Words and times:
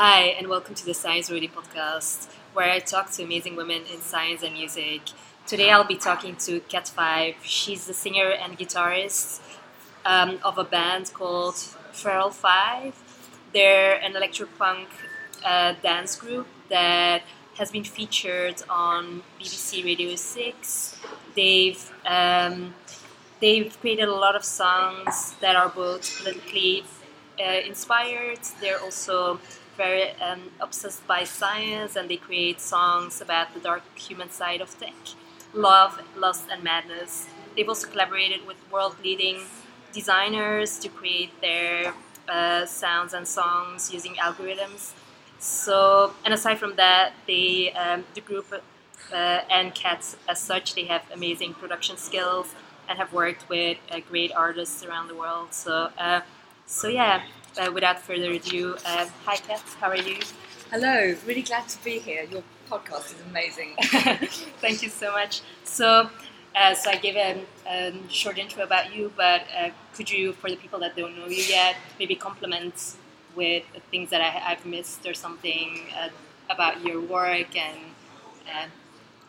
Hi, 0.00 0.26
and 0.38 0.46
welcome 0.46 0.76
to 0.76 0.84
the 0.86 0.94
Science 0.94 1.28
Ready 1.28 1.48
podcast, 1.48 2.28
where 2.52 2.70
I 2.70 2.78
talk 2.78 3.10
to 3.14 3.24
amazing 3.24 3.56
women 3.56 3.82
in 3.92 4.00
science 4.00 4.44
and 4.44 4.54
music. 4.54 5.00
Today 5.44 5.72
I'll 5.72 5.82
be 5.82 5.96
talking 5.96 6.36
to 6.36 6.60
Kat 6.60 6.86
Five. 6.86 7.34
She's 7.42 7.88
the 7.88 7.92
singer 7.92 8.30
and 8.30 8.56
guitarist 8.56 9.40
um, 10.06 10.38
of 10.44 10.56
a 10.56 10.62
band 10.62 11.12
called 11.12 11.56
Feral 11.90 12.30
Five. 12.30 12.94
They're 13.52 14.00
an 14.00 14.12
electropunk 14.12 14.86
uh, 15.44 15.74
dance 15.82 16.14
group 16.14 16.46
that 16.68 17.22
has 17.56 17.72
been 17.72 17.82
featured 17.82 18.62
on 18.70 19.24
BBC 19.40 19.84
Radio 19.84 20.14
6. 20.14 20.96
They've 21.34 21.92
um, 22.06 22.72
they've 23.40 23.76
created 23.80 24.08
a 24.08 24.14
lot 24.14 24.36
of 24.36 24.44
songs 24.44 25.34
that 25.40 25.56
are 25.56 25.68
both 25.68 26.18
politically 26.18 26.84
uh, 27.40 27.66
inspired. 27.66 28.38
They're 28.60 28.80
also 28.80 29.40
very 29.84 30.10
um, 30.26 30.42
obsessed 30.66 31.02
by 31.06 31.22
science, 31.24 31.92
and 31.98 32.04
they 32.10 32.20
create 32.28 32.58
songs 32.60 33.12
about 33.26 33.46
the 33.54 33.60
dark 33.60 33.84
human 34.08 34.30
side 34.40 34.60
of 34.60 34.68
tech, 34.82 34.98
love, 35.54 35.92
lust, 36.24 36.44
and 36.52 36.60
madness. 36.72 37.12
They've 37.54 37.70
also 37.74 37.86
collaborated 37.88 38.40
with 38.48 38.58
world-leading 38.74 39.38
designers 39.98 40.78
to 40.80 40.88
create 40.98 41.32
their 41.40 41.94
uh, 42.28 42.66
sounds 42.66 43.12
and 43.14 43.26
songs 43.26 43.90
using 43.96 44.14
algorithms. 44.26 44.82
So, 45.38 46.12
and 46.24 46.34
aside 46.34 46.58
from 46.58 46.74
that, 46.76 47.06
they 47.26 47.72
um, 47.82 48.04
the 48.14 48.20
group 48.20 48.46
uh, 48.52 49.40
and 49.58 49.74
Cats 49.74 50.16
as 50.28 50.38
such, 50.40 50.74
they 50.74 50.84
have 50.84 51.02
amazing 51.18 51.54
production 51.54 51.96
skills 51.96 52.48
and 52.88 52.98
have 52.98 53.12
worked 53.12 53.48
with 53.48 53.78
uh, 53.90 54.00
great 54.10 54.32
artists 54.32 54.84
around 54.84 55.06
the 55.08 55.14
world. 55.14 55.48
So, 55.54 55.72
uh, 55.96 56.20
so 56.66 56.88
yeah. 56.88 57.22
Uh, 57.58 57.72
without 57.72 57.98
further 57.98 58.30
ado, 58.30 58.76
uh, 58.86 59.06
hi 59.24 59.34
Kat, 59.34 59.60
how 59.80 59.88
are 59.88 59.96
you? 59.96 60.16
Hello, 60.70 61.16
really 61.26 61.42
glad 61.42 61.68
to 61.68 61.82
be 61.82 61.98
here. 61.98 62.22
Your 62.30 62.44
podcast 62.70 63.06
is 63.06 63.20
amazing. 63.28 63.74
Thank 64.60 64.80
you 64.82 64.88
so 64.88 65.10
much. 65.10 65.40
So, 65.64 66.08
uh, 66.54 66.74
so 66.74 66.90
I 66.90 66.96
gave 66.96 67.16
a, 67.16 67.44
a, 67.66 67.92
short 68.08 68.38
intro 68.38 68.62
about 68.62 68.94
you, 68.94 69.12
but 69.16 69.42
uh, 69.58 69.70
could 69.92 70.08
you, 70.08 70.34
for 70.34 70.48
the 70.48 70.56
people 70.56 70.78
that 70.80 70.94
don't 70.94 71.18
know 71.18 71.26
you 71.26 71.42
yet, 71.42 71.74
maybe 71.98 72.14
compliment 72.14 72.94
with 73.34 73.64
things 73.90 74.10
that 74.10 74.20
I, 74.20 74.30
have 74.30 74.64
missed 74.64 75.04
or 75.04 75.14
something 75.14 75.80
uh, 76.00 76.10
about 76.50 76.84
your 76.84 77.00
work 77.00 77.56
and. 77.56 77.78
Uh, 78.46 78.66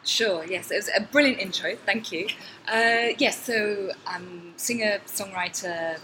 sure. 0.06 0.46
Yes, 0.46 0.70
it 0.70 0.76
was 0.76 0.90
a 0.96 1.02
brilliant 1.02 1.40
intro. 1.40 1.76
Thank 1.84 2.12
you. 2.12 2.28
Uh, 2.72 3.16
yes, 3.18 3.44
so 3.44 3.92
I'm 4.06 4.54
singer, 4.56 5.00
songwriter, 5.08 5.98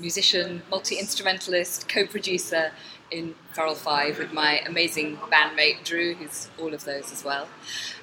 musician, 0.00 0.62
multi 0.70 0.96
instrumentalist, 0.96 1.88
co 1.88 2.06
producer 2.06 2.72
in 3.10 3.34
Feral 3.52 3.74
Five 3.74 4.18
with 4.18 4.32
my 4.32 4.60
amazing 4.66 5.16
bandmate 5.16 5.84
Drew, 5.84 6.14
who's 6.14 6.48
all 6.58 6.74
of 6.74 6.84
those 6.84 7.12
as 7.12 7.24
well. 7.24 7.48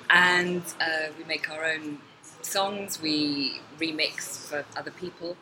And 0.09 0.63
uh, 0.79 1.11
we 1.17 1.23
make 1.25 1.49
our 1.49 1.65
own 1.65 1.99
songs, 2.41 3.01
we 3.01 3.61
remix 3.79 4.47
for 4.47 4.65
other 4.75 4.91
people. 4.91 5.37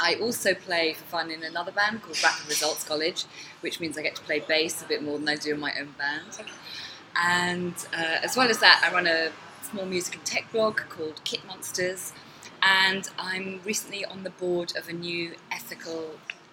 I 0.00 0.14
also 0.16 0.54
play 0.54 0.94
for 0.94 1.04
fun 1.04 1.30
in 1.30 1.42
another 1.44 1.70
band 1.70 2.02
called 2.02 2.20
Rapid 2.22 2.48
Results 2.48 2.84
College, 2.84 3.24
which 3.60 3.78
means 3.80 3.96
I 3.96 4.02
get 4.02 4.16
to 4.16 4.22
play 4.22 4.40
bass 4.40 4.82
a 4.82 4.86
bit 4.86 5.02
more 5.02 5.18
than 5.18 5.28
I 5.28 5.36
do 5.36 5.54
in 5.54 5.60
my 5.60 5.72
own 5.78 5.94
band. 5.98 6.48
And 7.16 7.74
uh, 7.92 8.18
as 8.22 8.36
well 8.36 8.48
as 8.48 8.58
that, 8.60 8.82
I 8.84 8.92
run 8.92 9.06
a 9.06 9.30
small 9.62 9.86
music 9.86 10.16
and 10.16 10.24
tech 10.24 10.50
blog 10.50 10.78
called 10.88 11.20
Kit 11.24 11.46
Monsters, 11.46 12.12
and 12.62 13.08
I'm 13.18 13.60
recently 13.64 14.04
on 14.04 14.22
the 14.22 14.30
board 14.30 14.72
of 14.76 14.88
a 14.88 14.92
new 14.92 15.34
ethical 15.50 16.12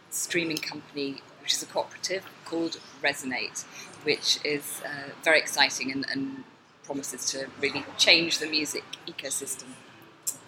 streaming 0.09 0.57
company, 0.57 1.21
which 1.41 1.53
is 1.53 1.63
a 1.63 1.65
cooperative 1.65 2.23
called 2.45 2.79
Resonate, 3.03 3.63
which 4.03 4.39
is 4.43 4.81
uh, 4.85 5.11
very 5.23 5.39
exciting 5.39 5.91
and, 5.91 6.05
and, 6.11 6.43
promises 6.85 7.23
to 7.29 7.45
really 7.61 7.85
change 7.99 8.39
the 8.39 8.47
music 8.47 8.83
ecosystem. 9.07 9.67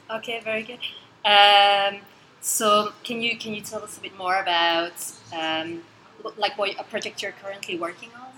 Okay, 0.09 0.41
very 0.43 0.63
good. 0.63 0.79
Um, 1.23 2.01
so, 2.41 2.93
can 3.03 3.21
you 3.21 3.37
can 3.37 3.53
you 3.53 3.61
tell 3.61 3.83
us 3.83 3.99
a 3.99 4.01
bit 4.01 4.17
more 4.17 4.41
about 4.41 4.93
um, 5.31 5.83
like 6.37 6.57
what 6.57 6.71
a 6.79 6.83
project 6.83 7.21
you're 7.21 7.33
currently 7.33 7.77
working 7.77 8.09
on? 8.19 8.30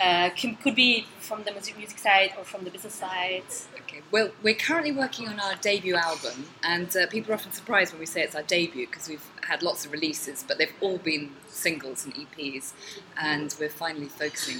Uh, 0.00 0.30
can, 0.30 0.54
could 0.56 0.76
be 0.76 1.06
from 1.18 1.42
the 1.42 1.52
music 1.76 1.98
side 1.98 2.32
or 2.38 2.44
from 2.44 2.64
the 2.64 2.70
business 2.70 2.94
side. 2.94 3.42
Okay, 3.80 4.00
well, 4.12 4.30
we're 4.42 4.54
currently 4.54 4.92
working 4.92 5.28
on 5.28 5.40
our 5.40 5.56
debut 5.56 5.96
album, 5.96 6.46
and 6.62 6.96
uh, 6.96 7.06
people 7.08 7.32
are 7.32 7.34
often 7.34 7.52
surprised 7.52 7.92
when 7.92 8.00
we 8.00 8.06
say 8.06 8.22
it's 8.22 8.36
our 8.36 8.42
debut 8.42 8.86
because 8.86 9.08
we've 9.08 9.26
had 9.42 9.62
lots 9.62 9.84
of 9.84 9.92
releases, 9.92 10.44
but 10.46 10.58
they've 10.58 10.74
all 10.80 10.98
been 10.98 11.32
singles 11.48 12.04
and 12.04 12.14
EPs, 12.14 12.72
and 13.20 13.54
we're 13.58 13.68
finally 13.68 14.06
focusing 14.06 14.58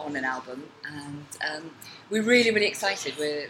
on 0.00 0.16
an 0.16 0.24
album, 0.24 0.64
and 0.84 1.26
um, 1.48 1.70
we're 2.10 2.24
really, 2.24 2.50
really 2.50 2.66
excited. 2.66 3.14
We're 3.18 3.48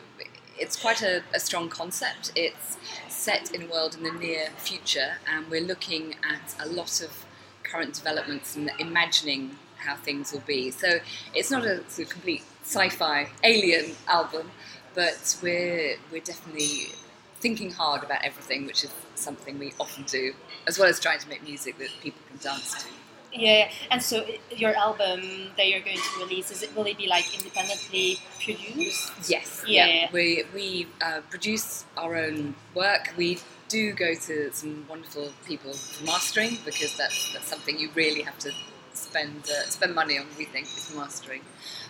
it's 0.58 0.76
quite 0.76 1.02
a, 1.02 1.22
a, 1.34 1.40
strong 1.40 1.68
concept. 1.70 2.30
It's 2.36 2.76
set 3.08 3.52
in 3.52 3.62
a 3.62 3.66
world 3.66 3.96
in 3.96 4.02
the 4.02 4.12
near 4.12 4.48
future, 4.58 5.14
and 5.26 5.50
we're 5.50 5.62
looking 5.62 6.16
at 6.30 6.54
a 6.60 6.68
lot 6.68 7.00
of 7.00 7.24
current 7.62 7.94
developments 7.94 8.54
and 8.54 8.70
imagining 8.78 9.56
how 9.82 9.96
things 9.96 10.32
will 10.32 10.40
be. 10.40 10.70
So 10.70 10.98
it's 11.34 11.50
not 11.50 11.64
a 11.64 11.88
sort 11.90 12.06
of 12.06 12.12
complete 12.12 12.42
sci-fi 12.62 13.28
alien 13.44 13.92
album, 14.06 14.50
but 14.94 15.36
we're 15.42 15.96
we're 16.10 16.20
definitely 16.20 16.92
thinking 17.40 17.70
hard 17.70 18.04
about 18.04 18.24
everything, 18.24 18.66
which 18.66 18.84
is 18.84 18.90
something 19.14 19.58
we 19.58 19.72
often 19.80 20.04
do, 20.04 20.32
as 20.66 20.78
well 20.78 20.88
as 20.88 21.00
trying 21.00 21.18
to 21.18 21.28
make 21.28 21.42
music 21.42 21.76
that 21.78 21.88
people 22.00 22.20
can 22.28 22.38
dance 22.38 22.82
to. 22.82 22.88
Yeah, 23.34 23.70
and 23.90 24.02
so 24.02 24.26
your 24.50 24.76
album 24.76 25.22
that 25.56 25.66
you're 25.68 25.80
going 25.80 25.96
to 25.96 26.20
release 26.24 26.50
is 26.50 26.62
it 26.62 26.76
will 26.76 26.84
it 26.84 26.98
be 26.98 27.06
like 27.06 27.34
independently 27.34 28.18
produced? 28.44 29.12
Yes. 29.28 29.64
Yeah. 29.66 29.86
yeah. 29.86 30.08
We 30.12 30.44
we 30.54 30.86
uh, 31.00 31.20
produce 31.30 31.84
our 31.96 32.14
own 32.16 32.54
work. 32.74 33.12
We 33.16 33.38
do 33.68 33.92
go 33.94 34.14
to 34.14 34.52
some 34.52 34.84
wonderful 34.86 35.32
people 35.46 35.72
for 35.72 36.04
mastering 36.04 36.58
because 36.64 36.94
that's 36.96 37.32
that's 37.32 37.48
something 37.48 37.78
you 37.78 37.88
really 37.94 38.22
have 38.22 38.38
to 38.40 38.52
spend 38.94 39.48
uh, 39.50 39.68
spend 39.68 39.94
money 39.94 40.18
on. 40.18 40.26
We 40.38 40.44
think 40.44 40.66
is 40.66 40.92
mastering, 40.94 41.42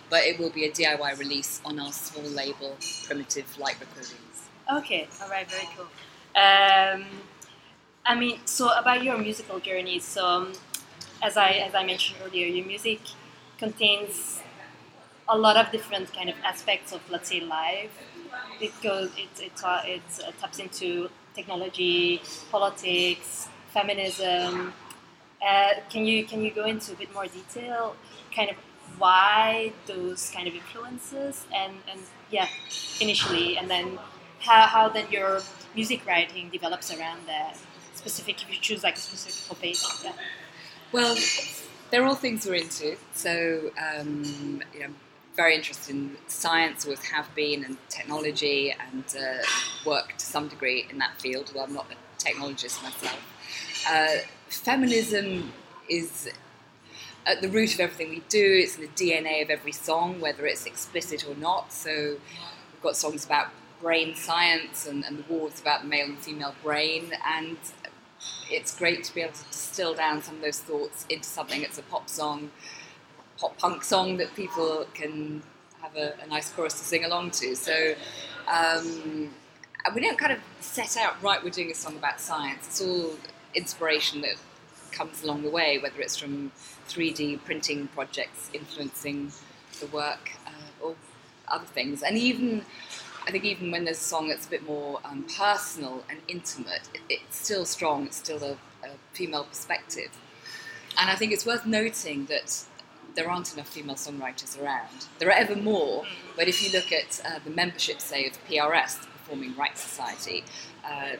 but 0.09 0.23
it 0.23 0.39
will 0.39 0.49
be 0.49 0.65
a 0.65 0.71
DIY 0.71 1.17
release 1.19 1.61
on 1.65 1.79
our 1.79 1.91
small 1.91 2.23
label, 2.23 2.77
Primitive 3.05 3.57
Light 3.57 3.77
Recordings. 3.79 4.49
Okay, 4.71 5.07
all 5.21 5.29
right, 5.29 5.49
very 5.49 5.67
cool. 5.75 5.87
Um, 6.35 7.05
I 8.05 8.15
mean, 8.15 8.39
so 8.45 8.69
about 8.77 9.03
your 9.03 9.17
musical 9.17 9.59
journey. 9.59 9.99
So, 9.99 10.25
um, 10.25 10.53
as 11.21 11.37
I 11.37 11.51
as 11.51 11.75
I 11.75 11.83
mentioned 11.85 12.19
earlier, 12.25 12.47
your 12.47 12.65
music 12.65 12.99
contains 13.57 14.41
a 15.27 15.37
lot 15.37 15.57
of 15.57 15.71
different 15.71 16.13
kind 16.13 16.29
of 16.29 16.35
aspects 16.43 16.91
of, 16.91 17.01
let's 17.09 17.29
say, 17.29 17.39
life. 17.39 17.91
It 18.59 18.73
goes, 18.81 19.11
it 19.17 19.29
it, 19.41 19.63
uh, 19.63 19.81
it 19.85 20.01
uh, 20.25 20.31
taps 20.39 20.59
into 20.59 21.09
technology, 21.33 22.21
politics, 22.51 23.47
feminism, 23.69 24.73
uh, 25.47 25.73
can 25.89 26.05
you 26.05 26.25
can 26.25 26.43
you 26.43 26.51
go 26.51 26.65
into 26.65 26.93
a 26.93 26.95
bit 26.95 27.13
more 27.13 27.25
detail, 27.27 27.95
kind 28.35 28.49
of 28.49 28.55
why 28.97 29.73
those 29.87 30.29
kind 30.31 30.47
of 30.47 30.53
influences 30.53 31.45
and 31.53 31.73
and 31.91 31.99
yeah, 32.31 32.47
initially, 33.01 33.57
and 33.57 33.69
then 33.69 33.99
how 34.39 34.67
how 34.67 34.89
then 34.89 35.05
your 35.11 35.41
music 35.75 36.05
writing 36.05 36.49
develops 36.49 36.93
around 36.95 37.19
that 37.27 37.57
specific 37.95 38.41
if 38.41 38.49
you 38.49 38.59
choose 38.59 38.83
like 38.83 38.95
a 38.95 38.99
specific 38.99 39.47
topic. 39.49 39.75
Yeah. 40.03 40.11
Well, 40.91 41.15
they're 41.89 42.05
all 42.05 42.15
things 42.15 42.45
we're 42.45 42.55
into. 42.55 42.97
So 43.13 43.71
um, 43.77 44.61
you 44.73 44.81
know, 44.81 44.93
very 45.35 45.55
interested 45.55 45.95
in 45.95 46.17
science, 46.27 46.85
always 46.85 47.03
have 47.05 47.33
been, 47.35 47.63
and 47.63 47.77
technology, 47.89 48.73
and 48.91 49.03
uh, 49.19 49.43
work 49.85 50.17
to 50.17 50.25
some 50.25 50.47
degree 50.47 50.85
in 50.89 50.99
that 50.99 51.19
field. 51.21 51.45
Although 51.49 51.65
I'm 51.65 51.73
not 51.73 51.87
a 51.91 52.23
technologist 52.23 52.81
myself. 52.83 53.19
Uh, 53.89 54.23
feminism 54.57 55.51
is 55.89 56.29
at 57.25 57.41
the 57.41 57.49
root 57.49 57.73
of 57.73 57.79
everything 57.79 58.09
we 58.09 58.23
do. 58.29 58.59
It's 58.63 58.77
in 58.77 58.81
the 58.81 58.87
DNA 58.89 59.41
of 59.41 59.49
every 59.49 59.71
song, 59.71 60.19
whether 60.19 60.45
it's 60.45 60.65
explicit 60.65 61.27
or 61.27 61.35
not. 61.35 61.71
So 61.71 62.17
we've 62.71 62.81
got 62.81 62.95
songs 62.95 63.25
about 63.25 63.47
brain 63.81 64.15
science 64.15 64.87
and, 64.87 65.03
and 65.05 65.19
the 65.19 65.33
wars 65.33 65.59
about 65.59 65.81
the 65.81 65.87
male 65.87 66.05
and 66.05 66.17
female 66.17 66.55
brain, 66.63 67.11
and 67.25 67.57
it's 68.49 68.77
great 68.77 69.03
to 69.03 69.13
be 69.13 69.21
able 69.21 69.33
to 69.33 69.43
distill 69.45 69.93
down 69.93 70.21
some 70.21 70.35
of 70.35 70.41
those 70.41 70.59
thoughts 70.59 71.05
into 71.09 71.27
something 71.27 71.61
that's 71.61 71.77
a 71.77 71.83
pop 71.83 72.09
song, 72.09 72.49
pop 73.37 73.57
punk 73.57 73.83
song 73.83 74.17
that 74.17 74.33
people 74.35 74.85
can 74.93 75.43
have 75.81 75.95
a, 75.97 76.13
a 76.23 76.27
nice 76.27 76.49
chorus 76.51 76.73
to 76.73 76.85
sing 76.85 77.05
along 77.05 77.31
to. 77.31 77.55
So. 77.55 77.95
Um, 78.47 79.31
we 79.93 80.01
don't 80.01 80.17
kind 80.17 80.31
of 80.31 80.39
set 80.61 80.95
out 80.97 81.21
right. 81.21 81.43
We're 81.43 81.49
doing 81.49 81.69
a 81.69 81.75
song 81.75 81.97
about 81.97 82.21
science. 82.21 82.67
It's 82.67 82.81
all 82.81 83.11
inspiration 83.53 84.21
that 84.21 84.35
comes 84.91 85.23
along 85.23 85.43
the 85.43 85.49
way, 85.49 85.79
whether 85.79 85.99
it's 86.01 86.17
from 86.17 86.51
3D 86.87 87.43
printing 87.43 87.87
projects 87.87 88.49
influencing 88.53 89.31
the 89.79 89.87
work 89.87 90.31
uh, 90.45 90.85
or 90.85 90.95
other 91.47 91.65
things. 91.65 92.03
And 92.03 92.17
even, 92.17 92.63
I 93.25 93.31
think, 93.31 93.43
even 93.43 93.71
when 93.71 93.85
there's 93.85 93.97
a 93.97 94.03
song 94.03 94.29
that's 94.29 94.47
a 94.47 94.49
bit 94.49 94.65
more 94.65 94.99
um, 95.03 95.25
personal 95.37 96.03
and 96.09 96.19
intimate, 96.27 96.89
it, 96.93 97.01
it's 97.09 97.37
still 97.37 97.65
strong, 97.65 98.05
it's 98.05 98.17
still 98.17 98.41
a, 98.43 98.51
a, 98.85 98.91
female 99.13 99.45
perspective. 99.45 100.09
And 100.97 101.09
I 101.09 101.15
think 101.15 101.31
it's 101.31 101.45
worth 101.45 101.65
noting 101.65 102.25
that 102.25 102.63
there 103.15 103.29
aren't 103.29 103.53
enough 103.53 103.69
female 103.69 103.95
songwriters 103.95 104.61
around. 104.61 105.07
There 105.19 105.29
are 105.29 105.33
ever 105.33 105.55
more, 105.55 106.03
Mm-hmm. 106.03 106.31
but 106.35 106.47
if 106.47 106.63
you 106.63 106.71
look 106.71 106.91
at 106.91 107.21
uh, 107.25 107.39
the 107.43 107.51
membership, 107.51 107.99
say, 107.99 108.27
of 108.27 108.33
PRS, 108.47 109.01
the 109.01 109.07
Performing 109.07 109.55
Rights 109.55 109.81
Society, 109.81 110.43
uh, 110.85 111.15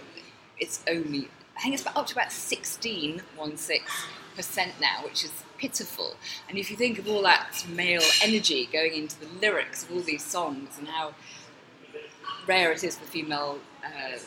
it's 0.60 0.84
only, 0.88 1.30
I 1.58 1.62
think 1.62 1.74
it's 1.74 1.84
about, 1.84 1.96
up 1.98 2.08
to 2.08 2.14
about 2.14 2.32
16, 2.32 3.22
16% 3.38 3.82
now, 4.82 5.04
which 5.04 5.24
is 5.24 5.32
pitiful. 5.58 6.16
And 6.50 6.58
if 6.58 6.70
you 6.72 6.78
think 6.78 6.98
of 7.00 7.08
all 7.08 7.22
that 7.24 7.66
male 7.70 8.02
energy 8.22 8.68
going 8.72 8.94
into 8.94 9.20
the 9.20 9.28
lyrics 9.42 9.84
of 9.84 9.92
all 9.92 10.02
these 10.02 10.24
songs 10.26 10.78
and 10.78 10.88
how 10.88 11.14
rare 12.48 12.72
it 12.72 12.84
is 12.84 12.98
for 12.98 13.06
female 13.06 13.60
uh, 13.84 14.18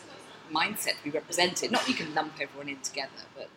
mindset 0.52 0.96
to 0.99 1.05
be 1.05 1.11
represented, 1.11 1.70
not 1.70 1.87
you 1.88 1.94
can 1.94 2.14
lump 2.14 2.34
everyone 2.40 2.69
in 2.69 2.78
together, 2.81 3.11
but 3.37 3.50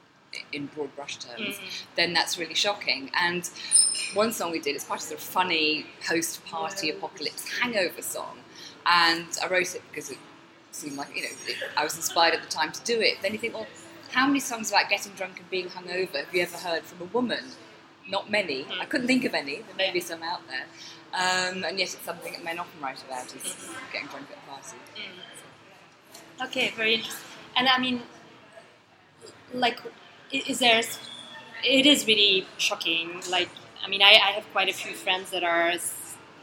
in 0.52 0.68
broad 0.68 0.96
brush 0.96 1.18
terms, 1.18 1.56
Mhm. 1.58 1.84
then 1.96 2.14
that's 2.14 2.38
really 2.38 2.54
shocking. 2.54 3.10
And 3.16 3.50
one 4.14 4.32
song 4.32 4.52
we 4.52 4.60
did 4.60 4.76
is 4.76 4.84
quite 4.84 5.00
a 5.00 5.04
sort 5.04 5.20
of 5.20 5.26
funny 5.26 5.86
post 6.08 6.46
party 6.46 6.90
apocalypse 6.90 7.48
hangover 7.60 8.02
song. 8.02 8.44
And 8.86 9.28
I 9.42 9.48
wrote 9.48 9.74
it 9.76 9.82
because 9.90 10.10
it 10.12 10.18
seemed 10.80 10.98
like, 10.98 11.16
you 11.16 11.24
know, 11.24 11.30
I 11.78 11.84
was 11.84 11.96
inspired 11.96 12.34
at 12.34 12.42
the 12.42 12.50
time 12.50 12.72
to 12.72 12.82
do 12.84 13.00
it. 13.00 13.22
Then 13.22 13.34
you 13.34 13.40
think, 13.40 13.54
well, 13.54 13.68
how 14.12 14.26
many 14.28 14.40
songs 14.40 14.72
about 14.72 14.90
getting 14.90 15.14
drunk 15.14 15.40
and 15.40 15.50
being 15.50 15.68
hungover 15.68 16.16
have 16.26 16.34
you 16.34 16.42
ever 16.42 16.58
heard 16.58 16.84
from 16.84 17.02
a 17.02 17.10
woman? 17.12 17.44
Not 18.08 18.32
many. 18.32 18.66
I 18.82 18.86
couldn't 18.86 19.08
think 19.08 19.26
of 19.26 19.34
any. 19.34 19.58
There 19.58 19.76
may 19.78 19.92
be 19.92 20.00
some 20.00 20.24
out 20.24 20.42
there. 20.48 20.66
Um, 21.14 21.64
and 21.64 21.80
yet 21.80 21.94
it's 21.94 22.06
something 22.06 22.34
that 22.34 22.44
men 22.44 22.60
often 22.60 22.82
write 22.82 23.04
about 23.04 23.26
is 23.36 23.70
getting 23.92 24.08
drunk 24.08 24.28
at 24.32 24.38
a 24.38 24.50
party. 24.50 24.78
Okay, 26.42 26.74
very 26.76 26.96
interesting. 26.96 27.26
And 27.56 27.68
I 27.68 27.78
mean, 27.80 28.02
like, 29.54 29.80
is 30.32 30.60
there? 30.60 30.82
It 31.64 31.86
is 31.86 32.08
really 32.08 32.48
shocking. 32.58 33.22
Like, 33.30 33.50
I 33.84 33.90
mean, 33.90 34.02
I, 34.02 34.12
I 34.12 34.32
have 34.32 34.46
quite 34.52 34.70
a 34.70 34.74
few 34.74 34.94
friends 34.94 35.32
that 35.32 35.44
are 35.44 35.74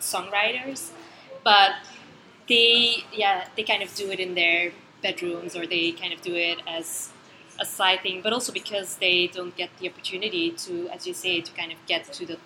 songwriters, 0.01 0.91
but 1.43 1.73
they, 2.49 3.05
yeah, 3.13 3.49
they 3.57 3.63
kind 3.63 3.83
of 3.83 3.95
do 3.95 4.11
it 4.11 4.21
in 4.21 4.35
their 4.35 4.73
bedrooms 5.03 5.57
or 5.57 5.67
they 5.67 5.93
kind 5.93 6.13
of 6.13 6.21
do 6.23 6.35
it 6.35 6.61
as 6.67 7.11
a 7.61 7.65
side 7.65 8.01
thing, 8.03 8.21
but 8.23 8.33
also 8.33 8.53
because 8.53 8.97
they 8.97 9.27
don't 9.29 9.57
get 9.57 9.71
the 9.79 9.89
opportunity 9.89 10.51
to, 10.51 10.89
as 10.91 11.07
you 11.07 11.15
say, 11.15 11.41
to 11.41 11.53
kind 11.53 11.73
of 11.73 11.79
get 11.87 12.13
to 12.13 12.27
the 12.27 12.39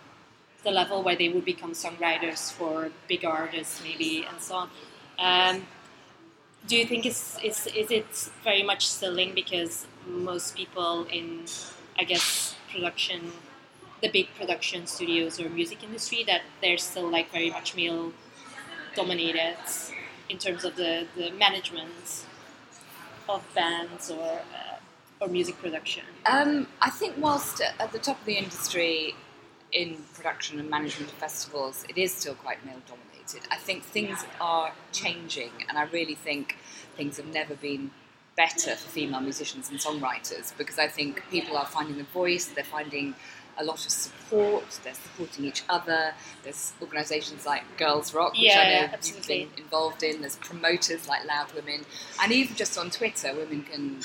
the 0.62 0.70
level 0.70 1.02
where 1.02 1.16
they 1.16 1.30
would 1.30 1.44
become 1.44 1.72
songwriters 1.72 2.52
for 2.52 2.90
big 3.08 3.24
artists, 3.24 3.82
maybe, 3.82 4.26
and 4.30 4.38
so 4.42 4.56
on. 4.56 4.70
Um, 5.18 5.66
do 6.66 6.76
you 6.76 6.84
think 6.86 7.06
it's, 7.06 7.38
it's 7.42 7.66
is 7.68 7.90
it 7.90 8.30
very 8.44 8.62
much 8.62 9.00
linked 9.02 9.34
because 9.34 9.86
most 10.06 10.54
people 10.54 11.06
in 11.06 11.44
I 11.98 12.04
guess 12.04 12.54
production 12.70 13.32
the 14.02 14.08
big 14.08 14.28
production 14.38 14.86
studios 14.86 15.40
or 15.40 15.48
music 15.48 15.82
industry 15.82 16.24
that 16.24 16.42
they're 16.60 16.78
still 16.78 17.10
like 17.10 17.30
very 17.32 17.50
much 17.50 17.74
male 17.74 18.12
dominated 18.94 19.56
in 20.28 20.38
terms 20.38 20.64
of 20.64 20.76
the, 20.76 21.06
the 21.16 21.30
management 21.32 22.24
of 23.28 23.44
bands 23.54 24.10
or 24.10 24.40
uh, 24.40 24.76
or 25.20 25.28
music 25.28 25.60
production? 25.60 26.04
Um, 26.26 26.66
I 26.80 26.90
think 26.90 27.14
whilst 27.18 27.60
at 27.60 27.74
at 27.78 27.92
the 27.92 27.98
top 27.98 28.18
of 28.20 28.26
the 28.26 28.36
industry 28.36 29.14
in 29.72 29.98
production 30.14 30.58
and 30.58 30.68
management 30.68 31.12
of 31.12 31.18
festivals, 31.18 31.84
it 31.88 31.96
is 31.98 32.12
still 32.12 32.34
quite 32.34 32.64
male 32.66 32.82
dominated. 32.86 33.46
I 33.50 33.56
think 33.56 33.84
things 33.84 34.24
are 34.40 34.72
changing, 34.92 35.52
and 35.68 35.78
I 35.78 35.84
really 35.84 36.14
think 36.14 36.56
things 36.96 37.16
have 37.18 37.26
never 37.26 37.54
been 37.54 37.90
better 38.36 38.74
for 38.74 38.88
female 38.88 39.20
musicians 39.20 39.70
and 39.70 39.78
songwriters 39.78 40.56
because 40.56 40.78
I 40.78 40.88
think 40.88 41.22
people 41.30 41.56
are 41.56 41.66
finding 41.66 41.98
the 41.98 42.04
voice, 42.04 42.46
they're 42.46 42.64
finding 42.64 43.14
a 43.58 43.64
lot 43.64 43.84
of 43.84 43.92
support, 43.92 44.64
they're 44.84 44.94
supporting 44.94 45.44
each 45.44 45.62
other. 45.68 46.14
There's 46.42 46.72
organisations 46.80 47.46
like 47.46 47.62
Girls 47.76 48.14
Rock, 48.14 48.32
which 48.32 48.42
Yeah, 48.42 48.60
I 48.60 48.64
know 48.64 48.70
yeah, 48.70 48.96
you've 49.02 49.26
been 49.26 49.48
involved 49.56 50.02
in. 50.02 50.20
There's 50.20 50.36
promoters 50.36 51.08
like 51.08 51.26
Loud 51.26 51.52
Women, 51.54 51.84
and 52.22 52.32
even 52.32 52.56
just 52.56 52.78
on 52.78 52.90
Twitter, 52.90 53.34
women 53.34 53.62
can 53.62 54.00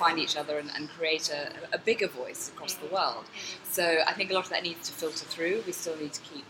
find 0.00 0.18
each 0.18 0.36
other 0.36 0.58
and, 0.58 0.70
and 0.74 0.88
create 0.88 1.30
a, 1.30 1.52
a 1.74 1.78
bigger 1.78 2.08
voice 2.08 2.48
across 2.48 2.74
the 2.74 2.86
world. 2.86 3.24
So 3.64 3.98
I 4.06 4.12
think 4.14 4.30
a 4.30 4.34
lot 4.34 4.44
of 4.44 4.50
that 4.50 4.62
needs 4.62 4.88
to 4.88 4.94
filter 4.94 5.26
through. 5.26 5.62
We 5.66 5.72
still 5.72 5.96
need 5.96 6.14
to 6.14 6.20
keep 6.22 6.44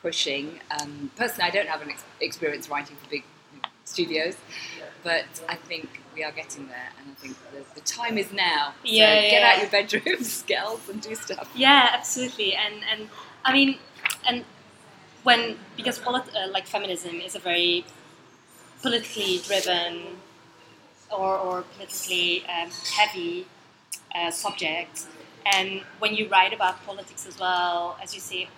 pushing. 0.00 0.60
Um, 0.80 1.10
personally, 1.16 1.48
I 1.48 1.52
don't 1.52 1.68
have 1.68 1.82
an 1.82 1.90
ex- 1.90 2.04
experience 2.20 2.68
writing 2.68 2.96
for 2.96 3.10
big 3.10 3.24
studios, 3.84 4.36
but 5.02 5.24
I 5.48 5.56
think 5.56 6.00
we 6.14 6.24
are 6.24 6.32
getting 6.32 6.68
there, 6.68 6.90
and 6.98 7.10
I 7.10 7.14
think 7.20 7.36
the, 7.52 7.64
the 7.74 7.80
time 7.86 8.18
is 8.18 8.32
now. 8.32 8.74
So 8.84 8.90
Yeah, 8.90 9.22
get 9.30 9.42
out 9.42 9.58
your 9.60 9.70
bedrooms, 9.70 10.42
girls, 10.48 10.88
and 10.88 11.00
do 11.00 11.14
stuff. 11.14 11.50
Yeah, 11.54 11.90
absolutely, 11.92 12.54
and 12.54 12.76
and 12.90 13.08
I 13.44 13.52
mean, 13.52 13.78
and 14.28 14.44
when 15.22 15.56
because 15.76 15.98
polit- 15.98 16.34
uh, 16.36 16.48
like 16.50 16.66
feminism 16.66 17.16
is 17.20 17.34
a 17.34 17.38
very 17.40 17.84
politically 18.82 19.38
driven 19.46 20.18
or, 21.10 21.36
or 21.38 21.62
politically 21.76 22.44
um, 22.46 22.70
heavy 22.96 23.46
uh, 24.14 24.30
subject, 24.30 25.06
and 25.46 25.82
when 25.98 26.14
you 26.14 26.28
write 26.28 26.52
about 26.52 26.84
politics 26.86 27.26
as 27.26 27.38
well, 27.38 27.98
as 28.02 28.14
you 28.14 28.20
say, 28.20 28.48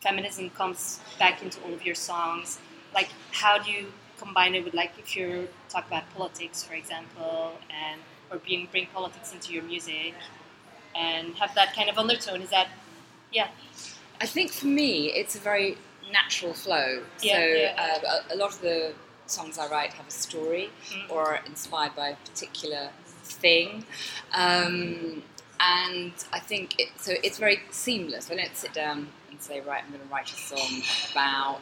feminism 0.00 0.50
comes 0.50 1.00
back 1.18 1.42
into 1.42 1.60
all 1.62 1.72
of 1.74 1.84
your 1.84 1.94
songs. 1.94 2.58
Like, 2.94 3.10
how 3.32 3.58
do 3.58 3.70
you 3.70 3.86
combine 4.18 4.54
it 4.54 4.64
with 4.64 4.74
like 4.74 4.92
if 4.98 5.16
you're 5.16 5.46
talking 5.68 5.88
about 5.88 6.04
politics, 6.14 6.62
for 6.62 6.74
example, 6.74 7.52
and 7.70 8.00
or 8.30 8.38
bring 8.38 8.68
bring 8.70 8.86
politics 8.92 9.32
into 9.32 9.52
your 9.52 9.62
music? 9.62 10.14
and 10.96 11.34
have 11.36 11.54
that 11.54 11.74
kind 11.74 11.88
of 11.88 11.96
undertone. 11.98 12.42
Is 12.42 12.50
that, 12.50 12.68
yeah, 13.32 13.48
I 14.20 14.26
think 14.26 14.50
for 14.50 14.66
me, 14.66 15.12
it's 15.12 15.36
a 15.36 15.38
very 15.38 15.76
natural 16.12 16.54
flow. 16.54 17.02
Yeah, 17.22 17.34
so 17.34 17.40
yeah. 17.40 17.98
Uh, 18.04 18.08
a, 18.30 18.34
a 18.34 18.36
lot 18.36 18.52
of 18.52 18.60
the 18.60 18.92
songs 19.26 19.58
I 19.58 19.68
write 19.68 19.92
have 19.92 20.08
a 20.08 20.10
story 20.10 20.70
Mm. 20.90 21.10
or 21.10 21.34
are 21.34 21.40
inspired 21.46 21.94
by 21.94 22.08
a 22.10 22.16
particular 22.16 22.88
thing. 23.22 23.84
Um, 24.32 25.22
and 25.60 26.12
I 26.32 26.40
think 26.40 26.80
it, 26.80 26.88
so. 26.96 27.12
It's 27.22 27.38
very 27.38 27.60
seamless. 27.70 28.30
I 28.30 28.36
don't 28.36 28.56
sit 28.56 28.72
down 28.72 29.08
and 29.30 29.40
say, 29.40 29.60
right, 29.60 29.82
I'm 29.84 29.90
going 29.90 30.02
to 30.02 30.12
write 30.12 30.32
a 30.32 30.36
song 30.36 30.82
about 31.12 31.60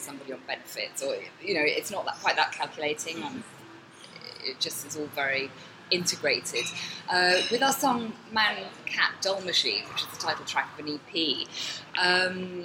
somebody 0.00 0.32
on 0.32 0.40
benefits, 0.46 1.02
or 1.02 1.14
you 1.42 1.54
know, 1.54 1.62
it's 1.64 1.90
not 1.90 2.04
that 2.06 2.16
quite 2.20 2.36
that 2.36 2.52
calculating. 2.52 3.22
Um, 3.22 3.44
it 4.42 4.58
just 4.58 4.86
is 4.86 4.96
all 4.96 5.06
very 5.14 5.50
integrated. 5.90 6.64
Uh, 7.08 7.34
with 7.50 7.62
our 7.62 7.72
song 7.72 8.12
Man, 8.32 8.64
Cat, 8.86 9.14
Doll 9.20 9.40
Machine, 9.42 9.82
which 9.92 10.02
is 10.02 10.08
the 10.08 10.18
title 10.18 10.44
track 10.44 10.78
of 10.78 10.86
an 10.86 10.98
EP, 11.14 11.46
um, 12.00 12.64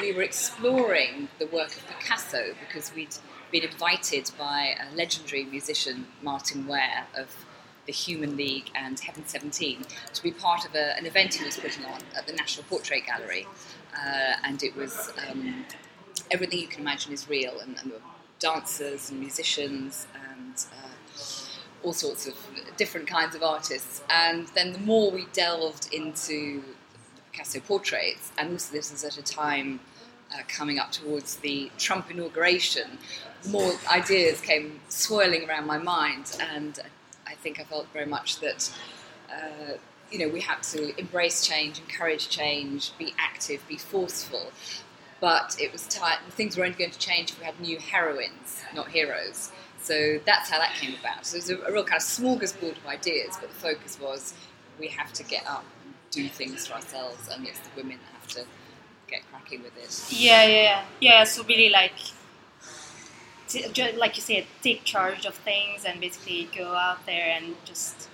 we 0.00 0.12
were 0.12 0.22
exploring 0.22 1.28
the 1.38 1.46
work 1.46 1.76
of 1.76 1.86
Picasso 1.86 2.54
because 2.60 2.92
we'd 2.94 3.16
been 3.52 3.62
invited 3.62 4.30
by 4.38 4.74
a 4.80 4.94
legendary 4.94 5.44
musician, 5.44 6.06
Martyn 6.22 6.66
Ware, 6.66 7.06
of 7.16 7.44
the 7.86 7.92
Human 7.92 8.36
League 8.36 8.70
and 8.74 8.98
Heaven 8.98 9.24
17, 9.24 9.84
to 10.12 10.22
be 10.22 10.32
part 10.32 10.66
of 10.66 10.74
a, 10.74 10.96
an 10.98 11.06
event 11.06 11.34
he 11.34 11.44
was 11.44 11.56
putting 11.56 11.84
on 11.84 12.00
at 12.16 12.26
the 12.26 12.32
National 12.32 12.64
Portrait 12.64 13.06
Gallery. 13.06 13.46
Uh, 13.94 14.34
and 14.44 14.62
it 14.62 14.74
was 14.74 15.12
um, 15.30 15.64
everything 16.30 16.58
you 16.58 16.66
can 16.66 16.80
imagine 16.80 17.12
is 17.12 17.28
real, 17.28 17.60
and, 17.60 17.76
and 17.78 17.90
there 17.90 17.98
were 17.98 18.04
dancers 18.38 19.10
and 19.10 19.20
musicians 19.20 20.06
and 20.30 20.66
uh, 20.72 21.16
all 21.82 21.92
sorts 21.92 22.26
of 22.26 22.34
different 22.76 23.06
kinds 23.06 23.34
of 23.34 23.42
artists. 23.42 24.02
And 24.10 24.48
then 24.48 24.72
the 24.72 24.78
more 24.78 25.10
we 25.10 25.26
delved 25.32 25.92
into 25.92 26.62
Picasso 27.32 27.60
portraits, 27.60 28.32
and 28.38 28.52
also 28.52 28.72
this 28.72 28.90
was 28.90 29.04
at 29.04 29.18
a 29.18 29.22
time 29.22 29.80
uh, 30.32 30.42
coming 30.48 30.78
up 30.78 30.92
towards 30.92 31.36
the 31.36 31.70
Trump 31.78 32.10
inauguration, 32.10 32.98
more 33.48 33.72
ideas 33.90 34.40
came 34.40 34.80
swirling 34.88 35.48
around 35.48 35.66
my 35.66 35.78
mind, 35.78 36.36
and 36.52 36.80
I 37.26 37.34
think 37.34 37.60
I 37.60 37.64
felt 37.64 37.86
very 37.92 38.06
much 38.06 38.40
that. 38.40 38.70
Uh, 39.30 39.74
you 40.08 40.20
know, 40.20 40.28
we 40.28 40.40
had 40.40 40.62
to 40.62 40.96
embrace 41.00 41.44
change, 41.44 41.80
encourage 41.80 42.28
change, 42.28 42.96
be 42.96 43.12
active, 43.18 43.60
be 43.66 43.76
forceful. 43.76 44.52
But 45.20 45.56
it 45.60 45.72
was 45.72 45.86
tight. 45.88 46.18
Things 46.30 46.56
were 46.56 46.64
only 46.64 46.76
going 46.76 46.90
to 46.90 46.98
change 46.98 47.30
if 47.30 47.38
we 47.38 47.46
had 47.46 47.58
new 47.60 47.78
heroines, 47.78 48.62
not 48.74 48.88
heroes. 48.88 49.50
So 49.80 50.18
that's 50.26 50.50
how 50.50 50.58
that 50.58 50.74
came 50.74 50.94
about. 51.00 51.24
So 51.24 51.36
it 51.36 51.42
was 51.42 51.50
a, 51.50 51.58
a 51.62 51.72
real 51.72 51.84
kind 51.84 52.00
of 52.00 52.06
smorgasbord 52.06 52.76
of 52.76 52.86
ideas, 52.86 53.36
but 53.40 53.48
the 53.48 53.54
focus 53.54 53.98
was 54.00 54.34
we 54.78 54.88
have 54.88 55.12
to 55.14 55.24
get 55.24 55.46
up 55.46 55.64
and 55.84 55.94
do 56.10 56.28
things 56.28 56.66
for 56.66 56.74
ourselves, 56.74 57.28
and 57.32 57.46
it's 57.46 57.60
the 57.60 57.70
women 57.76 57.98
that 57.98 58.20
have 58.20 58.28
to 58.28 58.44
get 59.08 59.22
cracking 59.30 59.62
with 59.62 59.76
it. 59.78 60.12
yeah, 60.12 60.44
yeah, 60.44 60.62
yeah, 60.62 60.84
yeah. 61.00 61.24
So 61.24 61.44
really, 61.44 61.70
like, 61.70 61.92
t- 63.48 63.68
ju- 63.72 63.92
like 63.96 64.16
you 64.16 64.22
said, 64.22 64.46
take 64.62 64.84
charge 64.84 65.24
of 65.24 65.34
things 65.34 65.84
and 65.84 66.00
basically 66.00 66.48
go 66.56 66.74
out 66.74 67.04
there 67.06 67.36
and 67.36 67.54
just 67.64 68.08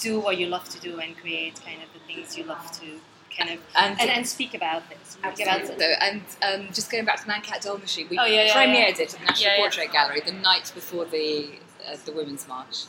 do 0.00 0.20
what 0.20 0.38
you 0.38 0.46
love 0.46 0.68
to 0.70 0.80
do 0.80 0.98
and 1.00 1.16
create 1.18 1.60
kind 1.64 1.82
of 1.82 1.88
the 1.92 2.00
things 2.06 2.36
you 2.36 2.44
love 2.44 2.70
to 2.80 3.00
kind 3.36 3.50
of 3.50 3.60
And, 3.76 4.00
and, 4.00 4.10
and 4.10 4.26
speak 4.26 4.54
about 4.54 4.82
it. 4.90 4.98
Speak 5.04 5.46
about 5.46 5.66
So, 5.66 5.74
and 6.00 6.22
um, 6.42 6.72
just 6.72 6.90
going 6.90 7.04
back 7.04 7.20
to 7.22 7.28
Man 7.28 7.42
Cat 7.42 7.62
Doll 7.62 7.78
Machine, 7.78 8.06
we 8.10 8.18
Oh, 8.18 8.24
yeah, 8.24 8.44
yeah, 8.44 8.54
premiered 8.54 8.98
yeah. 8.98 9.04
it 9.04 9.14
at 9.14 9.20
the 9.20 9.24
National. 9.24 9.56
Portrait 9.56 9.92
Gallery 9.92 10.20
the 10.24 10.32
night 10.32 10.72
before 10.74 11.04
the 11.04 11.50
uh, 11.88 11.96
the 12.04 12.12
Women's 12.12 12.46
March, 12.48 12.84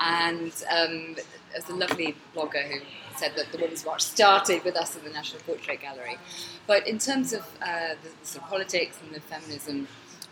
And 0.00 0.52
um, 0.70 1.16
there's 1.52 1.68
a 1.68 1.74
lovely 1.74 2.16
blogger 2.34 2.62
who 2.70 2.80
said 3.16 3.32
that 3.36 3.50
the 3.52 3.58
Women's 3.58 3.84
March 3.84 4.02
started 4.02 4.62
with 4.64 4.76
us 4.76 4.96
at 4.96 5.04
the 5.04 5.10
National 5.10 5.40
Portrait 5.42 5.80
Gallery. 5.80 6.18
But 6.66 6.86
in 6.86 6.98
terms 6.98 7.32
of 7.32 7.42
uh, 7.62 7.94
the, 8.02 8.10
the, 8.20 8.26
sort 8.26 8.44
of 8.44 8.50
politics 8.50 8.98
and 9.02 9.14
the 9.14 9.20
feminism, 9.20 9.88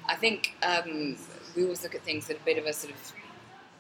I 0.06 0.16
think 0.16 0.54
um, 0.62 1.16
we 1.56 1.64
always 1.64 1.82
look 1.82 1.94
at 1.94 2.02
things 2.02 2.28
at 2.30 2.36
a 2.36 2.44
bit 2.44 2.58
of 2.58 2.66
a 2.66 2.72
sort 2.72 2.92
of 2.92 3.12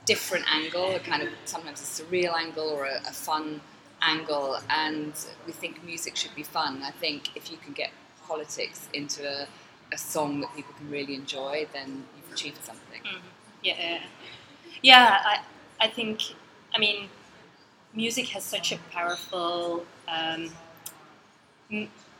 different 0.06 0.46
angle, 0.52 0.94
a 0.94 1.00
kind 1.00 1.22
of 1.22 1.28
sometimes 1.44 1.80
a 1.80 2.02
surreal 2.02 2.34
angle 2.34 2.68
or 2.68 2.86
a, 2.86 2.96
a 3.08 3.12
fun 3.12 3.60
angle, 4.04 4.58
and 4.70 5.12
we 5.46 5.52
think 5.52 5.84
music 5.84 6.16
should 6.16 6.34
be 6.34 6.42
fun. 6.42 6.82
I 6.82 6.90
think 6.90 7.30
if 7.36 7.50
you 7.50 7.56
can 7.58 7.72
get 7.72 7.90
politics 8.26 8.88
into 8.92 9.26
a, 9.28 9.46
a 9.92 9.98
song 9.98 10.40
that 10.40 10.54
people 10.54 10.74
can 10.78 10.90
really 10.90 11.14
enjoy, 11.14 11.66
then 11.72 12.04
you've 12.16 12.32
achieved 12.32 12.64
something. 12.64 13.02
Mm-hmm. 13.02 13.26
Yeah, 13.62 14.00
yeah. 14.82 15.18
I, 15.24 15.40
I 15.86 15.88
think. 15.88 16.20
I 16.74 16.78
mean, 16.78 17.08
music 17.94 18.28
has 18.28 18.44
such 18.44 18.72
a 18.72 18.78
powerful 18.90 19.84
um, 20.08 20.50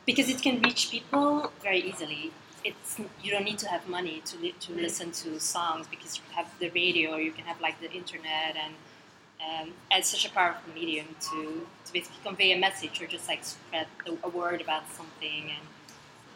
because 0.07 0.29
it 0.29 0.43
can 0.43 0.61
reach 0.62 0.91
people 0.91 1.53
very 1.62 1.81
easily. 1.81 2.33
It's 2.64 2.99
you 3.23 3.31
don't 3.31 3.45
need 3.45 3.59
to 3.59 3.69
have 3.69 3.87
money 3.88 4.23
to 4.26 4.38
li- 4.38 4.55
to 4.61 4.73
listen 4.73 5.12
to 5.23 5.38
songs 5.38 5.87
because 5.88 6.17
you 6.17 6.23
have 6.35 6.49
the 6.59 6.71
radio 6.71 7.17
you 7.17 7.31
can 7.33 7.45
have 7.45 7.61
like 7.61 7.79
the 7.81 7.93
internet 7.93 8.57
and 8.57 8.73
um, 9.44 9.70
it's 9.90 10.08
such 10.08 10.26
a 10.26 10.30
powerful 10.30 10.72
medium 10.74 11.06
to, 11.20 11.66
to 11.84 11.92
basically 11.92 12.18
convey 12.24 12.52
a 12.52 12.58
message 12.58 13.00
or 13.00 13.06
just 13.06 13.28
like 13.28 13.44
spread 13.44 13.86
a, 14.06 14.26
a 14.26 14.28
word 14.28 14.60
about 14.60 14.84
something 14.92 15.50
and 15.50 15.66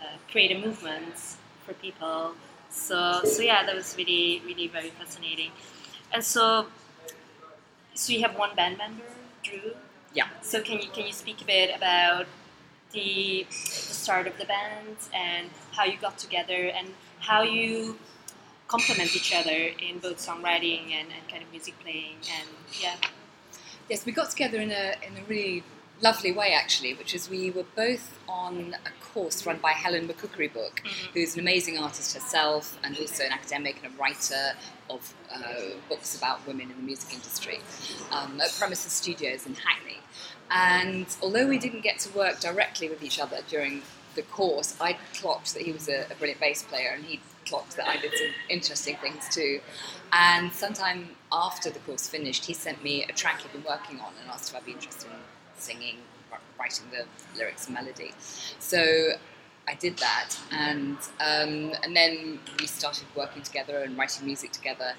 uh, 0.02 0.16
create 0.30 0.52
a 0.56 0.58
movement 0.58 1.14
for 1.64 1.74
people. 1.74 2.34
So 2.70 3.22
so 3.24 3.42
yeah, 3.42 3.64
that 3.64 3.74
was 3.74 3.96
really 3.96 4.42
really 4.44 4.68
very 4.68 4.90
fascinating. 4.90 5.50
And 6.12 6.22
so 6.24 6.66
so 7.94 8.12
you 8.12 8.20
have 8.20 8.36
one 8.36 8.54
band 8.54 8.78
member 8.78 9.04
Drew. 9.42 9.72
Yeah. 10.14 10.28
So 10.42 10.60
can 10.60 10.80
you 10.80 10.88
can 10.90 11.06
you 11.06 11.12
speak 11.12 11.40
a 11.40 11.44
bit 11.44 11.74
about 11.74 12.26
the, 12.92 13.46
the 13.48 13.94
start 13.94 14.26
of 14.26 14.38
the 14.38 14.44
band 14.44 14.96
and 15.12 15.50
how 15.72 15.84
you 15.84 15.98
got 16.00 16.18
together 16.18 16.70
and 16.76 16.88
how 17.20 17.42
you 17.42 17.98
complement 18.68 19.16
each 19.16 19.34
other 19.34 19.50
in 19.50 19.98
both 19.98 20.18
songwriting 20.18 20.92
and, 20.92 21.08
and 21.10 21.28
kind 21.28 21.42
of 21.42 21.50
music 21.50 21.74
playing 21.80 22.16
and 22.38 22.48
yeah. 22.80 22.94
Yes, 23.88 24.04
we 24.04 24.12
got 24.12 24.30
together 24.30 24.58
in 24.60 24.70
a 24.70 24.94
in 25.06 25.16
a 25.16 25.24
really 25.26 25.64
lovely 26.00 26.30
way 26.30 26.52
actually, 26.52 26.94
which 26.94 27.14
is 27.14 27.28
we 27.28 27.50
were 27.50 27.64
both 27.74 28.18
on 28.28 28.76
a 28.86 29.04
course 29.12 29.44
run 29.46 29.58
by 29.58 29.72
Helen 29.72 30.06
McCookerybook, 30.06 30.74
mm-hmm. 30.76 31.12
who's 31.14 31.34
an 31.34 31.40
amazing 31.40 31.78
artist 31.78 32.14
herself 32.14 32.78
and 32.84 32.96
also 32.98 33.24
an 33.24 33.32
academic 33.32 33.82
and 33.82 33.92
a 33.92 33.96
writer 33.98 34.52
of 34.90 35.14
uh, 35.34 35.40
books 35.88 36.16
about 36.16 36.46
women 36.46 36.70
in 36.70 36.76
the 36.76 36.82
music 36.82 37.12
industry 37.12 37.60
um, 38.12 38.40
at 38.40 38.54
Premises 38.58 38.92
Studios 38.92 39.46
in 39.46 39.54
Hackney. 39.54 39.98
And 40.50 41.06
although 41.22 41.46
we 41.46 41.58
didn't 41.58 41.82
get 41.82 41.98
to 42.00 42.16
work 42.16 42.40
directly 42.40 42.88
with 42.88 43.02
each 43.02 43.18
other 43.20 43.38
during 43.48 43.82
the 44.14 44.22
course, 44.22 44.76
I 44.80 44.96
clocked 45.14 45.54
that 45.54 45.62
he 45.62 45.72
was 45.72 45.88
a, 45.88 46.06
a 46.10 46.14
brilliant 46.14 46.40
bass 46.40 46.62
player 46.62 46.92
and 46.94 47.04
he 47.04 47.20
clocked 47.48 47.76
that 47.76 47.88
I 47.88 47.96
did 47.96 48.12
some 48.12 48.28
interesting 48.48 48.96
things 48.96 49.28
too. 49.30 49.60
And 50.12 50.52
sometime 50.52 51.10
after 51.32 51.70
the 51.70 51.78
course 51.80 52.08
finished, 52.08 52.44
he 52.44 52.54
sent 52.54 52.82
me 52.82 53.04
a 53.04 53.12
track 53.12 53.42
he'd 53.42 53.52
been 53.52 53.64
working 53.64 54.00
on 54.00 54.12
and 54.20 54.30
asked 54.30 54.50
if 54.50 54.56
I'd 54.56 54.64
be 54.64 54.72
interested 54.72 55.10
in 55.10 55.18
singing, 55.56 55.96
writing 56.58 56.86
the 56.90 57.04
lyrics 57.38 57.66
and 57.66 57.74
melody. 57.74 58.12
So 58.58 59.12
I 59.68 59.74
did 59.74 59.98
that, 59.98 60.30
and 60.50 60.96
um, 61.20 61.74
and 61.82 61.94
then 61.94 62.40
we 62.58 62.66
started 62.66 63.04
working 63.14 63.42
together 63.42 63.80
and 63.80 63.98
writing 63.98 64.24
music 64.24 64.50
together, 64.52 64.94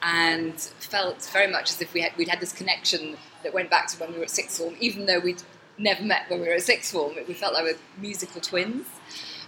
and 0.00 0.54
felt 0.60 1.28
very 1.32 1.50
much 1.50 1.70
as 1.70 1.82
if 1.82 1.92
we 1.92 2.02
had 2.02 2.12
we'd 2.16 2.28
had 2.28 2.40
this 2.40 2.52
connection 2.52 3.16
that 3.42 3.52
went 3.52 3.68
back 3.68 3.88
to 3.88 3.98
when 3.98 4.12
we 4.12 4.18
were 4.18 4.24
at 4.24 4.30
sixth 4.30 4.58
form, 4.58 4.76
even 4.78 5.06
though 5.06 5.18
we'd 5.18 5.42
never 5.76 6.04
met 6.04 6.30
when 6.30 6.40
we 6.40 6.46
were 6.46 6.54
at 6.54 6.62
sixth 6.62 6.92
form. 6.92 7.14
We 7.26 7.34
felt 7.34 7.54
like 7.54 7.64
we 7.64 7.72
were 7.72 7.78
musical 8.00 8.40
twins, 8.40 8.86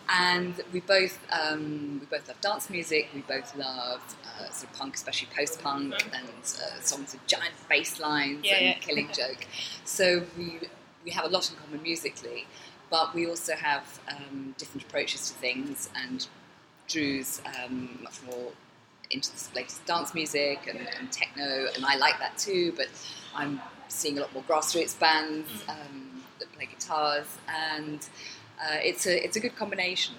and 0.08 0.54
we 0.72 0.80
both 0.80 1.18
um, 1.30 1.98
we 2.00 2.06
both 2.06 2.28
love 2.28 2.40
dance 2.40 2.70
music. 2.70 3.08
We 3.14 3.20
both 3.20 3.56
love 3.56 4.00
uh, 4.24 4.50
sort 4.50 4.70
of 4.72 4.78
punk, 4.78 4.94
especially 4.94 5.28
post 5.34 5.62
punk, 5.62 5.94
and 6.14 6.28
uh, 6.28 6.80
songs 6.80 7.12
with 7.12 7.26
giant 7.26 7.54
bass 7.68 8.00
lines 8.00 8.44
yeah, 8.44 8.56
and 8.56 8.64
yeah. 8.66 8.74
Killing 8.74 9.08
Joke. 9.14 9.46
So 9.84 10.24
we 10.36 10.60
we 11.04 11.10
have 11.10 11.24
a 11.24 11.28
lot 11.28 11.50
in 11.50 11.56
common 11.56 11.82
musically 11.82 12.46
but 12.94 13.12
we 13.12 13.26
also 13.26 13.54
have 13.54 13.98
um, 14.08 14.54
different 14.56 14.86
approaches 14.86 15.28
to 15.28 15.34
things, 15.34 15.90
and 15.96 16.26
Drew's 16.86 17.40
um, 17.44 17.98
much 18.02 18.22
more 18.22 18.52
into 19.10 19.30
the 19.32 19.54
latest 19.54 19.84
dance 19.84 20.14
music 20.14 20.66
and, 20.68 20.88
and, 20.98 21.10
techno, 21.10 21.66
and 21.74 21.84
I 21.84 21.96
like 21.96 22.18
that 22.20 22.38
too. 22.38 22.72
But 22.76 22.88
I'm 23.34 23.60
seeing 23.88 24.18
a 24.18 24.20
lot 24.20 24.32
more 24.32 24.44
grassroots 24.44 24.98
bands 24.98 25.50
mm. 25.50 25.70
um, 25.70 26.22
that 26.38 26.52
play 26.52 26.66
guitars, 26.66 27.26
and 27.48 28.06
uh, 28.60 28.78
it's 28.82 29.06
a 29.06 29.24
it's 29.24 29.36
a 29.36 29.40
good 29.40 29.56
combination. 29.56 30.14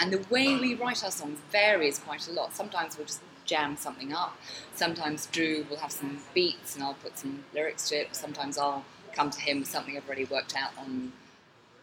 And 0.00 0.12
the 0.12 0.24
way 0.28 0.56
we 0.56 0.74
write 0.74 1.04
our 1.04 1.10
songs 1.10 1.38
varies 1.50 1.98
quite 1.98 2.26
a 2.28 2.32
lot. 2.32 2.54
Sometimes 2.54 2.96
we'll 2.96 3.06
just 3.06 3.20
jam 3.44 3.76
something 3.76 4.12
up. 4.12 4.36
Sometimes 4.74 5.26
Drew 5.26 5.64
will 5.68 5.76
have 5.76 5.92
some 5.92 6.18
beats, 6.34 6.74
and 6.74 6.82
I'll 6.82 6.94
put 6.94 7.18
some 7.18 7.44
lyrics 7.54 7.88
to 7.90 7.96
it. 7.96 8.16
Sometimes 8.16 8.58
I'll 8.58 8.84
come 9.12 9.30
to 9.30 9.40
him 9.40 9.60
with 9.60 9.68
something 9.68 9.96
I've 9.96 10.06
already 10.06 10.24
worked 10.24 10.56
out 10.56 10.72
on 10.78 11.12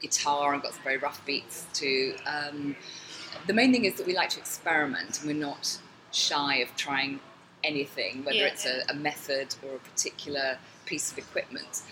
guitar 0.01 0.53
and 0.53 0.61
got 0.61 0.73
some 0.73 0.83
very 0.83 0.97
rough 0.97 1.23
beats 1.25 1.65
to. 1.73 2.15
Um, 2.25 2.75
the 3.47 3.53
main 3.53 3.71
thing 3.71 3.85
is 3.85 3.95
that 3.95 4.05
we 4.05 4.13
like 4.13 4.29
to 4.31 4.39
experiment 4.39 5.19
and 5.19 5.27
we're 5.27 5.45
not 5.45 5.77
shy 6.11 6.57
of 6.57 6.75
trying 6.75 7.19
anything, 7.63 8.23
whether 8.23 8.39
yeah. 8.39 8.47
it's 8.47 8.65
a, 8.65 8.83
a, 8.89 8.93
method 8.93 9.55
or 9.63 9.75
a 9.75 9.79
particular 9.79 10.57
piece 10.85 11.11
of 11.11 11.17
equipment. 11.17 11.83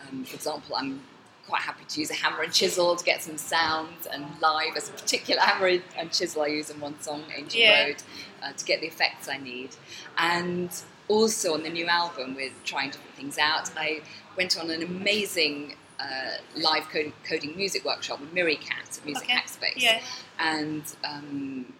Um, 0.00 0.24
for 0.24 0.36
example, 0.36 0.76
I'm 0.76 1.02
quite 1.46 1.62
happy 1.62 1.84
to 1.88 2.00
use 2.00 2.10
a 2.10 2.14
hammer 2.14 2.42
and 2.42 2.52
chisel 2.52 2.96
to 2.96 3.04
get 3.04 3.22
some 3.22 3.38
sound, 3.38 4.08
and 4.12 4.24
live 4.40 4.76
as 4.76 4.88
a 4.88 4.92
particular 4.92 5.40
hammer 5.40 5.80
and 5.96 6.12
chisel 6.12 6.42
I 6.42 6.48
use 6.48 6.70
in 6.70 6.80
one 6.80 7.00
song, 7.00 7.24
Angel 7.34 7.60
yeah. 7.60 7.86
Road, 7.86 8.02
uh, 8.42 8.52
to 8.52 8.64
get 8.64 8.80
the 8.80 8.86
effects 8.86 9.28
I 9.28 9.38
need. 9.38 9.70
And 10.18 10.70
also 11.08 11.54
on 11.54 11.62
the 11.62 11.70
new 11.70 11.86
album, 11.86 12.34
we're 12.34 12.50
trying 12.64 12.90
different 12.90 13.14
things 13.14 13.38
out. 13.38 13.70
I 13.76 14.02
went 14.36 14.58
on 14.58 14.70
an 14.70 14.82
amazing 14.82 15.74
uh, 15.98 16.38
live 16.56 16.88
coding, 16.88 17.12
coding, 17.24 17.56
music 17.56 17.84
workshop 17.84 18.20
with 18.20 18.32
Miri 18.32 18.56
Kat 18.56 18.98
at 18.98 19.04
Music 19.04 19.24
okay. 19.24 19.34
Hackspace, 19.34 19.82
yeah. 19.82 20.00
and 20.38 20.82
um, 21.04 21.72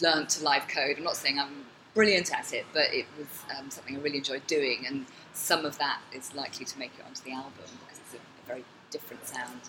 learned 0.00 0.28
to 0.30 0.44
live 0.44 0.66
code. 0.68 0.96
I'm 0.96 1.04
not 1.04 1.16
saying 1.16 1.38
I'm 1.38 1.66
brilliant 1.94 2.32
at 2.32 2.52
it, 2.52 2.66
but 2.72 2.92
it 2.92 3.06
was 3.18 3.26
um, 3.56 3.70
something 3.70 3.96
I 3.96 4.00
really 4.00 4.18
enjoyed 4.18 4.46
doing, 4.46 4.86
and 4.86 5.06
some 5.32 5.64
of 5.64 5.78
that 5.78 6.00
is 6.14 6.34
likely 6.34 6.64
to 6.64 6.78
make 6.78 6.92
it 6.98 7.04
onto 7.06 7.22
the 7.22 7.32
album 7.32 7.52
because 7.80 7.98
it's 7.98 8.14
a, 8.14 8.16
a 8.16 8.46
very 8.46 8.64
different 8.96 9.26
sound 9.26 9.60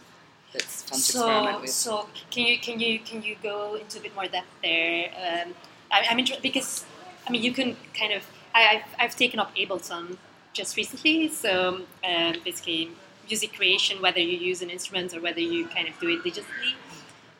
that's 0.55 0.83
fun 0.83 0.99
so, 0.99 1.19
to 1.19 1.25
experiment 1.25 1.61
with. 1.61 1.69
So, 1.69 2.07
can 2.31 2.43
you 2.45 2.57
can 2.59 2.79
you 2.79 2.99
can 2.99 3.21
you 3.21 3.35
go 3.41 3.75
into 3.75 3.99
a 3.99 4.01
bit 4.01 4.15
more 4.15 4.25
depth 4.25 4.53
there? 4.63 5.09
Um, 5.25 5.53
I, 5.91 5.99
am 6.11 6.19
interested 6.19 6.43
because 6.43 6.85
I 7.27 7.31
mean 7.31 7.43
you 7.43 7.53
can 7.59 7.75
kind 7.93 8.13
of 8.13 8.23
I, 8.53 8.61
have 8.61 8.95
I've 8.99 9.15
taken 9.15 9.39
up 9.39 9.55
Ableton 9.55 10.17
just 10.53 10.77
recently, 10.77 11.27
so 11.27 11.81
um, 12.09 12.33
basically 12.43 12.91
music 13.27 13.53
creation, 13.53 14.01
whether 14.01 14.19
you 14.19 14.37
use 14.37 14.61
an 14.61 14.69
instrument 14.69 15.13
or 15.15 15.19
whether 15.19 15.41
you 15.41 15.67
kind 15.67 15.87
of 15.87 15.99
do 15.99 16.07
it 16.09 16.23
digitally. 16.23 16.73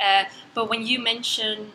Uh, 0.06 0.24
but 0.54 0.70
when 0.70 0.86
you 0.86 1.00
mention 1.00 1.72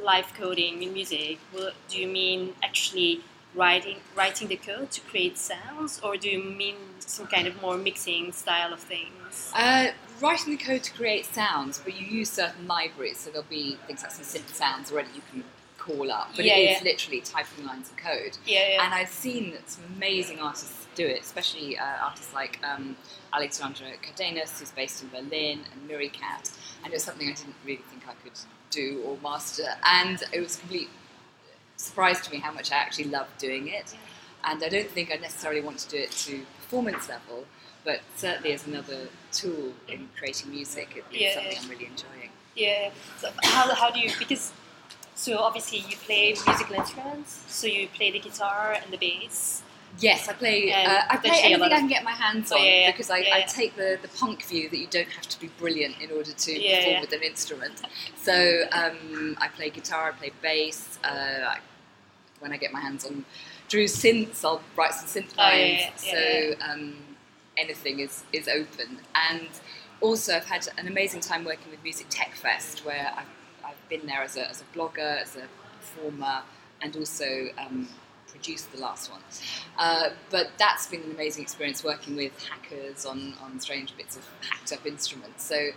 live 0.00 0.32
coding 0.34 0.82
in 0.82 0.92
music, 0.92 1.38
well, 1.52 1.72
do 1.88 1.98
you 2.00 2.06
mean 2.06 2.54
actually 2.62 3.20
writing 3.54 3.98
writing 4.16 4.48
the 4.48 4.56
code 4.56 4.90
to 4.90 5.00
create 5.02 5.38
sounds, 5.38 6.00
or 6.02 6.16
do 6.16 6.28
you 6.28 6.42
mean 6.42 6.76
some 6.98 7.26
kind 7.26 7.46
of 7.46 7.60
more 7.60 7.76
mixing 7.76 8.32
style 8.32 8.72
of 8.72 8.80
things? 8.80 9.52
Uh, 9.54 9.88
writing 10.20 10.56
the 10.56 10.62
code 10.62 10.82
to 10.82 10.92
create 10.92 11.26
sounds, 11.26 11.78
but 11.78 11.98
you 11.98 12.06
use 12.06 12.30
certain 12.30 12.66
libraries, 12.66 13.18
so 13.18 13.30
there'll 13.30 13.46
be 13.48 13.76
things 13.86 14.02
like 14.02 14.12
some 14.12 14.24
synth 14.24 14.54
sounds 14.54 14.92
already 14.92 15.08
you 15.14 15.22
can 15.30 15.44
call 15.84 16.10
up, 16.10 16.30
but 16.34 16.44
yeah, 16.44 16.54
it 16.54 16.70
is 16.70 16.78
yeah. 16.78 16.90
literally 16.90 17.20
typing 17.20 17.66
lines 17.66 17.90
of 17.90 17.96
code. 17.96 18.36
Yeah, 18.46 18.68
yeah. 18.68 18.84
And 18.84 18.94
I've 18.94 19.08
seen 19.08 19.54
some 19.66 19.84
amazing 19.96 20.40
artists 20.40 20.86
do 20.94 21.06
it, 21.06 21.20
especially 21.20 21.76
uh, 21.76 21.84
artists 22.02 22.32
like 22.32 22.58
um, 22.64 22.96
Alexandra 23.32 23.88
Cardenas, 24.02 24.58
who's 24.60 24.70
based 24.70 25.02
in 25.02 25.10
Berlin, 25.10 25.60
and 25.72 25.88
Miri 25.88 26.08
Kat. 26.08 26.50
And 26.82 26.92
it 26.92 26.96
was 26.96 27.04
something 27.04 27.28
I 27.28 27.32
didn't 27.32 27.56
really 27.64 27.82
think 27.90 28.04
I 28.08 28.14
could 28.22 28.38
do 28.70 29.02
or 29.04 29.18
master. 29.22 29.66
And 29.84 30.22
it 30.32 30.40
was 30.40 30.56
complete 30.56 30.88
surprise 31.76 32.20
to 32.22 32.30
me 32.30 32.38
how 32.38 32.52
much 32.52 32.72
I 32.72 32.76
actually 32.76 33.06
loved 33.06 33.38
doing 33.38 33.68
it. 33.68 33.94
And 34.44 34.62
I 34.62 34.68
don't 34.68 34.88
think 34.90 35.10
I 35.12 35.16
necessarily 35.16 35.60
want 35.60 35.78
to 35.78 35.88
do 35.88 35.96
it 35.96 36.10
to 36.12 36.42
performance 36.60 37.08
level, 37.08 37.44
but 37.84 38.00
certainly 38.16 38.52
as 38.52 38.66
another 38.66 39.08
tool 39.32 39.72
in 39.88 40.08
creating 40.18 40.50
music, 40.50 40.88
it's 40.96 41.06
Yeah, 41.10 41.34
something. 41.34 41.58
I'm 41.62 41.70
really 41.70 41.86
enjoying. 41.86 42.30
Yeah. 42.54 42.90
So 43.18 43.30
how, 43.42 43.74
how 43.74 43.90
do 43.90 44.00
you 44.00 44.10
because 44.18 44.52
so 45.14 45.38
obviously 45.38 45.78
you 45.78 45.96
play 45.96 46.34
musical 46.46 46.76
instruments, 46.76 47.44
so 47.48 47.66
you 47.66 47.88
play 47.88 48.10
the 48.10 48.20
guitar 48.20 48.76
and 48.82 48.92
the 48.92 48.98
bass. 48.98 49.62
Yes, 50.00 50.28
I 50.28 50.32
play. 50.32 50.72
Uh, 50.72 51.02
I 51.08 51.16
play 51.18 51.40
anything 51.42 51.62
I 51.62 51.68
can 51.68 51.88
get 51.88 52.02
my 52.04 52.10
hands 52.12 52.50
Oh, 52.52 52.56
on 52.58 52.64
yeah, 52.64 52.70
yeah, 52.80 52.90
because 52.90 53.10
I, 53.10 53.18
yeah, 53.18 53.34
I 53.36 53.40
take 53.42 53.76
the, 53.76 53.98
the 54.02 54.08
punk 54.08 54.44
view 54.44 54.68
that 54.68 54.78
you 54.78 54.86
don't 54.88 55.08
have 55.08 55.28
to 55.28 55.40
be 55.40 55.48
brilliant 55.58 56.00
in 56.00 56.10
order 56.10 56.32
to 56.32 56.52
Yeah, 56.60 56.78
perform 56.78 57.00
with 57.00 57.12
an 57.12 57.22
instrument. 57.22 57.82
So 58.16 58.64
um, 58.72 59.36
I 59.40 59.48
play 59.48 59.70
guitar, 59.70 60.08
I 60.08 60.12
play 60.12 60.32
bass. 60.42 60.98
Uh, 61.04 61.08
I, 61.08 61.58
when 62.40 62.52
I 62.52 62.56
get 62.56 62.72
my 62.72 62.80
hands 62.80 63.04
on 63.06 63.24
drew 63.68 63.84
synths, 63.84 64.44
I'll 64.44 64.62
write 64.76 64.94
some 64.94 65.06
synth 65.06 65.32
Oh, 65.38 65.42
lines. 65.42 65.80
yeah, 66.04 66.56
so 66.58 66.70
Um, 66.70 66.96
anything 67.56 68.00
is, 68.00 68.24
is 68.32 68.48
open. 68.48 68.98
And 69.30 69.48
also, 70.00 70.34
I've 70.36 70.44
had 70.46 70.66
an 70.76 70.88
amazing 70.88 71.20
time 71.20 71.44
working 71.44 71.70
with 71.70 71.82
Music 71.84 72.06
Tech 72.10 72.34
Fest, 72.34 72.84
where 72.84 73.12
I've, 73.16 73.26
I've 73.64 73.88
been 73.88 74.06
there 74.06 74.22
as 74.22 74.36
a, 74.36 74.48
as 74.50 74.60
a 74.62 74.76
blogger, 74.76 75.22
as 75.22 75.36
a 75.36 75.46
performer, 75.80 76.42
and 76.82 76.96
also 76.96 77.48
um, 77.58 77.88
produced 78.34 78.72
the 78.72 78.80
last 78.80 79.10
one. 79.10 79.20
Uh, 79.78 80.10
but 80.30 80.50
that's 80.58 80.86
been 80.88 81.02
an 81.02 81.12
amazing 81.12 81.42
experience 81.42 81.84
working 81.84 82.16
with 82.16 82.32
hackers 82.44 83.06
on, 83.06 83.34
on 83.42 83.60
strange 83.60 83.96
bits 83.96 84.16
of 84.16 84.28
hacked 84.40 84.72
up 84.72 84.84
instruments. 84.84 85.44
So 85.44 85.70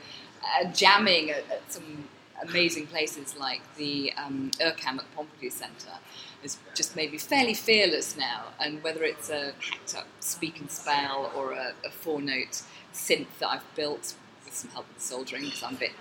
uh, 0.43 0.71
jamming 0.73 1.29
at, 1.29 1.43
at 1.51 1.71
some 1.71 2.05
amazing 2.41 2.87
places 2.87 3.37
like 3.37 3.61
the 3.77 4.13
um, 4.17 4.51
IRCAM 4.59 4.99
at 4.99 5.05
the 5.05 5.17
Pompidou 5.17 5.51
Centre 5.51 5.97
has 6.41 6.57
just 6.75 6.95
made 6.95 7.11
me 7.11 7.17
fairly 7.17 7.53
fearless 7.53 8.17
now. 8.17 8.45
And 8.59 8.83
whether 8.83 9.03
it's 9.03 9.29
a 9.29 9.53
hacked 9.59 9.95
up 9.95 10.07
speak 10.19 10.59
and 10.59 10.69
spell 10.69 11.31
or 11.35 11.53
a, 11.53 11.73
a 11.85 11.89
four 11.89 12.21
note 12.21 12.63
synth 12.93 13.27
that 13.39 13.49
I've 13.49 13.75
built 13.75 14.15
with 14.45 14.55
some 14.55 14.71
help 14.71 14.87
with 14.93 15.01
soldering, 15.01 15.43
because 15.43 15.63
I'm 15.63 15.75
a 15.75 15.79
bit 15.79 15.91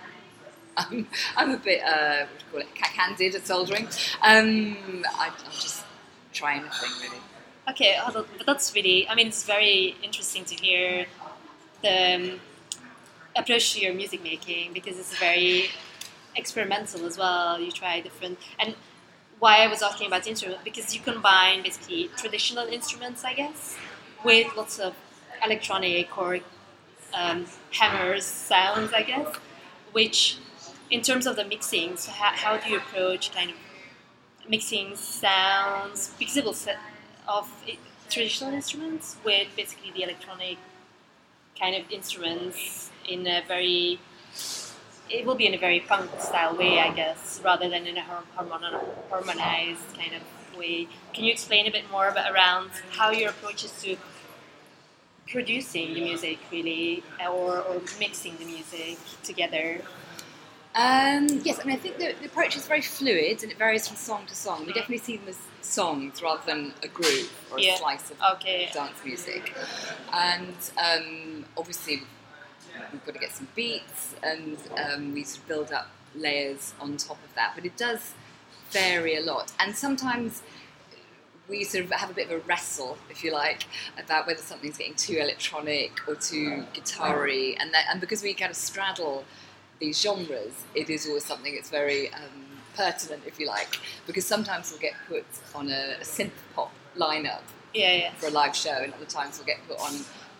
I'm, 0.77 1.07
I'm 1.35 1.51
a 1.51 1.57
bit, 1.57 1.81
uh, 1.81 2.25
what 2.27 2.39
do 2.39 2.45
you 2.45 2.51
call 2.51 2.59
it, 2.61 2.75
cack-handed 2.75 3.33
at 3.33 3.47
soldering. 3.47 3.87
Um, 4.21 5.03
I, 5.15 5.31
I'll 5.45 5.51
just 5.51 5.83
try 6.37 6.55
anything, 6.55 6.89
really. 7.01 7.21
Okay, 7.69 7.97
oh, 8.01 8.25
but 8.37 8.45
that's 8.45 8.73
really, 8.73 9.07
I 9.09 9.15
mean, 9.15 9.27
it's 9.27 9.43
very 9.43 9.95
interesting 10.01 10.45
to 10.45 10.55
hear 10.55 11.05
the 11.81 12.15
um, 12.15 12.39
approach 13.35 13.73
to 13.73 13.81
your 13.81 13.93
music 13.93 14.23
making 14.23 14.73
because 14.73 14.97
it's 14.97 15.17
very 15.17 15.65
experimental 16.35 17.05
as 17.05 17.17
well. 17.17 17.59
You 17.59 17.71
try 17.71 17.99
different, 18.01 18.37
and 18.59 18.75
why 19.39 19.57
I 19.63 19.67
was 19.67 19.81
asking 19.81 20.07
about 20.07 20.23
the 20.23 20.29
instrument 20.29 20.63
because 20.63 20.95
you 20.95 21.01
combine 21.01 21.61
basically 21.63 22.09
traditional 22.17 22.67
instruments, 22.67 23.23
I 23.23 23.33
guess, 23.33 23.77
with 24.23 24.47
lots 24.55 24.79
of 24.79 24.95
electronic 25.45 26.17
or 26.17 26.39
um, 27.13 27.45
hammers 27.71 28.25
sounds, 28.25 28.93
I 28.93 29.03
guess, 29.03 29.35
which 29.91 30.37
in 30.89 31.01
terms 31.01 31.27
of 31.27 31.35
the 31.35 31.43
mixing, 31.43 31.97
so 31.97 32.11
how, 32.11 32.31
how 32.35 32.57
do 32.57 32.69
you 32.69 32.77
approach 32.77 33.33
kind 33.33 33.49
of 33.49 33.55
mixing 34.47 34.95
sounds, 34.95 36.13
mixable 36.19 36.53
set 36.53 36.77
of 37.27 37.51
traditional 38.09 38.53
instruments 38.53 39.17
with 39.23 39.47
basically 39.55 39.91
the 39.91 40.03
electronic 40.03 40.57
kind 41.59 41.75
of 41.75 41.91
instruments 41.91 42.91
in 43.07 43.27
a 43.27 43.43
very 43.47 43.99
it 45.09 45.25
will 45.25 45.35
be 45.35 45.47
in 45.47 45.53
a 45.53 45.57
very 45.57 45.79
punk 45.79 46.09
style 46.19 46.55
way, 46.55 46.79
I 46.79 46.93
guess, 46.93 47.41
rather 47.43 47.69
than 47.69 47.87
in 47.87 47.97
a 47.97 48.01
harmonized 48.01 49.97
kind 49.97 50.11
of 50.13 50.57
way. 50.57 50.87
Can 51.13 51.23
you 51.23 51.31
explain 51.31 51.65
a 51.67 51.71
bit 51.71 51.89
more 51.89 52.09
about, 52.09 52.31
around 52.33 52.71
how 52.91 53.11
your 53.11 53.29
approach 53.29 53.63
is 53.63 53.71
to 53.83 53.95
producing 55.29 55.93
the 55.93 56.01
music, 56.01 56.39
really, 56.51 57.03
or, 57.21 57.59
or 57.59 57.81
mixing 57.99 58.35
the 58.37 58.45
music 58.45 58.97
together? 59.23 59.81
Um, 60.77 61.27
yes, 61.43 61.59
I 61.59 61.65
mean, 61.65 61.75
I 61.75 61.79
think 61.79 61.97
the, 61.97 62.13
the 62.19 62.27
approach 62.27 62.55
is 62.55 62.67
very 62.67 62.81
fluid 62.81 63.41
and 63.41 63.51
it 63.51 63.57
varies 63.57 63.87
from 63.87 63.97
song 63.97 64.27
to 64.27 64.35
song. 64.35 64.59
We 64.67 64.73
definitely 64.73 64.99
see 64.99 65.17
them 65.17 65.27
as 65.29 65.39
songs 65.61 66.21
rather 66.21 66.41
than 66.45 66.73
a 66.83 66.87
group 66.87 67.29
or 67.51 67.59
Yeah. 67.59 67.73
a 67.73 67.77
slice 67.77 68.11
of 68.11 68.17
Okay. 68.35 68.69
dance 68.71 69.03
music. 69.03 69.55
And 70.13 70.55
um, 70.77 71.45
obviously, 71.57 72.03
we've 72.91 73.03
got 73.05 73.15
to 73.15 73.19
get 73.19 73.31
some 73.31 73.47
beats 73.55 74.13
and 74.21 74.57
um, 74.77 75.13
we 75.13 75.23
sort 75.23 75.39
of 75.41 75.47
build 75.47 75.71
up 75.71 75.89
layers 76.15 76.75
on 76.79 76.95
top 76.97 77.17
of 77.25 77.33
that. 77.33 77.53
But 77.55 77.65
it 77.65 77.75
does 77.75 78.13
vary 78.69 79.15
a 79.15 79.21
lot. 79.21 79.51
And 79.59 79.75
sometimes 79.75 80.43
we 81.49 81.63
sort 81.63 81.85
of 81.85 81.91
have 81.91 82.11
a 82.11 82.13
bit 82.13 82.25
of 82.29 82.33
a 82.33 82.39
wrestle, 82.39 82.99
if 83.09 83.23
you 83.23 83.31
like, 83.31 83.63
about 83.97 84.27
whether 84.27 84.41
something's 84.41 84.77
getting 84.77 84.93
too 84.93 85.17
electronic 85.17 86.07
or 86.07 86.13
too 86.13 86.65
guitar-y. 86.73 87.55
And, 87.59 87.73
that, 87.73 87.85
and 87.89 87.99
because 87.99 88.21
we 88.21 88.35
kind 88.35 88.51
of 88.51 88.57
straddle 88.57 89.25
these 89.79 90.01
genres, 90.01 90.53
it 90.75 90.89
is 90.89 91.07
always 91.07 91.25
something 91.25 91.53
that's 91.55 91.69
very 91.69 92.11
um, 92.13 92.21
pertinent, 92.75 93.23
if 93.25 93.39
you 93.39 93.47
like, 93.47 93.79
because 94.05 94.25
sometimes 94.25 94.71
we'll 94.71 94.79
get 94.79 94.93
put 95.07 95.25
on 95.55 95.69
a, 95.69 95.95
a 96.01 96.03
synth 96.03 96.31
pop 96.55 96.71
lineup 96.97 97.41
Yeah, 97.73 97.93
yeah. 97.93 98.11
for 98.15 98.27
a 98.27 98.31
live 98.31 98.55
show, 98.55 98.71
and 98.83 98.93
other 98.93 99.05
times 99.05 99.37
we'll 99.37 99.45
get 99.45 99.59
put 99.67 99.79
on 99.79 99.93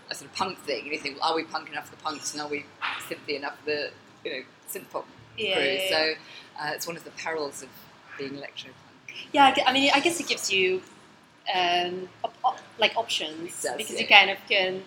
a 0.10 0.16
sort 0.16 0.30
of 0.32 0.36
punk 0.36 0.58
thing, 0.60 0.84
and 0.84 0.92
you 0.92 0.98
think, 1.00 1.20
well, 1.20 1.32
are 1.32 1.36
we 1.36 1.44
punk 1.44 1.70
enough 1.70 1.90
for 1.90 1.96
the 1.96 2.02
punks, 2.02 2.34
and 2.34 2.42
are 2.42 2.48
we 2.48 2.66
synthy 3.10 3.36
enough 3.38 3.60
for 3.60 3.66
the 3.66 3.90
you 4.26 4.32
know 4.32 4.42
synth 4.72 4.90
pop 4.92 5.06
Yeah, 5.38 5.54
crew? 5.56 5.64
yeah. 5.66 5.90
So 5.90 6.14
uh, 6.60 6.72
it's 6.74 6.88
one 6.88 6.98
of 6.98 7.04
the 7.04 7.12
perils 7.12 7.62
of 7.64 7.70
being 8.18 8.36
electro 8.36 8.72
punk. 8.72 9.18
Yeah, 9.32 9.54
I 9.66 9.74
mean, 9.74 9.92
I 9.94 10.00
guess 10.00 10.20
it 10.20 10.28
gives 10.28 10.52
you 10.52 10.82
um, 11.54 12.10
op- 12.24 12.38
op- 12.44 12.60
like 12.80 12.96
options 12.96 13.62
does, 13.62 13.78
because 13.78 14.00
you 14.00 14.08
kind 14.08 14.30
of 14.30 14.38
can 14.50 14.84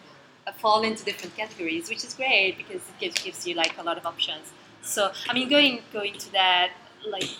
fall 0.58 0.82
into 0.82 1.04
different 1.04 1.36
categories, 1.36 1.88
which 1.88 2.04
is 2.04 2.14
great 2.14 2.56
because 2.56 2.82
it 2.88 2.98
gives, 2.98 3.22
gives 3.22 3.46
you 3.46 3.54
like 3.54 3.78
a 3.78 3.82
lot 3.82 3.98
of 3.98 4.06
options. 4.06 4.52
So, 4.82 5.12
I 5.28 5.34
mean, 5.34 5.48
going 5.48 5.82
going 5.92 6.14
to 6.14 6.32
that 6.32 6.70
like 7.06 7.30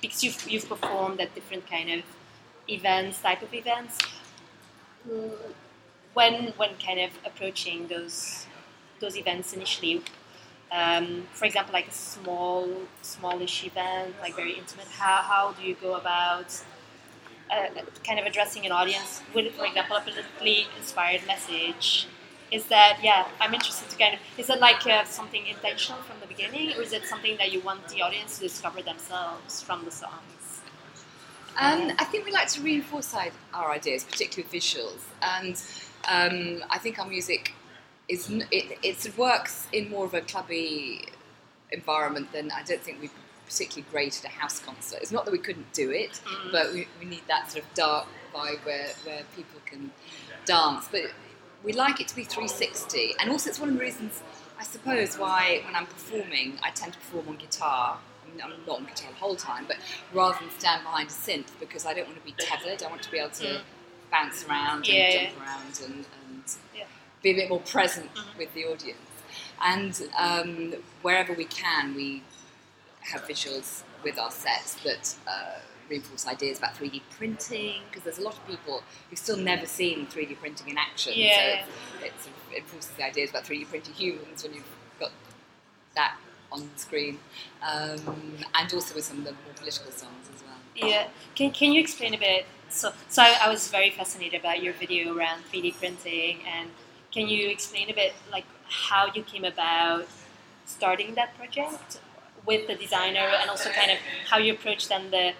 because 0.00 0.22
you've 0.24 0.50
you've 0.50 0.68
performed 0.68 1.20
at 1.20 1.34
different 1.34 1.68
kind 1.68 1.90
of 1.90 2.02
events, 2.68 3.20
type 3.20 3.42
of 3.42 3.52
events. 3.54 3.98
When 6.14 6.52
when 6.56 6.70
kind 6.84 7.00
of 7.00 7.10
approaching 7.24 7.88
those 7.88 8.46
those 9.00 9.16
events 9.16 9.52
initially, 9.52 10.02
um, 10.70 11.26
for 11.32 11.44
example, 11.46 11.72
like 11.72 11.88
a 11.88 11.92
small, 11.92 12.68
smallish 13.02 13.64
event, 13.64 14.14
like 14.20 14.36
very 14.36 14.52
intimate, 14.52 14.88
how, 14.88 15.22
how 15.22 15.54
do 15.58 15.66
you 15.66 15.74
go 15.80 15.94
about 15.94 16.62
uh, 17.50 17.82
kind 18.06 18.18
of 18.18 18.26
addressing 18.26 18.66
an 18.66 18.72
audience 18.72 19.22
with, 19.34 19.54
for 19.54 19.66
example, 19.66 19.96
a 19.96 20.00
politically 20.00 20.66
inspired 20.78 21.26
message? 21.26 22.06
Is 22.50 22.64
that, 22.66 23.00
yeah, 23.02 23.26
I'm 23.40 23.52
interested 23.52 23.90
to 23.90 23.96
kind 23.98 24.14
of, 24.14 24.20
is 24.38 24.48
it 24.48 24.58
like 24.58 24.86
uh, 24.86 25.04
something 25.04 25.46
intentional 25.46 26.00
from 26.02 26.18
the 26.20 26.26
beginning, 26.26 26.72
or 26.76 26.82
is 26.82 26.92
it 26.94 27.04
something 27.04 27.36
that 27.36 27.52
you 27.52 27.60
want 27.60 27.86
the 27.88 28.00
audience 28.00 28.38
to 28.38 28.44
discover 28.44 28.80
themselves 28.80 29.60
from 29.60 29.84
the 29.84 29.90
songs? 29.90 30.62
Um, 31.60 31.92
I 31.98 32.04
think 32.04 32.24
we 32.24 32.32
like 32.32 32.48
to 32.48 32.62
reinforce 32.62 33.14
our- 33.14 33.70
ideas, 33.70 34.04
particularly 34.04 34.48
with 34.50 34.62
visuals, 34.62 35.00
and 35.20 35.60
um, 36.08 36.64
I 36.70 36.78
think 36.78 36.98
our 36.98 37.06
music 37.06 37.52
is 38.08 38.30
it, 38.30 38.78
it 38.82 39.18
works 39.18 39.66
in 39.72 39.90
more 39.90 40.06
of 40.06 40.14
a 40.14 40.22
clubby 40.22 41.06
environment 41.70 42.32
than 42.32 42.50
I 42.50 42.62
don't 42.62 42.80
think 42.80 43.02
we 43.02 43.10
particularly 43.48 43.86
great 43.90 44.18
at 44.18 44.24
a 44.24 44.34
house 44.34 44.58
concert. 44.60 44.98
It's 45.02 45.10
not 45.12 45.24
that 45.24 45.32
we 45.32 45.38
couldn't 45.38 45.72
do 45.72 45.90
it, 45.90 46.20
Mm. 46.24 46.52
but 46.52 46.72
we, 46.72 46.86
we 47.00 47.06
need 47.06 47.22
that 47.28 47.50
sort 47.50 47.64
of 47.64 47.74
dark 47.74 48.06
vibe 48.34 48.64
where, 48.64 48.88
where 49.04 49.22
people 49.34 49.60
can 49.66 49.90
dance. 50.44 50.88
But 50.90 51.02
we 51.64 51.72
like 51.72 52.00
it 52.00 52.08
to 52.08 52.16
be 52.16 52.24
360, 52.24 53.14
and 53.20 53.30
also 53.30 53.50
it's 53.50 53.58
one 53.58 53.70
of 53.70 53.74
the 53.76 53.80
reasons, 53.80 54.22
I 54.58 54.64
suppose, 54.64 55.16
why 55.18 55.62
when 55.64 55.74
I'm 55.74 55.86
performing, 55.86 56.58
I 56.62 56.70
tend 56.70 56.92
to 56.92 56.98
perform 56.98 57.28
on 57.28 57.36
guitar. 57.36 57.98
I 58.24 58.30
mean, 58.30 58.40
I'm 58.42 58.52
not 58.66 58.78
on 58.80 58.84
guitar 58.84 59.10
the 59.10 59.16
whole 59.16 59.36
time, 59.36 59.64
but 59.66 59.78
rather 60.12 60.36
than 60.40 60.50
stand 60.58 60.82
behind 60.84 61.08
a 61.08 61.12
synth 61.12 61.48
because 61.58 61.86
I 61.86 61.94
don't 61.94 62.06
want 62.06 62.18
to 62.18 62.24
be 62.24 62.32
tethered. 62.38 62.82
I 62.82 62.88
want 62.88 63.02
to 63.02 63.10
be 63.10 63.18
able 63.18 63.30
to 63.30 63.44
Mm. 63.46 63.60
bounce 64.10 64.44
around 64.46 64.78
and 64.78 64.86
Yeah, 64.86 65.10
jump 65.24 65.40
around 65.42 65.80
and, 65.84 66.04
and 66.22 66.44
Yeah. 66.74 66.84
be 67.22 67.30
a 67.30 67.34
bit 67.34 67.48
more 67.48 67.60
present 67.60 68.10
Mhm. 68.14 68.36
with 68.38 68.52
the 68.54 68.64
audience. 68.66 69.00
And 69.60 69.92
um, 70.16 70.74
wherever 71.02 71.32
we 71.32 71.44
can, 71.44 71.94
we 71.94 72.22
have 73.10 73.22
visuals 73.22 73.82
with 74.04 74.18
our 74.18 74.30
sets 74.30 74.74
that 74.84 75.14
uh, 75.26 75.58
reinforce 75.88 76.26
ideas 76.26 76.58
about 76.58 76.74
3D 76.74 77.02
printing 77.16 77.82
because 77.88 78.04
there's 78.04 78.18
a 78.18 78.22
lot 78.22 78.34
of 78.34 78.46
people 78.46 78.82
who've 79.08 79.18
still 79.18 79.36
never 79.36 79.66
seen 79.66 80.06
3D 80.06 80.38
printing 80.38 80.68
in 80.68 80.78
action. 80.78 81.12
Yeah. 81.16 81.64
So 81.98 82.04
it, 82.04 82.12
sort 82.20 82.36
of 82.36 82.54
enforces 82.56 82.90
the 82.96 83.04
ideas 83.04 83.30
about 83.30 83.44
3D 83.44 83.68
printing 83.68 83.94
humans 83.94 84.42
when 84.42 84.54
you've 84.54 84.64
got 85.00 85.10
that 85.94 86.16
on 86.50 86.68
screen, 86.76 87.18
um, 87.62 88.00
and 88.54 88.72
also 88.72 88.94
with 88.94 89.04
some 89.04 89.18
of 89.18 89.24
the 89.24 89.32
more 89.32 89.54
political 89.56 89.90
songs 89.92 90.30
as 90.34 90.42
well. 90.42 90.88
Yeah. 90.88 91.08
Can, 91.34 91.50
can 91.50 91.72
you 91.72 91.80
explain 91.80 92.14
a 92.14 92.18
bit? 92.18 92.46
So, 92.70 92.92
so 93.08 93.22
I, 93.22 93.38
I 93.42 93.48
was 93.48 93.68
very 93.68 93.90
fascinated 93.90 94.40
about 94.40 94.62
your 94.62 94.72
video 94.72 95.16
around 95.16 95.42
3D 95.52 95.74
printing, 95.74 96.38
and 96.46 96.70
can 97.12 97.28
you 97.28 97.48
explain 97.48 97.90
a 97.90 97.94
bit 97.94 98.14
like 98.30 98.44
how 98.68 99.10
you 99.14 99.22
came 99.22 99.44
about 99.44 100.06
starting 100.64 101.14
that 101.14 101.36
project 101.36 101.98
with 102.48 102.66
the 102.66 102.74
designer, 102.74 103.26
and 103.40 103.48
also 103.50 103.68
kind 103.70 103.90
of 103.92 103.98
how 104.30 104.38
you 104.38 104.54
approach 104.54 104.88
then 104.88 105.10
the 105.12 105.32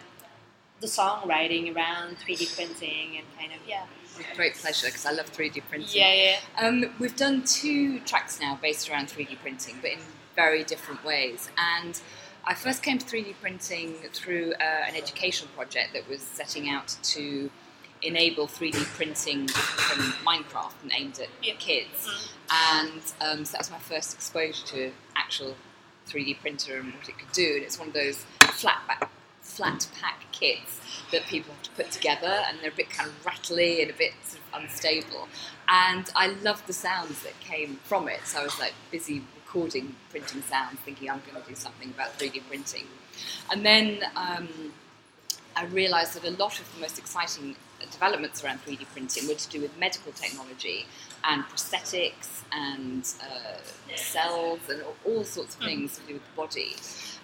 the 0.80 0.86
songwriting 0.86 1.74
around 1.74 2.16
3D 2.20 2.54
printing 2.54 3.16
and 3.18 3.26
kind 3.36 3.50
of 3.52 3.58
yeah, 3.66 3.82
With 4.16 4.26
great 4.36 4.54
pleasure 4.54 4.86
because 4.86 5.04
I 5.06 5.10
love 5.10 5.26
3D 5.32 5.62
printing. 5.68 5.88
yeah, 6.00 6.14
yeah, 6.14 6.36
Um, 6.64 6.94
we've 7.00 7.16
done 7.16 7.42
two 7.44 7.98
tracks 8.10 8.38
now 8.40 8.56
based 8.62 8.88
around 8.88 9.08
3D 9.08 9.40
printing, 9.40 9.78
but 9.82 9.90
in 9.90 9.98
very 10.36 10.62
different 10.62 11.04
ways. 11.04 11.50
And 11.58 12.00
I 12.44 12.54
first 12.54 12.84
came 12.84 12.96
to 12.98 13.04
3D 13.04 13.34
printing 13.40 13.94
through 14.12 14.52
uh, 14.60 14.62
an 14.88 14.94
educational 14.94 15.50
project 15.56 15.94
that 15.94 16.08
was 16.08 16.20
setting 16.22 16.68
out 16.70 16.96
to 17.14 17.50
enable 18.02 18.46
3D 18.46 18.84
printing 18.98 19.48
from 19.48 19.98
Minecraft 20.24 20.74
and 20.82 20.92
aimed 20.96 21.18
at 21.18 21.28
Yeah. 21.42 21.54
kids. 21.58 22.06
Mm. 22.06 22.30
And 22.84 23.02
um, 23.20 23.44
so 23.44 23.52
that 23.52 23.58
was 23.62 23.70
my 23.72 23.78
first 23.80 24.14
exposure 24.14 24.64
to 24.66 24.92
actual 25.16 25.56
3D 26.08 26.40
printer 26.40 26.78
and 26.78 26.92
what 26.94 27.08
it 27.08 27.18
could 27.18 27.32
do. 27.32 27.54
And 27.56 27.62
it's 27.62 27.78
one 27.78 27.88
of 27.88 27.94
those 27.94 28.24
flat 28.40 28.86
back 28.86 29.10
flat 29.48 29.88
pack 30.00 30.20
kits 30.30 30.80
that 31.10 31.24
people 31.26 31.52
have 31.54 31.62
to 31.62 31.70
put 31.70 31.90
together, 31.90 32.42
and 32.46 32.58
they're 32.60 32.70
a 32.70 32.74
bit 32.74 32.90
kind 32.90 33.08
of 33.08 33.26
rattly 33.26 33.82
and 33.82 33.90
a 33.90 33.94
bit 33.94 34.12
sort 34.22 34.42
of 34.52 34.62
unstable. 34.62 35.26
And 35.68 36.08
I 36.14 36.28
loved 36.28 36.66
the 36.66 36.72
sounds 36.72 37.22
that 37.22 37.38
came 37.40 37.80
from 37.84 38.08
it, 38.08 38.20
so 38.24 38.40
I 38.40 38.44
was 38.44 38.58
like 38.60 38.74
busy 38.90 39.22
recording 39.34 39.96
printing 40.10 40.42
sounds, 40.42 40.78
thinking 40.80 41.10
I'm 41.10 41.22
going 41.30 41.42
to 41.42 41.48
do 41.48 41.54
something 41.54 41.88
about 41.88 42.18
3D 42.18 42.42
printing. 42.46 42.86
And 43.50 43.64
then 43.64 44.00
um, 44.14 44.48
I 45.56 45.64
realised 45.64 46.14
that 46.14 46.24
a 46.24 46.30
lot 46.30 46.60
of 46.60 46.72
the 46.74 46.80
most 46.80 46.98
exciting 46.98 47.56
developments 47.90 48.44
around 48.44 48.60
3D 48.64 48.86
printing 48.92 49.26
were 49.26 49.34
to 49.34 49.48
do 49.48 49.60
with 49.60 49.76
medical 49.78 50.12
technology 50.12 50.86
and 51.28 51.44
prosthetics 51.44 52.42
and 52.52 53.12
uh, 53.22 53.96
cells 53.96 54.60
and 54.70 54.82
all 55.06 55.22
sorts 55.22 55.54
of 55.54 55.62
things 55.62 55.98
to 55.98 56.06
do 56.06 56.14
with 56.14 56.24
the 56.24 56.36
body. 56.36 56.74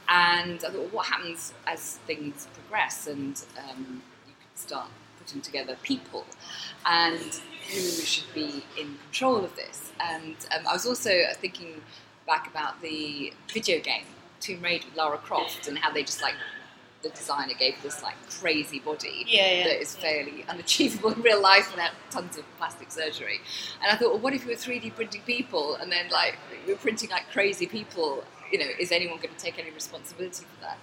And 0.09 0.63
I 0.63 0.69
thought, 0.69 0.75
well, 0.75 0.89
what 0.89 1.07
happens 1.07 1.55
as 1.67 1.97
things 2.07 2.47
progress 2.55 3.07
and 3.07 3.43
um, 3.59 4.03
you 4.29 4.35
could 4.39 4.59
start 4.59 4.89
putting 5.19 5.41
together 5.41 5.77
people 5.83 6.27
and 6.85 7.41
who 7.71 7.81
should 7.81 8.33
be 8.35 8.63
in 8.79 8.99
control 9.05 9.43
of 9.43 9.57
this? 9.57 9.93
And 9.99 10.37
um, 10.55 10.67
I 10.69 10.75
was 10.75 10.85
also 10.87 11.11
thinking 11.37 11.81
back 12.27 12.47
about 12.47 12.83
the 12.83 13.33
video 13.53 13.81
game 13.81 14.05
Tomb 14.41 14.61
Raider 14.63 14.85
with 14.87 14.97
Lara 14.97 15.17
Croft 15.17 15.67
and 15.69 15.79
how 15.79 15.91
they 15.91 16.03
just 16.03 16.21
like 16.21 16.35
the 17.05 17.11
designer 17.11 17.53
gave 17.57 17.81
this 17.83 18.03
like 18.03 18.17
crazy 18.41 18.81
body 18.81 19.25
Yeah, 19.29 19.51
yeah, 19.51 19.65
that 19.65 19.81
is 19.81 19.95
yeah. 19.95 20.03
fairly 20.03 20.45
unachievable 20.49 21.13
in 21.13 21.23
real 21.23 21.41
life 21.41 21.71
without 21.71 21.93
tons 22.11 22.37
of 22.37 22.45
plastic 22.59 22.91
surgery. 22.91 23.41
And 23.81 23.93
I 23.93 23.97
thought, 23.97 24.11
well, 24.11 24.19
what 24.19 24.35
if 24.35 24.45
we 24.47 24.53
were 24.53 24.59
3D 24.59 24.95
printing 24.97 25.23
people 25.23 25.77
and 25.77 25.93
then 25.93 26.09
like 26.11 26.39
we 26.67 26.73
were 26.73 26.79
printing 26.79 27.11
like 27.11 27.31
crazy 27.31 27.67
people? 27.67 28.25
You 28.51 28.59
know, 28.59 28.67
is 28.81 28.91
anyone 28.91 29.19
going 29.19 29.35
to 29.35 29.41
take 29.41 29.59
any 29.59 29.71
responsibility 29.71 30.45
for 30.45 30.61
that? 30.63 30.79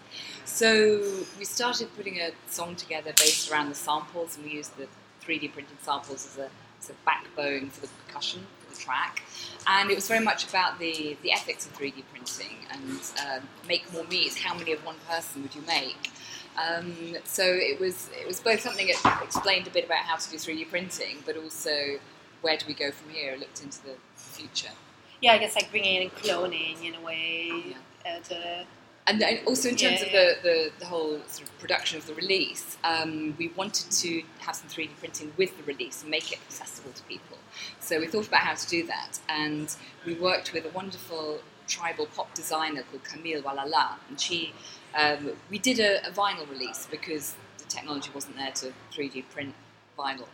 So 0.45 1.01
we 1.37 1.45
started 1.45 1.93
putting 1.95 2.19
a 2.19 2.31
song 2.47 2.75
together 2.75 3.13
based 3.17 3.51
around 3.51 3.69
the 3.69 3.75
samples, 3.75 4.35
and 4.35 4.45
we 4.45 4.51
used 4.53 4.75
the 4.77 4.87
3D 5.23 5.53
printed 5.53 5.77
samples 5.81 6.25
as 6.25 6.37
a, 6.37 6.49
as 6.79 6.89
a 6.89 6.93
backbone 7.05 7.69
for 7.69 7.81
the 7.81 7.93
percussion 8.05 8.45
track. 8.81 9.23
And 9.67 9.91
it 9.91 9.95
was 9.95 10.07
very 10.07 10.23
much 10.23 10.47
about 10.49 10.79
the, 10.79 11.15
the 11.21 11.31
ethics 11.31 11.65
of 11.65 11.77
3D 11.77 12.03
printing 12.11 12.57
and 12.71 12.99
um 13.25 13.47
make 13.67 13.91
more 13.93 14.03
meat. 14.05 14.35
How 14.35 14.53
many 14.57 14.73
of 14.73 14.83
one 14.85 14.95
person 15.07 15.43
would 15.43 15.55
you 15.55 15.63
make? 15.67 16.11
Um, 16.57 17.15
so 17.23 17.43
it 17.45 17.79
was 17.79 18.09
it 18.19 18.27
was 18.27 18.39
both 18.39 18.61
something 18.61 18.87
that 18.87 19.21
explained 19.23 19.67
a 19.67 19.69
bit 19.69 19.85
about 19.85 19.99
how 19.99 20.17
to 20.17 20.29
do 20.29 20.37
3D 20.37 20.69
printing, 20.69 21.17
but 21.25 21.37
also 21.37 21.99
where 22.41 22.57
do 22.57 22.65
we 22.67 22.73
go 22.73 22.91
from 22.91 23.09
here? 23.11 23.35
Looked 23.37 23.63
into 23.63 23.81
the 23.83 23.95
future. 24.15 24.73
Yeah, 25.21 25.33
I 25.33 25.37
guess 25.37 25.55
like 25.55 25.69
bringing 25.69 26.01
in 26.01 26.09
cloning 26.09 26.83
in 26.83 26.95
a 26.95 27.01
way. 27.01 27.75
Uh, 28.05 28.19
to, 28.29 28.65
And 29.07 29.19
then 29.19 29.39
also 29.45 29.69
in 29.69 29.75
terms 29.75 29.99
Yeah, 30.01 30.05
of 30.05 30.11
the, 30.11 30.35
the, 30.43 30.71
the 30.79 30.85
whole 30.85 31.19
sort 31.27 31.49
of 31.49 31.59
production 31.59 31.97
of 31.97 32.05
the 32.05 32.13
release, 32.13 32.77
um, 32.83 33.35
we 33.37 33.49
wanted 33.49 33.89
to 33.91 34.23
have 34.39 34.55
some 34.55 34.69
3D 34.69 34.91
printing 34.99 35.33
with 35.37 35.57
the 35.57 35.63
release 35.63 36.01
and 36.01 36.11
make 36.11 36.31
it 36.31 36.39
accessible 36.47 36.91
to 36.91 37.03
people. 37.03 37.37
So 37.79 37.99
we 37.99 38.07
thought 38.07 38.27
about 38.27 38.41
how 38.41 38.53
to 38.53 38.67
do 38.67 38.85
that, 38.87 39.19
and 39.27 39.75
we 40.05 40.13
worked 40.13 40.53
with 40.53 40.65
a 40.65 40.69
wonderful 40.69 41.39
tribal 41.67 42.05
pop 42.05 42.33
designer 42.33 42.83
called 42.83 43.03
Camille 43.03 43.41
Walala, 43.41 43.95
and 44.07 44.19
she, 44.19 44.53
um, 44.95 45.31
we 45.49 45.57
did 45.57 45.79
a, 45.79 46.07
a 46.07 46.11
vinyl 46.11 46.49
release 46.49 46.87
because 46.89 47.35
the 47.57 47.65
technology 47.65 48.11
wasn't 48.13 48.35
there 48.37 48.51
to 48.51 48.73
3D 48.93 49.25
print 49.31 49.55
vinyl. 49.97 50.27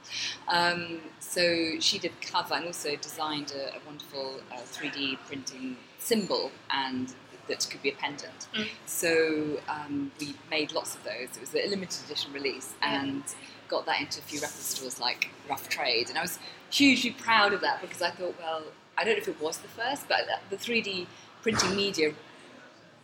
Um, 0.47 0.99
so 1.19 1.79
she 1.79 1.99
did 1.99 2.13
cover 2.21 2.55
and 2.55 2.65
also 2.65 2.95
designed 2.95 3.51
a, 3.51 3.75
a 3.75 3.79
wonderful 3.85 4.41
uh, 4.51 4.57
3D 4.57 5.17
printing 5.25 5.77
symbol 5.99 6.51
and 6.69 7.13
that 7.47 7.67
could 7.69 7.81
be 7.81 7.89
a 7.89 7.95
pendant. 7.95 8.47
Mm. 8.53 8.67
So 8.85 9.59
um, 9.69 10.11
we 10.19 10.35
made 10.49 10.71
lots 10.71 10.95
of 10.95 11.03
those. 11.03 11.35
It 11.35 11.39
was 11.41 11.53
a 11.55 11.67
limited 11.67 11.99
edition 12.05 12.33
release 12.33 12.73
Yeah. 12.81 13.01
and 13.03 13.23
got 13.67 13.85
that 13.85 13.99
into 13.99 14.19
a 14.19 14.23
few 14.23 14.39
record 14.39 14.55
stores 14.61 14.99
like 14.99 15.29
Rough 15.49 15.67
Trade. 15.69 16.09
And 16.09 16.17
I 16.17 16.21
was 16.21 16.39
hugely 16.69 17.11
proud 17.11 17.53
of 17.53 17.61
that 17.61 17.81
because 17.81 18.01
I 18.01 18.11
thought, 18.11 18.35
well, 18.39 18.63
I 18.97 19.03
don't 19.03 19.13
know 19.15 19.21
if 19.21 19.27
it 19.27 19.41
was 19.41 19.57
the 19.57 19.67
first, 19.67 20.07
but 20.07 20.21
the 20.49 20.55
3D 20.57 21.07
printing 21.41 21.75
media 21.75 22.13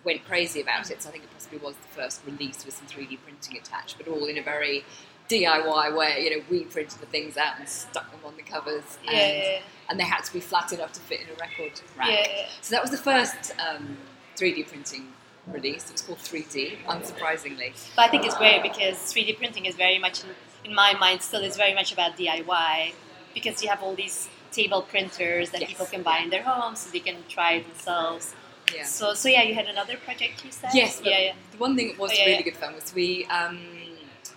went 0.03 0.25
crazy 0.25 0.61
about 0.61 0.89
it. 0.91 1.01
So 1.01 1.09
I 1.09 1.11
think 1.11 1.23
it 1.25 1.31
possibly 1.31 1.59
was 1.59 1.75
the 1.75 1.87
first 2.01 2.21
release 2.25 2.65
with 2.65 2.75
some 2.75 2.87
3D 2.87 3.19
printing 3.23 3.57
attached, 3.57 3.97
but 3.97 4.07
all 4.07 4.25
in 4.25 4.37
a 4.37 4.41
very 4.43 4.83
DIY 5.29 5.95
way. 5.95 6.23
You 6.23 6.37
know, 6.37 6.43
we 6.49 6.63
printed 6.65 6.99
the 6.99 7.05
things 7.05 7.37
out 7.37 7.59
and 7.59 7.67
stuck 7.67 8.09
them 8.11 8.19
on 8.25 8.35
the 8.35 8.43
covers, 8.43 8.83
yeah, 9.03 9.11
and, 9.11 9.37
yeah, 9.43 9.59
and 9.89 9.99
they 9.99 10.03
had 10.03 10.23
to 10.25 10.33
be 10.33 10.39
flat 10.39 10.71
enough 10.73 10.91
to 10.93 10.99
fit 11.01 11.21
in 11.21 11.27
a 11.27 11.35
record 11.39 11.79
rack. 11.97 12.09
yeah, 12.09 12.25
yeah. 12.27 12.45
So 12.61 12.75
that 12.75 12.81
was 12.81 12.91
the 12.91 12.97
first 12.97 13.53
um, 13.59 13.97
3D 14.37 14.67
printing 14.67 15.07
release. 15.47 15.89
It's 15.91 16.01
called 16.01 16.19
3D, 16.19 16.77
unsurprisingly. 16.85 17.73
But 17.95 18.03
I 18.05 18.07
think 18.09 18.25
it's 18.25 18.37
great 18.37 18.61
because 18.63 18.97
3D 18.97 19.37
printing 19.37 19.65
is 19.65 19.75
very 19.75 19.99
much, 19.99 20.23
in, 20.23 20.29
in 20.69 20.75
my 20.75 20.93
mind, 20.93 21.21
still 21.21 21.41
is 21.43 21.57
very 21.57 21.73
much 21.73 21.91
about 21.93 22.17
DIY 22.17 22.93
because 23.33 23.61
you 23.63 23.69
have 23.69 23.81
all 23.83 23.95
these 23.95 24.29
table 24.51 24.81
printers 24.83 25.49
that 25.51 25.61
Yes. 25.61 25.69
people 25.71 25.85
can 25.87 26.03
buy 26.03 26.19
in 26.19 26.29
their 26.29 26.43
homes 26.43 26.79
so 26.81 26.91
they 26.91 26.99
can 26.99 27.17
try 27.27 27.53
it 27.53 27.67
themselves. 27.67 28.35
Yeah. 28.73 28.85
So, 28.85 29.13
so 29.13 29.27
yeah, 29.29 29.43
you 29.43 29.53
had 29.55 29.67
another 29.67 29.97
project 29.97 30.45
you 30.45 30.51
said? 30.51 30.69
Yes, 30.73 31.01
Yeah, 31.03 31.17
yeah. 31.19 31.33
the 31.51 31.57
one 31.57 31.75
thing 31.75 31.89
that 31.89 31.99
was 31.99 32.11
Oh, 32.11 32.15
yeah, 32.17 32.25
really 32.27 32.43
good 32.43 32.55
fun 32.57 32.73
was 32.75 32.93
we 32.95 33.25
um, 33.25 33.59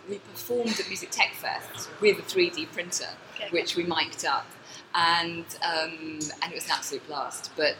we 0.09 0.19
performed 0.19 0.79
at 0.81 0.89
Music 0.89 1.11
Tech 1.11 1.33
Fest 1.35 1.89
with 2.01 2.19
a 2.19 2.23
3D 2.23 2.71
printer, 2.73 3.09
Okay. 3.35 3.49
which 3.51 3.77
we 3.77 3.85
mic'd 3.85 4.25
up, 4.25 4.47
and 4.95 5.45
um, 5.63 6.19
and 6.43 6.53
it 6.53 6.55
was 6.55 6.65
an 6.67 6.73
absolute 6.73 7.07
blast. 7.07 7.51
But 7.57 7.77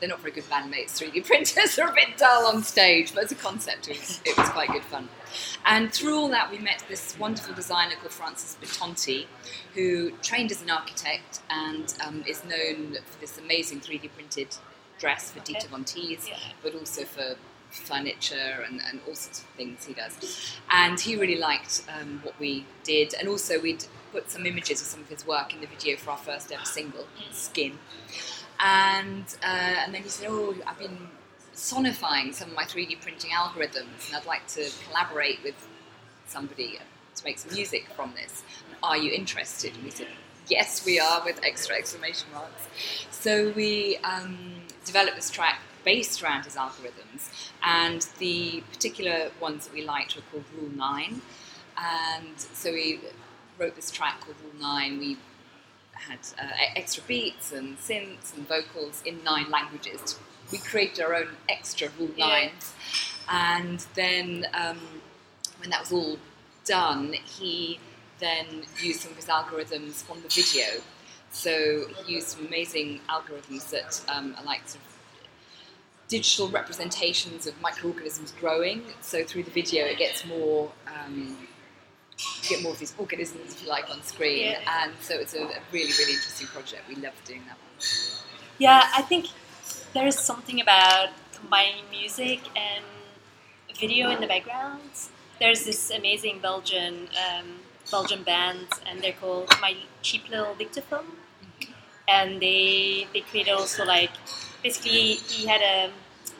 they're 0.00 0.08
not 0.08 0.20
very 0.20 0.32
good 0.32 0.44
bandmates. 0.50 0.92
3D 1.00 1.24
printers 1.26 1.78
are 1.78 1.88
a 1.88 1.92
bit 1.94 2.16
dull 2.16 2.46
on 2.46 2.62
stage, 2.62 3.14
but 3.14 3.24
as 3.24 3.32
a 3.32 3.36
concept, 3.36 3.88
it 3.88 3.98
was, 3.98 4.20
it 4.24 4.36
was 4.36 4.48
quite 4.50 4.70
good 4.70 4.82
fun. 4.84 5.08
And 5.64 5.92
through 5.92 6.16
all 6.18 6.28
that, 6.28 6.50
we 6.50 6.58
met 6.58 6.84
this 6.88 7.16
wonderful 7.18 7.54
designer 7.54 7.94
called 7.96 8.12
Francis 8.12 8.56
Bitonti, 8.60 9.26
who 9.74 10.10
trained 10.22 10.50
as 10.50 10.62
an 10.62 10.70
architect 10.70 11.40
and 11.50 11.94
um, 12.06 12.24
is 12.26 12.44
known 12.44 12.98
for 13.06 13.20
this 13.20 13.38
amazing 13.38 13.80
3D 13.80 14.10
printed 14.14 14.48
dress 14.98 15.30
for 15.30 15.40
Dita 15.40 15.68
von 15.68 15.84
Teese, 15.84 16.28
Yeah. 16.28 16.36
but 16.62 16.74
also 16.74 17.04
for 17.04 17.36
furniture 17.70 18.64
and, 18.66 18.80
and 18.88 19.00
all 19.08 19.14
sorts 19.16 19.40
of 19.40 19.46
things 19.56 19.84
he 19.84 19.94
does. 19.94 20.16
And 20.70 20.98
he 21.00 21.16
really 21.16 21.38
liked 21.38 21.82
um, 22.00 22.20
what 22.22 22.38
we 22.38 22.66
did, 22.84 23.14
and 23.18 23.28
also 23.28 23.60
we'd 23.60 23.84
put 24.12 24.30
some 24.30 24.46
images 24.46 24.80
of 24.80 24.86
some 24.86 25.00
of 25.00 25.08
his 25.08 25.26
work 25.26 25.52
in 25.52 25.60
the 25.60 25.66
video 25.66 25.96
for 25.96 26.10
our 26.12 26.16
first 26.16 26.52
ever 26.52 26.64
single, 26.64 27.06
Skin. 27.32 27.78
And 28.60 29.24
uh, 29.42 29.46
and 29.84 29.94
then 29.94 30.02
he 30.02 30.08
said, 30.08 30.28
"Oh, 30.30 30.54
I've 30.66 30.78
been 30.78 31.08
sonifying 31.54 32.34
some 32.34 32.50
of 32.50 32.56
my 32.56 32.64
3D 32.64 33.00
printing 33.00 33.30
algorithms, 33.30 34.08
and 34.08 34.16
I'd 34.16 34.26
like 34.26 34.46
to 34.48 34.68
collaborate 34.86 35.42
with 35.42 35.54
somebody 36.26 36.78
to 37.16 37.24
make 37.24 37.38
some 37.38 37.52
music 37.54 37.88
from 37.96 38.12
this. 38.14 38.42
Are 38.82 38.96
you 38.96 39.12
interested?" 39.12 39.74
And 39.74 39.84
we 39.84 39.90
said, 39.90 40.08
"Yes, 40.48 40.84
we 40.84 41.00
are," 41.00 41.24
with 41.24 41.40
extra 41.44 41.76
exclamation 41.76 42.28
marks. 42.32 42.68
So 43.10 43.52
we 43.56 43.98
um, 44.04 44.38
developed 44.84 45.16
this 45.16 45.30
track 45.30 45.60
based 45.84 46.22
around 46.22 46.44
his 46.44 46.56
algorithms, 46.56 47.28
and 47.62 48.06
the 48.18 48.62
particular 48.72 49.30
ones 49.40 49.66
that 49.66 49.74
we 49.74 49.84
liked 49.84 50.16
were 50.16 50.22
called 50.30 50.44
Rule 50.56 50.70
Nine. 50.74 51.20
And 51.76 52.38
so 52.38 52.72
we 52.72 53.00
wrote 53.58 53.76
this 53.76 53.90
track 53.90 54.20
called 54.20 54.36
Rule 54.42 54.60
Nine. 54.60 54.98
We 54.98 55.18
had 55.94 56.18
uh, 56.38 56.50
extra 56.76 57.02
beats 57.04 57.52
and 57.52 57.78
synths 57.78 58.36
and 58.36 58.46
vocals 58.48 59.02
in 59.04 59.22
nine 59.24 59.50
languages. 59.50 60.18
We 60.52 60.58
created 60.58 61.04
our 61.04 61.14
own 61.14 61.28
extra 61.48 61.88
Rule 61.98 62.10
Yeah. 62.16 62.50
And 63.28 63.84
then 63.94 64.46
um, 64.52 64.78
when 65.58 65.70
that 65.70 65.80
was 65.80 65.92
all 65.92 66.18
done, 66.64 67.12
he 67.12 67.78
then 68.20 68.64
used 68.80 69.00
some 69.00 69.12
of 69.12 69.16
his 69.16 69.26
algorithms 69.26 70.02
from 70.02 70.20
the 70.22 70.28
video. 70.28 70.82
So 71.32 71.86
he 72.04 72.14
used 72.14 72.28
some 72.28 72.46
amazing 72.46 73.00
algorithms 73.08 73.70
that 73.70 74.00
um, 74.08 74.36
are 74.38 74.44
like 74.44 74.68
sort 74.68 74.84
of 74.84 74.94
digital 76.08 76.48
representations 76.48 77.46
of 77.46 77.60
microorganisms 77.60 78.32
growing. 78.38 78.82
So 79.00 79.24
through 79.24 79.44
the 79.44 79.50
video, 79.50 79.84
it 79.86 79.98
gets 79.98 80.24
more. 80.26 80.70
Um, 80.86 81.48
get 82.48 82.62
more 82.62 82.72
of 82.72 82.78
these 82.78 82.94
organisms, 82.98 83.54
if 83.54 83.62
you 83.62 83.68
like, 83.68 83.88
on 83.90 84.02
screen, 84.02 84.50
Yeah. 84.52 84.84
and 84.84 84.92
so 85.00 85.14
it's 85.18 85.34
a, 85.34 85.42
a 85.42 85.60
really, 85.72 85.92
really 85.98 86.12
interesting 86.14 86.46
project. 86.48 86.88
We 86.88 86.96
love 86.96 87.14
doing 87.24 87.42
that 87.48 87.56
one. 87.58 87.86
Yeah, 88.58 88.88
I 88.94 89.02
think 89.02 89.26
there 89.94 90.06
is 90.06 90.18
something 90.18 90.60
about 90.60 91.08
combining 91.34 91.84
music 91.90 92.40
and 92.56 92.84
video 93.78 94.10
in 94.10 94.20
the 94.20 94.26
background. 94.26 94.80
There's 95.40 95.64
this 95.64 95.90
amazing 95.90 96.38
Belgian 96.40 97.08
um, 97.24 97.46
Belgian 97.90 98.22
band, 98.22 98.66
and 98.86 99.00
they're 99.02 99.12
called 99.20 99.50
My 99.60 99.76
Cheap 100.02 100.28
Little 100.30 100.54
Dictaphone, 100.54 101.06
and 102.08 102.40
they 102.40 103.06
they 103.12 103.20
created 103.20 103.52
also 103.52 103.84
like 103.84 104.10
basically 104.62 105.14
he 105.28 105.46
had 105.46 105.60
a 105.60 105.90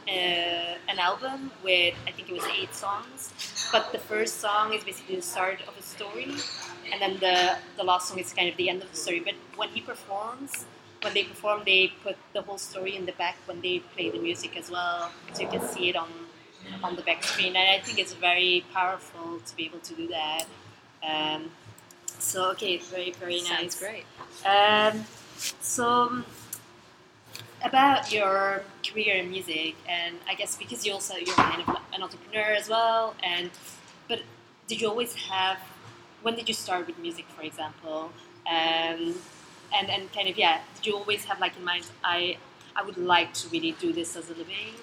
uh, 0.09 0.77
an 0.89 0.99
album 0.99 1.51
with 1.63 1.95
I 2.07 2.13
think 2.13 2.31
it 2.31 2.35
was 2.35 2.45
eight 2.57 2.75
songs, 2.75 3.33
but 3.75 3.91
the 3.91 3.99
first 3.99 4.35
song 4.39 4.73
is 4.73 4.85
basically 4.85 5.17
the 5.17 5.29
start 5.35 5.59
of 5.67 5.77
a 5.77 5.83
story, 5.83 6.31
and 6.93 7.03
then 7.03 7.15
the 7.19 7.37
the 7.79 7.83
last 7.91 8.09
song 8.09 8.19
is 8.25 8.33
kind 8.33 8.49
of 8.49 8.57
the 8.57 8.69
end 8.73 8.81
of 8.85 8.89
the 8.93 9.01
story. 9.05 9.21
But 9.29 9.35
when 9.61 9.71
he 9.77 9.81
performs, 9.81 10.53
when 11.03 11.13
they 11.13 11.25
perform, 11.25 11.63
they 11.67 11.83
put 12.05 12.17
the 12.37 12.43
whole 12.43 12.61
story 12.71 12.95
in 12.95 13.05
the 13.11 13.17
back 13.25 13.37
when 13.49 13.61
they 13.67 13.81
play 13.95 14.07
the 14.11 14.21
music 14.29 14.57
as 14.57 14.71
well, 14.71 15.11
so 15.33 15.43
you 15.43 15.49
can 15.49 15.65
see 15.73 15.89
it 15.91 15.97
on 15.97 16.11
on 16.85 16.95
the 16.95 17.03
back 17.09 17.25
screen, 17.25 17.57
and 17.57 17.69
I 17.77 17.81
think 17.85 17.99
it's 17.99 18.15
very 18.31 18.65
powerful 18.73 19.41
to 19.49 19.57
be 19.57 19.65
able 19.71 19.83
to 19.91 19.95
do 20.03 20.07
that. 20.19 20.45
Um, 21.11 21.51
so 22.31 22.51
okay, 22.53 22.75
it's 22.77 22.89
very 22.97 23.11
very 23.25 23.41
nice. 23.43 23.75
Sounds 23.75 23.81
great. 23.85 24.07
Um, 24.57 25.05
so 25.75 26.23
about 27.65 28.13
your 28.13 28.63
career 28.87 29.17
in 29.17 29.31
music, 29.31 29.75
and 29.89 30.17
I 30.29 30.35
guess 30.35 30.57
because 30.57 30.85
you 30.87 30.93
also 30.93 31.17
you're 31.17 31.35
kind 31.35 31.63
of 31.67 31.77
an 31.95 32.03
entrepreneur 32.03 32.53
as 32.55 32.69
well, 32.69 33.15
and 33.23 33.51
but 34.09 34.21
did 34.67 34.81
you 34.81 34.89
always 34.89 35.15
have? 35.15 35.59
When 36.23 36.37
did 36.37 36.49
you 36.49 36.55
start 36.55 36.87
with 36.87 36.99
music, 36.99 37.27
for 37.37 37.43
example? 37.43 38.13
Um, 38.47 39.15
and 39.77 39.91
and 39.91 40.13
kind 40.13 40.29
of 40.29 40.37
yeah, 40.39 40.61
did 40.77 40.87
you 40.87 40.97
always 40.97 41.25
have 41.25 41.41
like 41.41 41.57
in 41.57 41.65
mind? 41.65 41.87
I 42.05 42.37
I 42.77 42.83
would 42.83 42.97
like 42.99 43.33
to 43.35 43.49
really 43.49 43.73
do 43.73 43.93
this 43.93 44.17
as 44.17 44.31
a 44.31 44.35
living. 44.35 44.75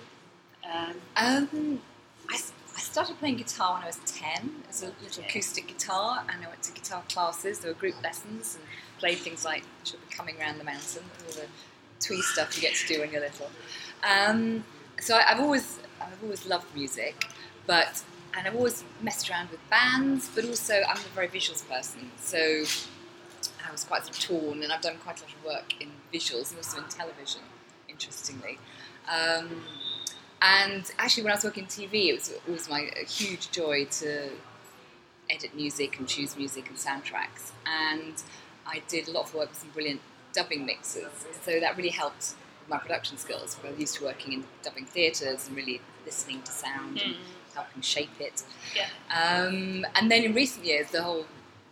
Um, 0.66 0.96
Um, 1.18 1.82
I, 2.30 2.36
I 2.36 2.80
started 2.80 3.18
playing 3.20 3.38
guitar 3.38 3.74
when 3.74 3.84
I 3.84 3.88
was 3.88 4.00
10 4.06 4.64
as 4.70 4.84
a 4.84 4.86
little 4.88 5.08
Okay. 5.24 5.28
acoustic 5.28 5.68
guitar, 5.68 6.24
and 6.30 6.44
I 6.46 6.48
went 6.48 6.64
to 6.64 6.72
guitar 6.72 7.04
classes. 7.10 7.60
There 7.60 7.72
were 7.72 7.80
group 7.80 8.02
lessons 8.04 8.56
and 8.56 8.64
played 9.00 9.18
things 9.18 9.44
like 9.44 9.64
She'll 9.84 10.00
Be 10.00 10.16
Coming 10.16 10.38
Round 10.40 10.60
the 10.60 10.64
Mountain, 10.64 11.04
all 11.26 11.34
the 11.34 11.48
twee 12.02 12.22
stuff 12.22 12.56
you 12.56 12.62
get 12.62 12.76
to 12.76 12.88
do 12.88 13.00
when 13.00 13.12
you're 13.12 13.22
little. 13.22 13.50
Um, 14.04 14.64
so 15.00 15.16
I, 15.16 15.32
I've 15.32 15.40
always 15.40 15.80
I've 16.02 16.24
always 16.24 16.46
loved 16.46 16.76
music, 16.76 17.28
but 17.68 18.04
and 18.36 18.48
I've 18.48 18.56
always 18.56 18.84
messed 19.02 19.30
around 19.30 19.50
with 19.50 19.60
bands, 19.70 20.30
but 20.34 20.46
also 20.46 20.82
I'm 20.88 20.98
a 20.98 21.16
very 21.16 21.28
visuals 21.28 21.68
person, 21.68 22.12
so 22.18 22.38
I 23.68 23.72
was 23.72 23.84
quite 23.84 24.06
sort 24.06 24.18
of 24.18 24.24
torn, 24.24 24.64
and 24.64 24.72
I've 24.72 24.82
done 24.82 24.98
quite 25.04 25.20
a 25.20 25.24
lot 25.24 25.34
of 25.34 25.46
work 25.46 25.74
in 25.82 25.90
visuals 26.14 26.50
and 26.50 26.58
also 26.58 26.78
in 26.80 26.86
television, 26.86 27.42
interestingly. 27.88 28.58
Um, 29.10 29.64
and 30.42 30.90
actually, 30.98 31.24
when 31.24 31.34
I 31.34 31.36
was 31.36 31.44
working 31.44 31.64
in 31.64 31.70
TV, 31.70 32.10
it 32.10 32.14
was 32.14 32.34
always 32.48 32.70
my 32.70 32.90
huge 33.08 33.52
joy 33.52 33.86
to 33.86 34.30
edit 35.30 35.56
music 35.56 36.00
and 36.00 36.08
choose 36.08 36.36
music 36.36 36.68
and 36.68 36.78
soundtracks. 36.78 37.52
And 37.66 38.16
I 38.66 38.82
did 38.88 39.08
a 39.08 39.12
lot 39.12 39.26
of 39.26 39.34
work 39.34 39.50
with 39.50 39.60
some 39.60 39.70
brilliant 39.70 40.02
dubbing 40.34 40.66
mixes. 40.66 41.12
so 41.44 41.60
that 41.60 41.78
really 41.78 41.90
helped 41.90 42.36
my 42.68 42.78
production 42.78 43.18
skills. 43.18 43.58
I 43.64 43.70
was 43.72 43.80
used 43.80 43.96
to 43.96 44.06
working 44.06 44.34
in 44.34 44.44
dubbing 44.64 44.86
theatres 44.86 45.48
and 45.48 45.56
really 45.56 45.82
listening 46.06 46.42
to 46.44 46.52
sound 46.52 47.02
and 47.02 47.16
helping 47.54 47.82
shape 47.82 48.20
it. 48.20 48.44
yeah. 48.76 48.88
Um, 49.10 49.86
and 49.96 50.10
then 50.10 50.24
in 50.24 50.34
recent 50.34 50.66
years, 50.66 50.90
the 50.92 51.04
whole 51.04 51.26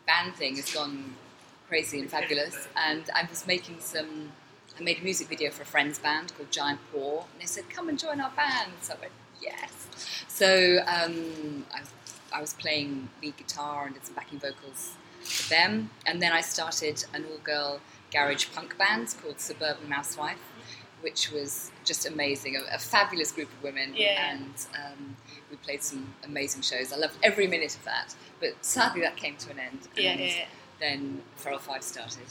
band 0.05 0.35
thing 0.35 0.55
has 0.57 0.71
gone 0.73 1.15
crazy 1.67 1.99
and 1.99 2.09
fabulous. 2.09 2.67
And 2.75 3.03
I 3.15 3.27
was 3.29 3.47
making 3.47 3.77
some. 3.79 4.31
I 4.77 4.81
made 4.81 4.99
a 4.99 5.03
music 5.03 5.27
video 5.27 5.51
for 5.51 5.63
a 5.63 5.65
friend's 5.65 5.99
band 5.99 6.33
called 6.35 6.51
Giant 6.51 6.79
Paw, 6.91 7.25
and 7.31 7.41
they 7.41 7.45
said, 7.45 7.69
"Come 7.69 7.89
and 7.89 7.99
join 7.99 8.21
our 8.21 8.31
band." 8.31 8.71
So 8.81 8.93
I 8.93 8.97
went, 9.01 9.11
"Yes." 9.41 9.71
So 10.27 10.79
um, 10.87 11.65
I, 11.73 11.81
I 12.37 12.41
was 12.41 12.53
playing 12.53 13.09
lead 13.21 13.35
guitar 13.37 13.85
and 13.85 13.93
did 13.95 14.05
some 14.05 14.15
backing 14.15 14.39
vocals 14.39 14.93
for 15.21 15.49
them, 15.49 15.89
and 16.05 16.21
then 16.21 16.31
I 16.31 16.41
started 16.41 17.03
an 17.13 17.25
all-girl 17.29 17.81
garage 18.11 18.47
punk 18.53 18.77
band 18.77 19.13
called 19.21 19.39
Suburban 19.39 19.87
Mousewife, 19.89 20.39
which 21.01 21.31
was 21.31 21.71
just 21.85 22.05
amazing. 22.05 22.55
A, 22.57 22.75
a 22.75 22.79
fabulous 22.79 23.31
group 23.31 23.49
of 23.51 23.63
women, 23.63 23.93
Yeah. 23.95 24.31
and 24.31 24.53
um, 24.75 25.15
we 25.49 25.57
played 25.57 25.81
some 25.83 26.13
amazing 26.23 26.61
shows. 26.61 26.91
I 26.93 26.97
loved 26.97 27.17
every 27.23 27.47
minute 27.47 27.75
of 27.75 27.83
that, 27.85 28.15
but 28.39 28.53
sadly 28.61 29.01
that 29.01 29.15
came 29.15 29.35
to 29.37 29.51
an 29.51 29.59
end. 29.59 29.79
Yeah, 29.95 30.15
yeah, 30.15 30.25
yeah. 30.25 30.45
Then 30.79 31.21
Feral 31.35 31.59
Five 31.59 31.83
started, 31.83 32.23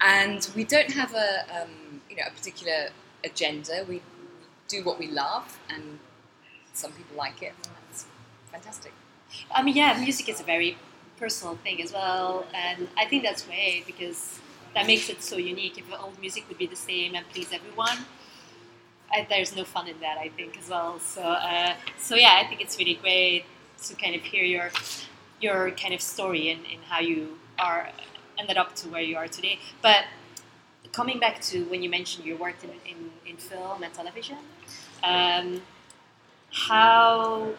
and 0.00 0.48
we 0.54 0.64
don't 0.64 0.92
have 0.92 1.14
a 1.14 1.62
um, 1.62 2.00
you 2.08 2.16
know 2.16 2.22
a 2.26 2.30
particular 2.30 2.90
agenda. 3.24 3.84
We 3.88 4.02
do 4.68 4.84
what 4.84 4.98
we 4.98 5.08
love, 5.08 5.58
and 5.68 5.98
some 6.72 6.92
people 6.92 7.16
like 7.16 7.42
it, 7.42 7.54
and 7.64 7.72
that's 7.88 8.06
fantastic. 8.52 8.92
I 9.54 9.62
mean, 9.62 9.76
yeah, 9.76 9.98
music 10.00 10.28
is 10.28 10.40
a 10.40 10.44
very 10.44 10.78
personal 11.18 11.56
thing 11.56 11.82
as 11.82 11.92
well, 11.92 12.46
and 12.54 12.86
I 12.96 13.04
think 13.06 13.24
that's 13.24 13.42
great 13.42 13.84
because 13.86 14.38
that 14.74 14.86
makes 14.86 15.08
it 15.08 15.22
so 15.22 15.36
unique. 15.36 15.78
If 15.78 15.92
all 15.92 16.12
music 16.20 16.48
would 16.48 16.58
be 16.58 16.66
the 16.66 16.76
same 16.76 17.14
and 17.14 17.28
please 17.30 17.52
everyone, 17.52 17.98
I, 19.12 19.26
there's 19.28 19.54
no 19.56 19.64
fun 19.64 19.88
in 19.88 19.98
that. 20.00 20.18
I 20.18 20.28
think 20.28 20.58
as 20.58 20.68
well. 20.68 20.98
So, 21.00 21.22
uh, 21.22 21.74
so 21.98 22.14
yeah, 22.14 22.40
I 22.42 22.46
think 22.46 22.60
it's 22.60 22.78
really 22.78 22.94
great 22.94 23.44
to 23.84 23.94
kind 23.94 24.14
of 24.14 24.22
hear 24.22 24.44
your 24.44 24.70
your 25.40 25.70
kind 25.72 25.94
of 25.94 26.00
story 26.00 26.50
and, 26.50 26.60
and 26.72 26.82
how 26.88 27.00
you 27.00 27.38
are 27.58 27.90
ended 28.38 28.56
up 28.56 28.74
to 28.76 28.88
where 28.88 29.02
you 29.02 29.16
are 29.16 29.28
today. 29.28 29.58
But 29.82 30.04
coming 30.92 31.18
back 31.18 31.40
to 31.42 31.64
when 31.64 31.82
you 31.82 31.90
mentioned 31.90 32.24
you 32.26 32.36
worked 32.36 32.64
in, 32.64 32.70
in, 32.70 33.10
in 33.26 33.36
film 33.36 33.82
and 33.82 33.92
television, 33.92 34.38
um, 35.02 35.62
how 36.50 37.52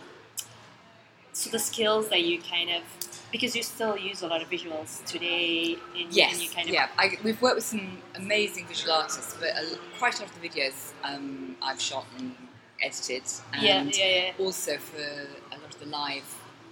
so 1.34 1.50
the 1.50 1.60
skills 1.60 2.10
that 2.10 2.24
you 2.24 2.42
kind 2.42 2.70
of 2.70 2.84
because 3.32 3.56
you 3.56 3.64
still 3.64 3.98
use 3.98 4.22
a 4.22 4.28
lot 4.28 4.42
of 4.42 4.50
visuals 4.50 5.04
today 5.06 5.78
in, 5.96 6.08
Yes, 6.10 6.42
in 6.42 6.48
kind 6.50 6.68
of 6.68 6.74
yeah. 6.74 6.88
I, 6.98 7.18
we've 7.24 7.42
worked 7.42 7.56
with 7.56 7.66
some 7.66 7.98
amazing 8.16 8.68
visual 8.68 8.94
artists, 8.94 9.36
but 9.40 9.50
a, 9.50 9.78
quite 9.98 10.18
a 10.20 10.24
lot 10.24 10.32
of 10.32 10.42
the 10.42 10.48
videos 10.50 10.92
um, 11.04 11.56
I've 11.62 11.80
shot 11.82 12.06
and 12.18 12.36
edited, 12.82 13.24
and 13.54 13.62
yeah 13.62 13.84
yeah 13.84 14.06
yeah 14.24 14.32
also 14.40 14.78
for 14.78 15.02
a 15.02 15.58
lot 15.60 15.74
of 15.74 15.80
the 15.80 15.86
live 15.88 16.24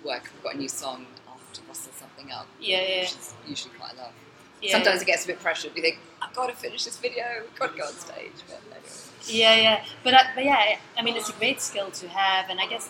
work. 0.04 0.24
We've 0.34 0.44
got 0.44 0.56
a 0.56 0.58
new 0.58 0.70
song. 0.70 1.06
I'll 1.28 1.34
have 1.38 1.54
to 1.54 1.62
rustle 1.68 1.92
something 1.94 2.32
up, 2.32 2.48
yeah 2.60 2.82
yeah, 2.82 3.02
which 3.02 3.12
is 3.12 3.34
usually 3.48 3.74
quite 3.78 3.94
a 3.94 3.98
lot. 3.98 4.14
yeah. 4.62 4.72
Sometimes 4.72 5.02
it 5.02 5.06
gets 5.06 5.24
a 5.26 5.28
bit 5.28 5.40
pressured. 5.40 5.72
You 5.76 5.82
think, 5.82 6.00
I've 6.22 6.34
got 6.34 6.48
to 6.50 6.56
finish 6.56 6.86
this 6.86 6.98
video. 6.98 7.24
We've 7.42 7.60
got 7.60 7.72
to 7.74 7.78
go 7.78 7.86
on 7.86 7.94
stage. 7.94 8.32
But 8.48 8.62
anyway. 8.72 8.88
Yeah, 9.30 9.56
yeah, 9.56 9.84
but 10.06 10.14
uh, 10.14 10.20
but 10.36 10.46
yeah, 10.46 10.78
I 10.98 11.02
mean 11.02 11.18
it's 11.18 11.30
a 11.30 11.34
great 11.34 11.62
skill 11.62 11.92
to 11.92 12.08
have, 12.08 12.50
and 12.50 12.62
I 12.62 12.68
guess 12.68 12.90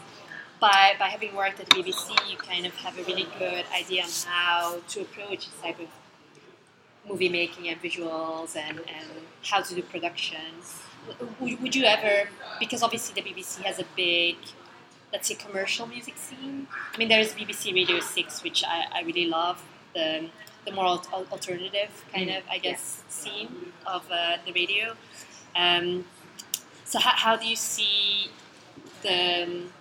by 0.60 0.94
by 1.00 1.08
having 1.08 1.36
worked 1.36 1.60
at 1.60 1.70
the 1.70 1.76
BBC, 1.78 2.10
you 2.30 2.38
kind 2.38 2.66
of 2.66 2.74
have 2.76 2.98
a 2.98 3.04
really 3.04 3.28
good 3.40 3.66
idea 3.76 4.04
on 4.04 4.10
how 4.26 4.80
to 4.90 5.02
approach 5.02 5.46
this 5.50 5.62
type 5.62 5.80
of 5.80 5.88
movie 7.08 7.30
making 7.30 7.68
and 7.70 7.82
visuals, 7.82 8.56
and 8.56 8.80
and 8.80 9.08
how 9.44 9.62
to 9.62 9.76
do 9.76 9.82
production. 9.82 10.40
Would, 11.40 11.62
would 11.62 11.76
you 11.76 11.86
ever? 11.86 12.30
Because 12.60 12.84
obviously 12.84 13.22
the 13.22 13.28
BBC 13.30 13.62
has 13.64 13.80
a 13.80 13.86
big, 13.96 14.36
let's 15.14 15.28
say, 15.28 15.36
commercial 15.36 15.86
music 15.88 16.18
scene. 16.18 16.68
I 16.94 16.98
mean, 16.98 17.08
there's 17.08 17.34
BBC 17.34 17.74
Radio 17.74 18.00
Six, 18.00 18.44
which 18.44 18.64
I, 18.68 18.86
I 18.94 19.02
really 19.04 19.28
love. 19.28 19.64
The 19.94 20.30
the 20.66 20.72
more 20.74 20.86
al- 20.86 21.06
al- 21.14 21.28
alternative 21.32 21.90
kind 22.14 22.30
Mm, 22.30 22.38
of, 22.40 22.44
I 22.52 22.58
guess, 22.58 23.02
scene 23.08 23.72
of 23.86 24.04
uh, 24.12 24.36
the 24.46 24.52
radio. 24.52 24.96
Um, 25.56 26.04
so 26.84 27.00
how, 27.00 27.12
how 27.16 27.36
do 27.38 27.48
you 27.48 27.56
see 27.56 28.28
the 29.02 29.44
um, 29.44 29.74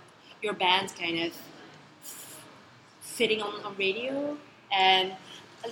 your 0.46 0.54
band 0.66 0.88
kind 1.02 1.18
of 1.26 1.32
fitting 3.00 3.40
on, 3.42 3.52
on 3.66 3.72
radio? 3.86 4.36
And 4.72 5.12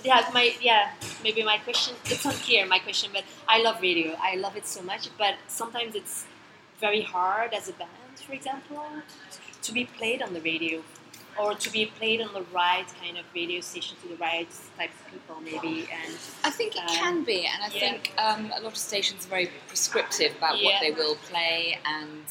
yeah, 0.03 0.29
my 0.33 0.45
yeah 0.69 0.83
maybe 1.25 1.41
my 1.43 1.57
question 1.67 1.95
it's 2.13 2.25
unclear 2.25 2.65
my 2.75 2.79
question, 2.87 3.09
but 3.17 3.23
I 3.47 3.57
love 3.67 3.77
radio. 3.89 4.09
I 4.29 4.35
love 4.45 4.55
it 4.61 4.67
so 4.75 4.81
much, 4.91 5.03
but 5.17 5.35
sometimes 5.47 5.91
it's 5.95 6.15
very 6.85 7.01
hard 7.01 7.53
as 7.53 7.69
a 7.69 7.73
band, 7.73 8.15
for 8.27 8.33
example, 8.33 8.83
to 9.65 9.69
be 9.79 9.83
played 9.99 10.21
on 10.21 10.33
the 10.33 10.41
radio 10.51 10.77
or 11.41 11.53
to 11.53 11.69
be 11.77 11.83
played 11.99 12.19
on 12.25 12.31
the 12.33 12.43
right 12.53 12.87
kind 13.01 13.17
of 13.21 13.25
radio 13.39 13.59
station 13.61 13.95
to 14.01 14.07
the 14.13 14.19
right 14.29 14.47
type 14.77 14.89
of 14.99 15.01
people 15.13 15.35
maybe 15.49 15.75
and 15.99 16.13
I 16.49 16.51
think 16.57 16.75
it 16.75 16.83
Um, 16.89 16.95
can 17.03 17.15
be, 17.31 17.39
and 17.53 17.59
I 17.67 17.69
yeah. 17.73 17.79
think 17.85 18.01
um, 18.17 18.43
a 18.57 18.59
lot 18.63 18.71
of 18.73 18.77
stations 18.77 19.25
are 19.25 19.29
very 19.37 19.49
prescriptive 19.67 20.31
about 20.37 20.55
Yeah. 20.57 20.65
what 20.67 20.75
they 20.83 20.91
will 21.01 21.17
play, 21.31 21.77
and 21.97 22.23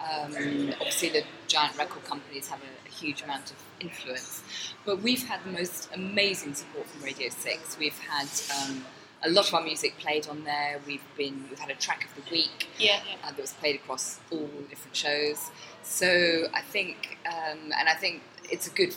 um, 0.00 0.74
obviously 0.74 1.10
the 1.10 1.24
giant 1.46 1.76
record 1.76 2.04
companies 2.04 2.48
have 2.48 2.60
a, 2.60 2.88
a 2.88 2.90
huge 2.90 3.22
amount 3.22 3.50
of 3.50 3.56
influence. 3.80 4.42
But 4.84 5.02
we've 5.02 5.26
had 5.26 5.44
the 5.44 5.50
most 5.50 5.88
amazing 5.94 6.54
support 6.54 6.86
from 6.86 7.02
Radio 7.02 7.28
Six. 7.30 7.76
We've 7.78 7.98
had 7.98 8.28
um, 8.56 8.84
a 9.22 9.30
lot 9.30 9.48
of 9.48 9.54
our 9.54 9.62
music 9.62 9.98
played 9.98 10.28
on 10.28 10.44
there. 10.44 10.80
We've 10.86 11.04
been 11.16 11.44
we've 11.50 11.58
had 11.58 11.70
a 11.70 11.74
track 11.74 12.04
of 12.04 12.24
the 12.24 12.30
week 12.30 12.68
yeah, 12.78 13.00
yeah. 13.06 13.28
uh, 13.28 13.30
that 13.30 13.40
was 13.40 13.52
played 13.54 13.76
across 13.76 14.20
all 14.30 14.48
the 14.56 14.68
different 14.68 14.96
shows. 14.96 15.50
So 15.82 16.48
I 16.54 16.60
think, 16.60 17.18
um, 17.26 17.72
and 17.78 17.88
I 17.88 17.94
think 17.94 18.22
it's 18.50 18.66
a 18.66 18.70
good 18.70 18.96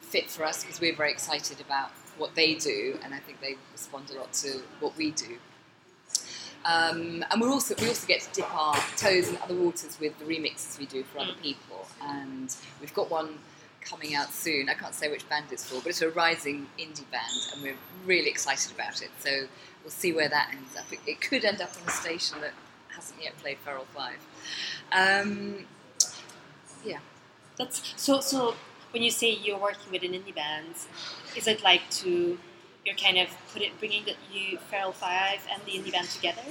fit 0.00 0.30
for 0.30 0.44
us 0.44 0.62
because 0.62 0.80
we're 0.80 0.94
very 0.96 1.10
excited 1.10 1.60
about 1.60 1.90
what 2.18 2.34
they 2.34 2.54
do, 2.54 2.98
and 3.02 3.14
I 3.14 3.18
think 3.18 3.40
they 3.40 3.56
respond 3.72 4.10
a 4.10 4.18
lot 4.18 4.32
to 4.34 4.62
what 4.80 4.96
we 4.96 5.10
do. 5.10 5.38
Um, 6.64 7.24
and 7.30 7.40
we're 7.40 7.50
also 7.50 7.74
we 7.80 7.88
also 7.88 8.06
get 8.06 8.22
to 8.22 8.30
dip 8.32 8.54
our 8.54 8.76
toes 8.96 9.28
in 9.28 9.36
other 9.38 9.54
waters 9.54 9.98
with 10.00 10.18
the 10.18 10.24
remixes 10.24 10.78
we 10.78 10.86
do 10.86 11.02
for 11.04 11.18
other 11.20 11.32
Mm. 11.32 11.42
people, 11.42 11.86
and 12.02 12.54
we've 12.80 12.94
got 12.94 13.10
one 13.10 13.38
coming 13.82 14.14
out 14.14 14.32
soon. 14.32 14.70
I 14.70 14.74
can't 14.74 14.94
say 14.94 15.10
which 15.10 15.28
band 15.28 15.46
it's 15.50 15.68
for, 15.68 15.80
but 15.80 15.88
it's 15.88 16.00
a 16.00 16.08
rising 16.08 16.66
indie 16.78 17.08
band, 17.10 17.36
and 17.52 17.62
we're 17.62 17.76
really 18.06 18.30
excited 18.30 18.72
about 18.72 19.02
it. 19.02 19.10
So 19.22 19.46
we'll 19.82 19.90
see 19.90 20.12
where 20.12 20.28
that 20.28 20.48
ends 20.52 20.74
up. 20.76 20.90
It, 20.90 21.00
it 21.06 21.20
could 21.20 21.44
end 21.44 21.60
up 21.60 21.70
on 21.80 21.86
a 21.86 21.90
station 21.90 22.40
that 22.40 22.52
hasn't 22.88 23.22
yet 23.22 23.36
played 23.38 23.58
Feral 23.58 23.86
Five. 23.94 24.18
Um, 24.90 25.66
yeah. 26.84 26.98
That's 27.58 27.92
so. 27.96 28.20
So 28.20 28.54
when 28.92 29.02
you 29.02 29.10
say 29.10 29.30
you're 29.32 29.58
working 29.58 29.92
with 29.92 30.02
an 30.02 30.12
indie 30.12 30.34
band, 30.34 30.74
is 31.36 31.46
it 31.46 31.62
like 31.62 31.82
to 32.02 32.38
you're 32.84 32.94
kind 32.96 33.18
of 33.18 33.28
put 33.52 33.62
it 33.62 33.78
bringing 33.78 34.04
the 34.04 34.14
you 34.32 34.58
Feral 34.70 34.92
Five 34.92 35.40
and 35.52 35.62
the 35.64 35.72
indie 35.72 35.92
band 35.92 36.08
together 36.10 36.42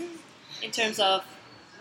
in 0.61 0.71
terms 0.71 0.99
of 0.99 1.23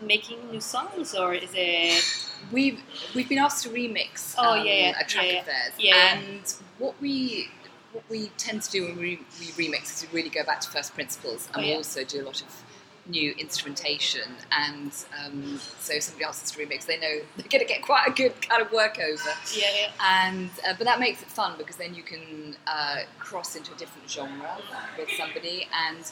making 0.01 0.51
new 0.51 0.61
songs, 0.61 1.15
or 1.15 1.35
is 1.35 1.51
it? 1.55 2.05
We've 2.51 2.81
we've 3.15 3.29
been 3.29 3.39
asked 3.39 3.63
to 3.65 3.71
remix 3.71 4.35
Oh, 4.37 4.59
um, 4.59 4.67
yeah, 4.67 4.73
yeah, 4.73 5.01
a 5.01 5.05
track 5.05 5.27
yeah, 5.27 5.39
of 5.41 5.47
theirs, 5.47 5.73
yeah, 5.79 5.95
yeah. 5.95 6.19
and 6.19 6.55
what 6.79 6.95
we 7.01 7.49
what 7.93 8.05
we 8.11 8.29
tend 8.39 8.63
to 8.63 8.71
do 8.71 8.85
when 8.87 8.97
we, 8.97 9.21
we 9.39 9.47
remix 9.69 9.93
is 9.93 10.07
we 10.11 10.19
really 10.19 10.31
go 10.31 10.43
back 10.45 10.61
to 10.63 10.69
first 10.71 10.95
principles, 10.95 11.49
and 11.55 11.63
Oh, 11.63 11.67
we 11.67 11.75
also 11.75 12.05
do 12.05 12.23
a 12.23 12.25
lot 12.25 12.41
of 12.43 12.63
new 13.07 13.33
instrumentation. 13.39 14.29
And 14.51 14.93
um, 15.25 15.59
so 15.79 15.99
somebody 15.99 16.25
asks 16.25 16.45
us 16.45 16.51
to 16.53 16.65
remix, 16.65 16.87
they 16.87 16.99
know 16.99 17.21
they're 17.37 17.49
going 17.49 17.61
to 17.61 17.65
get 17.65 17.83
quite 17.83 18.07
a 18.07 18.13
good 18.13 18.41
kind 18.49 18.63
of 18.63 18.73
work 18.73 18.99
over. 18.99 19.31
Yeah, 19.55 19.67
yeah. 19.81 19.91
And 20.01 20.51
uh, 20.67 20.75
but 20.79 20.85
that 20.85 21.01
makes 21.01 21.23
it 21.23 21.29
fun 21.29 21.55
because 21.59 21.77
then 21.77 21.95
you 21.95 22.03
can 22.03 22.57
uh, 22.67 23.01
cross 23.19 23.57
into 23.57 23.73
a 23.73 23.77
different 23.77 24.11
genre 24.11 24.57
with 24.99 25.11
somebody. 25.17 25.69
And 25.89 26.11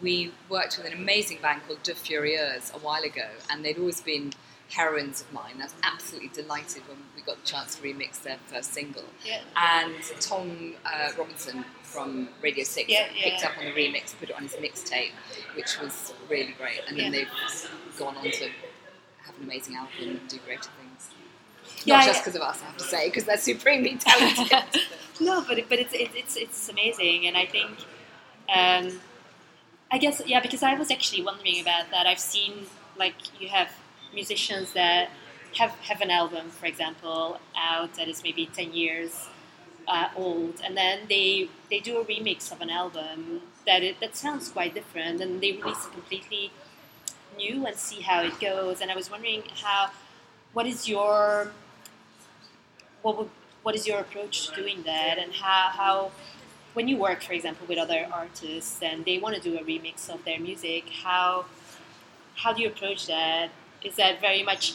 we 0.00 0.32
worked 0.48 0.78
with 0.78 0.86
an 0.86 0.94
amazing 0.94 1.38
band 1.42 1.62
called 1.66 1.82
deux 1.82 1.94
furieuses 1.94 2.74
a 2.74 2.78
while 2.78 3.02
ago, 3.02 3.28
and 3.50 3.64
they'd 3.64 3.78
always 3.78 4.00
been 4.00 4.32
heroines 4.70 5.20
of 5.20 5.32
mine. 5.32 5.54
I 5.58 5.64
was 5.64 5.74
absolutely 5.82 6.28
delighted 6.28 6.82
when 6.88 6.98
we 7.16 7.22
got 7.22 7.40
the 7.40 7.46
chance 7.46 7.74
to 7.74 7.82
remix 7.82 8.22
their 8.22 8.38
first 8.46 8.72
single. 8.72 9.04
Yeah. 9.24 9.40
And 9.56 10.02
Tom 10.20 10.74
uh, 10.86 11.08
Robinson 11.18 11.64
from 11.90 12.28
Radio 12.42 12.64
Six 12.64 12.88
Yeah, 12.88 13.06
picked 13.12 13.42
yeah. 13.42 13.48
up 13.48 13.58
on 13.58 13.64
the 13.64 13.72
remix, 13.72 14.16
put 14.18 14.30
it 14.30 14.36
on 14.36 14.42
his 14.42 14.52
mixtape, 14.54 15.10
which 15.54 15.78
was 15.80 16.12
really 16.28 16.52
great. 16.52 16.80
And 16.88 16.98
then 16.98 17.12
Yeah. 17.12 17.20
they've 17.20 17.70
gone 17.98 18.16
on 18.16 18.24
to 18.24 18.44
have 19.24 19.36
an 19.38 19.42
amazing 19.44 19.74
album 19.76 19.92
and 20.00 20.28
do 20.28 20.38
greater 20.38 20.70
things. 20.78 21.10
Not 21.86 22.04
just 22.04 22.20
because 22.22 22.36
of 22.36 22.42
us, 22.42 22.60
I 22.62 22.66
have 22.66 22.76
to 22.76 22.84
say, 22.84 23.08
because 23.08 23.24
they're 23.24 23.36
supremely 23.38 23.96
talented. 24.00 24.80
no, 25.20 25.42
but 25.46 25.58
but 25.68 25.78
it's 25.78 25.92
it, 25.94 26.10
it's 26.14 26.36
it's 26.36 26.68
amazing, 26.68 27.26
and 27.26 27.36
I 27.36 27.46
think, 27.46 27.70
um, 28.54 29.00
I 29.90 29.98
guess 29.98 30.20
yeah, 30.26 30.40
because 30.40 30.62
I 30.62 30.74
was 30.74 30.90
actually 30.90 31.22
wondering 31.22 31.60
about 31.60 31.90
that. 31.90 32.06
I've 32.06 32.20
seen 32.20 32.66
like 32.96 33.14
you 33.40 33.48
have 33.48 33.68
musicians 34.14 34.72
that 34.74 35.10
have 35.56 35.70
have 35.82 36.00
an 36.00 36.10
album, 36.10 36.50
for 36.50 36.66
example, 36.66 37.40
out 37.56 37.94
that 37.94 38.08
is 38.08 38.22
maybe 38.22 38.46
ten 38.46 38.72
years 38.72 39.28
uh, 39.86 40.08
old, 40.16 40.60
and 40.64 40.76
then 40.76 41.00
they 41.08 41.48
they 41.70 41.80
do 41.80 41.98
a 41.98 42.04
remix 42.04 42.52
of 42.52 42.60
an 42.60 42.70
album 42.70 43.42
that 43.66 43.82
it, 43.82 44.00
that 44.00 44.16
sounds 44.16 44.48
quite 44.48 44.74
different, 44.74 45.20
and 45.20 45.40
they 45.40 45.52
release 45.52 45.86
it 45.86 45.92
completely 45.92 46.50
new 47.36 47.66
and 47.66 47.76
see 47.76 48.00
how 48.00 48.22
it 48.22 48.38
goes. 48.40 48.80
And 48.80 48.90
I 48.90 48.96
was 48.96 49.10
wondering 49.10 49.42
how, 49.62 49.90
what 50.52 50.66
is 50.66 50.88
your 50.88 51.52
what 53.02 53.18
would, 53.18 53.30
what 53.62 53.74
is 53.74 53.86
your 53.86 53.98
approach 53.98 54.48
to 54.48 54.54
doing 54.54 54.82
that, 54.84 55.18
and 55.18 55.32
how, 55.32 55.70
how 55.72 56.10
when 56.74 56.88
you 56.88 56.96
work, 56.96 57.22
for 57.22 57.32
example, 57.32 57.66
with 57.66 57.78
other 57.78 58.06
artists 58.12 58.80
and 58.82 59.04
they 59.04 59.18
want 59.18 59.34
to 59.34 59.40
do 59.40 59.58
a 59.58 59.62
remix 59.62 60.08
of 60.08 60.24
their 60.24 60.38
music, 60.38 60.84
how 61.02 61.46
how 62.36 62.52
do 62.52 62.62
you 62.62 62.68
approach 62.68 63.06
that? 63.06 63.50
Is 63.82 63.96
that 63.96 64.20
very 64.20 64.42
much 64.42 64.74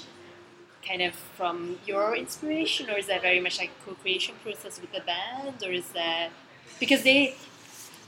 kind 0.87 1.01
of 1.01 1.13
from 1.13 1.79
your 1.85 2.15
inspiration, 2.15 2.89
or 2.89 2.97
is 2.97 3.07
that 3.07 3.21
very 3.21 3.39
much 3.39 3.59
like 3.59 3.71
a 3.79 3.89
co-creation 3.89 4.35
process 4.43 4.79
with 4.79 4.91
the 4.91 5.01
band, 5.01 5.63
or 5.63 5.71
is 5.71 5.89
that 5.89 6.29
because 6.79 7.03
they 7.03 7.35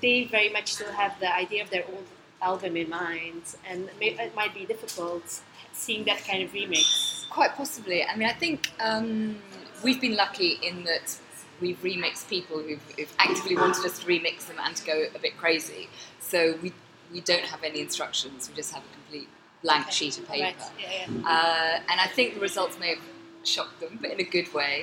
they 0.02 0.26
very 0.26 0.50
much 0.50 0.74
still 0.74 0.92
have 0.92 1.20
the 1.20 1.34
idea 1.34 1.64
of 1.64 1.70
their 1.70 1.86
own 1.88 2.06
album 2.42 2.78
in 2.78 2.90
mind, 2.90 3.44
and 3.70 3.90
it 4.00 4.36
might 4.36 4.54
be 4.54 4.66
difficult 4.66 5.42
seeing 5.74 6.04
that 6.06 6.24
kind 6.26 6.44
of 6.44 6.52
remix. 6.52 7.30
Quite 7.30 7.56
possibly. 7.56 8.04
I 8.04 8.16
mean, 8.16 8.28
I 8.28 8.34
think 8.34 8.72
um, 8.80 9.38
we've 9.84 10.02
been 10.02 10.16
lucky 10.16 10.60
in 10.64 10.84
that 10.86 11.18
we've 11.62 11.82
remixed 11.82 12.28
people 12.30 12.60
who've, 12.60 12.82
who've 12.98 13.14
actively 13.20 13.56
wanted 13.56 13.86
us 13.86 14.00
to 14.00 14.06
remix 14.06 14.48
them 14.48 14.58
and 14.64 14.76
to 14.76 14.86
go 14.86 15.06
a 15.16 15.20
bit 15.20 15.38
crazy. 15.38 15.90
So 16.20 16.58
we, 16.62 16.74
we 17.12 17.22
don't 17.22 17.46
have 17.46 17.64
any 17.64 17.82
instructions, 17.82 18.50
we 18.50 18.56
just 18.56 18.74
have 18.74 18.84
a 18.84 18.94
complete 18.94 19.30
blank 19.68 19.86
Okay. 19.88 19.96
sheet 20.00 20.18
of 20.20 20.26
paper. 20.30 20.46
Right. 20.46 20.72
Yeah, 20.80 21.06
yeah. 21.22 21.30
Uh, 21.34 21.92
and 21.92 21.98
I 22.00 22.08
think 22.16 22.36
the 22.36 22.40
results 22.50 22.76
may 22.80 22.90
have 22.96 23.04
shocked 23.44 23.80
them, 23.82 23.94
but 24.02 24.10
in 24.12 24.20
a 24.20 24.30
good 24.38 24.50
way. 24.54 24.76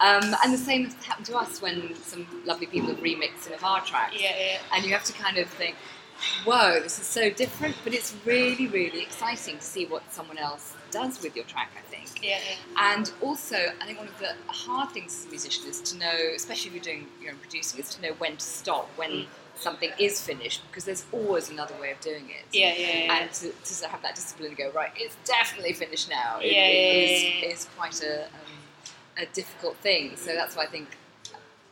Um, 0.00 0.26
and 0.42 0.48
the 0.52 0.58
same 0.70 0.84
has 0.86 0.94
happened 1.10 1.26
to 1.32 1.36
us 1.36 1.62
when 1.64 1.94
some 2.12 2.26
lovely 2.44 2.66
people 2.66 2.88
have 2.94 2.98
remixed 3.10 3.40
some 3.44 3.52
of 3.52 3.64
our 3.64 3.80
tracks. 3.90 4.16
Yeah, 4.18 4.34
yeah. 4.38 4.58
And 4.72 4.84
you 4.84 4.92
have 4.92 5.04
to 5.04 5.12
kind 5.24 5.38
of 5.38 5.48
think, 5.60 5.76
whoa, 6.44 6.80
this 6.80 6.98
is 7.00 7.06
so 7.06 7.30
different, 7.30 7.74
but 7.84 7.94
it's 7.94 8.14
really, 8.24 8.66
really 8.68 9.00
exciting 9.08 9.56
to 9.58 9.64
see 9.74 9.84
what 9.86 10.02
someone 10.12 10.38
else 10.38 10.74
does 10.90 11.22
with 11.22 11.34
your 11.34 11.44
track, 11.46 11.70
I 11.76 11.82
think. 11.94 12.08
Yeah, 12.22 12.38
yeah. 12.48 12.94
And 12.94 13.10
also, 13.22 13.56
I 13.80 13.86
think 13.86 13.98
one 13.98 14.08
of 14.08 14.18
the 14.18 14.34
hard 14.48 14.88
things 14.90 15.10
as 15.20 15.26
a 15.26 15.30
musician 15.30 15.64
is 15.68 15.80
to 15.90 15.98
know, 15.98 16.16
especially 16.36 16.68
if 16.70 16.74
you're 16.76 16.88
doing 16.92 17.06
your 17.20 17.30
own 17.32 17.38
producing, 17.38 17.80
is 17.80 17.88
to 17.94 18.02
know 18.02 18.12
when 18.22 18.36
to 18.36 18.44
stop, 18.44 18.88
when 18.96 19.10
Mm. 19.10 19.26
Something 19.62 19.90
is 19.98 20.20
finished, 20.20 20.60
because 20.68 20.84
there's 20.84 21.04
always 21.12 21.48
another 21.50 21.74
way 21.80 21.90
of 21.92 22.00
doing 22.00 22.26
it. 22.30 22.44
Yeah, 22.52 22.74
yeah, 22.76 23.04
yeah. 23.04 23.18
And 23.22 23.32
to, 23.34 23.50
to 23.50 23.88
have 23.88 24.02
that 24.02 24.14
discipline 24.14 24.48
and 24.48 24.56
go, 24.58 24.70
right, 24.72 24.90
it's 24.96 25.16
definitely 25.24 25.72
finished 25.72 26.08
now. 26.10 26.38
It- 26.40 26.52
Yeah, 26.52 26.66
it 26.66 27.42
yeah, 27.42 27.50
is, 27.50 27.60
is 27.60 27.68
quite 27.76 28.02
a, 28.02 28.24
um, 28.24 28.52
a 29.22 29.26
difficult 29.26 29.76
thing. 29.78 30.16
So 30.16 30.34
that's 30.34 30.56
why 30.56 30.64
I 30.64 30.66
think 30.66 30.88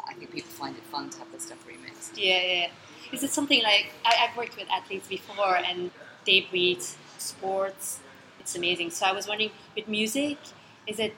I 0.09 0.15
think 0.15 0.33
people 0.33 0.51
find 0.51 0.75
it 0.77 0.83
fun 0.85 1.11
to 1.11 1.19
have 1.19 1.31
this 1.33 1.45
stuff 1.47 1.63
remixed. 1.69 2.13
Yeah, 2.17 2.43
yeah. 2.43 2.69
Is 3.13 3.23
it 3.23 3.31
something 3.31 3.63
like 3.63 3.93
I, 4.05 4.13
I've 4.29 4.37
worked 4.37 4.57
with 4.57 4.69
athletes 4.71 5.09
before, 5.09 5.57
and 5.57 5.91
they 6.27 6.41
breathe 6.51 6.83
sports. 7.19 8.01
It's 8.41 8.57
amazing. 8.57 8.91
So 8.91 9.07
I 9.07 9.13
was 9.13 9.29
wondering, 9.29 9.51
with 9.77 9.87
music, 9.89 10.39
is 10.87 10.99
it 10.99 11.17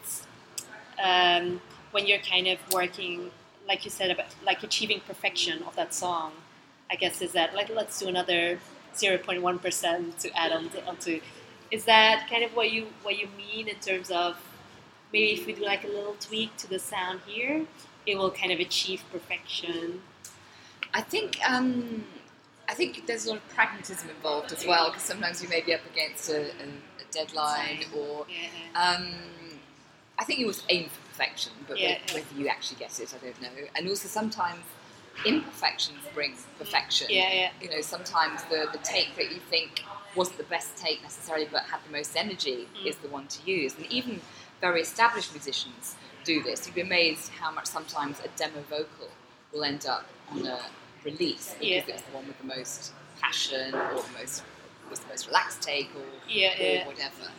um, 1.02 1.60
when 1.92 2.06
you're 2.06 2.18
kind 2.18 2.46
of 2.48 2.58
working, 2.72 3.30
like 3.66 3.84
you 3.84 3.90
said, 3.90 4.10
about 4.10 4.26
like 4.44 4.62
achieving 4.62 5.00
perfection 5.00 5.62
of 5.62 5.74
that 5.76 5.94
song? 5.94 6.32
I 6.92 6.96
guess 6.96 7.22
is 7.22 7.32
that 7.32 7.54
like 7.54 7.70
let's 7.70 7.98
do 7.98 8.06
another 8.08 8.58
zero 8.94 9.16
point 9.18 9.40
one 9.42 9.58
percent 9.58 10.18
to 10.20 10.28
add 10.38 10.52
on 10.52 10.68
to, 10.70 10.84
onto. 10.86 11.20
Is 11.70 11.84
that 11.86 12.26
kind 12.30 12.44
of 12.44 12.54
what 12.54 12.70
you 12.70 12.86
what 13.02 13.18
you 13.18 13.28
mean 13.36 13.66
in 13.68 13.76
terms 13.76 14.10
of 14.10 14.36
maybe 15.12 15.40
if 15.40 15.46
we 15.46 15.54
do 15.54 15.64
like 15.64 15.84
a 15.84 15.88
little 15.88 16.16
tweak 16.20 16.54
to 16.58 16.68
the 16.68 16.78
sound 16.78 17.20
here, 17.26 17.64
it 18.06 18.16
will 18.18 18.30
kind 18.30 18.52
of 18.52 18.60
achieve 18.60 19.02
perfection. 19.10 20.02
I 20.94 21.00
think 21.00 21.38
um, 21.48 22.04
I 22.68 22.74
think 22.74 23.06
there's 23.06 23.24
a 23.26 23.30
lot 23.30 23.38
of 23.38 23.48
pragmatism 23.48 24.10
involved 24.10 24.52
as 24.52 24.66
well 24.66 24.88
because 24.90 25.02
sometimes 25.02 25.42
you 25.42 25.48
may 25.48 25.62
be 25.62 25.72
up 25.74 25.80
against 25.90 26.28
a, 26.28 26.42
a, 26.42 26.66
a 27.02 27.04
deadline 27.10 27.84
or 27.96 28.26
Yeah. 28.28 28.96
um, 28.96 29.06
I 30.18 30.24
think 30.24 30.38
you 30.40 30.44
always 30.46 30.62
aim 30.68 30.88
for 30.90 31.00
perfection, 31.08 31.52
but 31.66 31.78
Yeah, 31.80 31.98
whether, 32.08 32.20
whether 32.20 32.40
you 32.40 32.48
actually 32.48 32.78
get 32.78 33.00
it, 33.00 33.14
I 33.14 33.24
don't 33.24 33.40
know. 33.40 33.64
And 33.74 33.88
also 33.88 34.08
sometimes 34.08 34.62
imperfections 35.24 35.98
bring 36.14 36.34
perfection. 36.58 37.06
Yeah, 37.10 37.32
yeah. 37.32 37.50
You 37.60 37.70
know, 37.70 37.80
sometimes 37.80 38.42
the, 38.44 38.68
the 38.72 38.78
take 38.78 39.14
that 39.16 39.30
you 39.32 39.38
think 39.38 39.82
wasn't 40.14 40.38
the 40.38 40.44
best 40.44 40.76
take 40.76 41.02
necessarily, 41.02 41.48
but 41.50 41.62
had 41.64 41.80
the 41.86 41.92
most 41.92 42.16
energy, 42.16 42.68
Mm. 42.76 42.86
is 42.86 42.96
the 42.96 43.08
one 43.08 43.26
to 43.28 43.50
use. 43.50 43.74
And 43.76 43.86
even 43.86 44.20
very 44.60 44.80
established 44.82 45.32
musicians 45.32 45.96
do 46.24 46.42
this. 46.42 46.66
You'd 46.66 46.74
be 46.74 46.80
amazed 46.82 47.30
how 47.30 47.50
much 47.50 47.66
sometimes 47.66 48.20
a 48.20 48.28
demo 48.36 48.62
vocal 48.68 49.08
will 49.52 49.64
end 49.64 49.86
up 49.86 50.06
on 50.30 50.46
a 50.46 50.60
release 51.04 51.50
because 51.58 51.60
Yeah. 51.88 51.94
it's 51.94 52.02
the 52.02 52.12
one 52.12 52.26
with 52.26 52.38
the 52.38 52.44
most 52.46 52.92
passion 53.20 53.74
or 53.74 54.02
the 54.02 54.18
most 54.18 54.42
was 54.90 55.00
the 55.00 55.08
most 55.08 55.26
relaxed 55.26 55.62
take 55.62 55.88
or, 55.96 56.04
Yeah, 56.28 56.52
or 56.60 56.62
yeah. 56.62 56.86
whatever. 56.86 57.30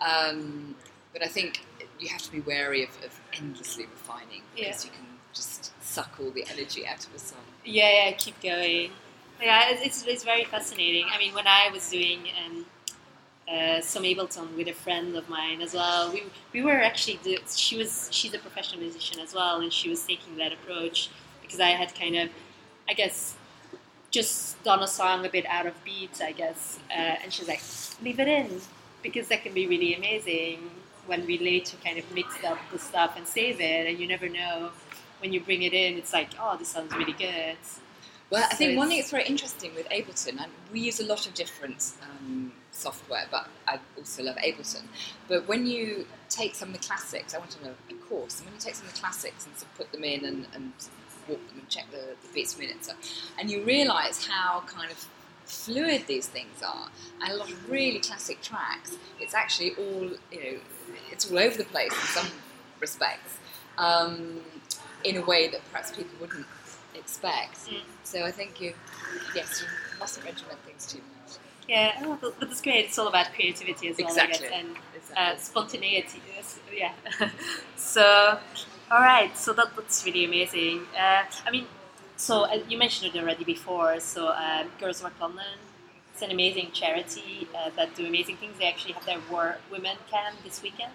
Um, 0.00 0.74
but 1.12 1.22
I 1.22 1.28
think 1.28 1.64
you 2.00 2.08
have 2.08 2.22
to 2.22 2.32
be 2.32 2.40
wary 2.40 2.82
of, 2.82 2.90
of 3.04 3.20
endlessly 3.34 3.84
refining 3.86 4.42
because 4.56 4.84
you 4.84 4.90
can 4.90 5.06
just 5.34 5.71
suck 5.92 6.12
all 6.18 6.30
the 6.30 6.44
energy 6.50 6.86
out 6.86 7.04
of 7.06 7.14
a 7.14 7.18
song. 7.18 7.44
Yeah, 7.64 7.90
yeah, 7.90 8.12
keep 8.12 8.40
going. 8.40 8.90
Yeah, 9.40 9.70
it's, 9.70 10.06
it's, 10.06 10.24
very 10.24 10.44
fascinating. 10.44 11.06
I 11.12 11.18
mean, 11.18 11.34
when 11.34 11.46
I 11.46 11.68
was 11.72 11.90
doing 11.90 12.20
um, 12.40 12.66
uh, 13.52 13.80
some 13.80 14.04
Ableton 14.04 14.56
with 14.56 14.68
a 14.68 14.72
friend 14.72 15.16
of 15.16 15.28
mine 15.28 15.60
as 15.60 15.74
well, 15.74 16.12
we, 16.12 16.22
we 16.52 16.62
were 16.62 16.80
actually, 16.80 17.18
do, 17.22 17.36
she 17.54 17.76
was, 17.76 18.08
she's 18.10 18.32
a 18.34 18.38
professional 18.38 18.80
musician 18.80 19.20
as 19.20 19.34
well, 19.34 19.60
and 19.60 19.72
she 19.72 19.90
was 19.90 20.04
taking 20.06 20.36
that 20.36 20.52
approach 20.52 21.10
because 21.42 21.60
I 21.60 21.70
had 21.70 21.94
kind 21.94 22.16
of, 22.16 22.30
I 22.88 22.94
guess, 22.94 23.36
just 24.10 24.62
done 24.62 24.82
a 24.82 24.88
song 24.88 25.26
a 25.26 25.28
bit 25.28 25.44
out 25.46 25.66
of 25.66 25.74
beat, 25.84 26.20
I 26.22 26.32
guess, 26.32 26.78
uh, 26.90 27.16
and 27.22 27.32
she's 27.32 27.48
like, 27.48 27.62
leave 28.02 28.20
it 28.20 28.28
in 28.28 28.60
because 29.02 29.28
that 29.28 29.42
can 29.42 29.52
be 29.52 29.66
really 29.66 29.94
amazing 29.94 30.70
when 31.06 31.26
we 31.26 31.36
later 31.38 31.76
kind 31.84 31.98
of 31.98 32.04
mix 32.14 32.44
up 32.44 32.58
the 32.70 32.78
stuff 32.78 33.14
and 33.16 33.26
save 33.26 33.60
it, 33.60 33.88
and 33.88 33.98
you 33.98 34.06
never 34.06 34.28
know 34.28 34.70
when 35.22 35.32
you 35.32 35.40
bring 35.40 35.62
it 35.62 35.72
in, 35.72 35.96
it's 35.96 36.12
like, 36.12 36.30
oh, 36.40 36.56
this 36.58 36.68
sounds 36.68 36.92
really 36.94 37.12
good. 37.14 37.56
Well, 38.28 38.44
I 38.44 38.50
So 38.50 38.56
think 38.56 38.78
one 38.78 38.88
thing 38.88 38.98
that's 38.98 39.10
very 39.10 39.24
interesting 39.24 39.74
with 39.74 39.88
Ableton, 39.90 40.40
and 40.42 40.50
we 40.72 40.80
use 40.80 40.98
a 41.00 41.06
lot 41.06 41.26
of 41.26 41.34
different 41.34 41.92
um, 42.02 42.52
software, 42.72 43.26
but 43.30 43.46
I 43.68 43.78
also 43.96 44.22
love 44.24 44.36
Ableton. 44.36 44.84
But 45.28 45.46
when 45.46 45.66
you 45.66 46.06
take 46.28 46.54
some 46.54 46.70
of 46.70 46.74
the 46.80 46.86
classics, 46.86 47.34
I 47.34 47.38
went 47.38 47.56
on 47.62 47.68
a, 47.70 47.94
a 47.94 47.96
course, 48.08 48.38
and 48.38 48.46
when 48.46 48.54
you 48.54 48.60
take 48.60 48.74
some 48.74 48.86
of 48.86 48.94
the 48.94 49.00
classics 49.00 49.46
and 49.46 49.54
sort 49.56 49.70
of 49.70 49.78
put 49.78 49.92
them 49.92 50.02
in 50.02 50.24
and, 50.24 50.46
and 50.54 50.72
walk 51.28 51.46
them 51.48 51.58
and 51.58 51.68
check 51.68 51.90
the, 51.90 52.16
the 52.22 52.34
beats 52.34 52.54
per 52.54 52.62
minute, 52.62 52.88
and 52.88 52.98
and 53.38 53.50
you 53.50 53.62
realise 53.64 54.26
how 54.26 54.62
kind 54.66 54.90
of 54.90 55.06
fluid 55.44 56.04
these 56.06 56.26
things 56.26 56.62
are, 56.62 56.88
and 57.22 57.32
a 57.32 57.36
lot 57.36 57.50
of 57.50 57.70
really 57.70 58.00
classic 58.00 58.40
tracks, 58.40 58.96
it's 59.20 59.34
actually 59.34 59.72
all 59.78 60.08
you 60.32 60.42
know, 60.42 60.58
it's 61.12 61.30
all 61.30 61.38
over 61.38 61.56
the 61.58 61.64
place 61.64 61.92
in 61.92 62.08
some 62.18 62.28
respects, 62.80 63.36
um, 63.76 64.40
in 65.04 65.16
a 65.16 65.24
way 65.24 65.48
that 65.48 65.60
perhaps 65.70 65.90
people 65.90 66.12
wouldn't 66.20 66.46
expect. 66.94 67.66
Mm. 67.66 67.80
So 68.04 68.24
I 68.24 68.30
think 68.30 68.60
you, 68.60 68.74
yes, 69.34 69.60
you 69.62 69.68
mustn't 69.98 70.24
regiment 70.24 70.58
things 70.66 70.86
too 70.86 70.98
much. 70.98 71.36
Yeah, 71.68 71.92
oh, 72.02 72.18
but, 72.20 72.38
but 72.38 72.50
it's 72.50 72.60
great. 72.60 72.86
It's 72.86 72.98
all 72.98 73.08
about 73.08 73.32
creativity 73.34 73.88
as 73.88 73.96
well, 73.98 74.08
Exactly. 74.08 74.48
Guess, 74.48 74.58
and 74.58 74.76
Exactly. 74.94 75.34
uh, 75.34 75.36
spontaneity. 75.36 76.20
Yes, 76.34 76.58
Yeah. 76.74 76.92
so, 77.76 78.38
all 78.90 79.00
right. 79.00 79.36
So 79.36 79.52
that, 79.52 79.74
that's 79.76 80.04
really 80.04 80.24
amazing. 80.24 80.86
Uh, 80.98 81.22
I 81.46 81.50
mean, 81.50 81.66
so 82.16 82.44
uh, 82.44 82.58
you 82.68 82.78
mentioned 82.78 83.14
it 83.14 83.18
already 83.18 83.44
before. 83.44 84.00
So, 84.00 84.28
um, 84.28 84.68
Girls 84.80 85.02
Rock 85.02 85.14
London. 85.20 85.44
It's 86.12 86.20
an 86.22 86.30
amazing 86.30 86.72
charity 86.72 87.48
uh, 87.56 87.70
that 87.76 87.94
do 87.94 88.06
amazing 88.06 88.36
things. 88.36 88.58
They 88.58 88.66
actually 88.66 88.92
have 88.92 89.06
their 89.06 89.18
war 89.30 89.56
women 89.70 89.96
camp 90.10 90.36
this 90.44 90.62
weekend. 90.62 90.92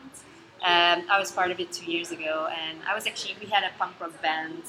Um, 0.64 1.03
I 1.10 1.20
was 1.20 1.32
part 1.32 1.51
of 1.51 1.60
it 1.60 1.72
two 1.72 1.91
years 1.91 2.12
ago, 2.12 2.49
and 2.51 2.80
I 2.88 2.95
was 2.95 3.05
actually 3.05 3.36
we 3.39 3.47
had 3.47 3.64
a 3.64 3.72
punk 3.78 3.99
rock 3.99 4.20
band. 4.22 4.64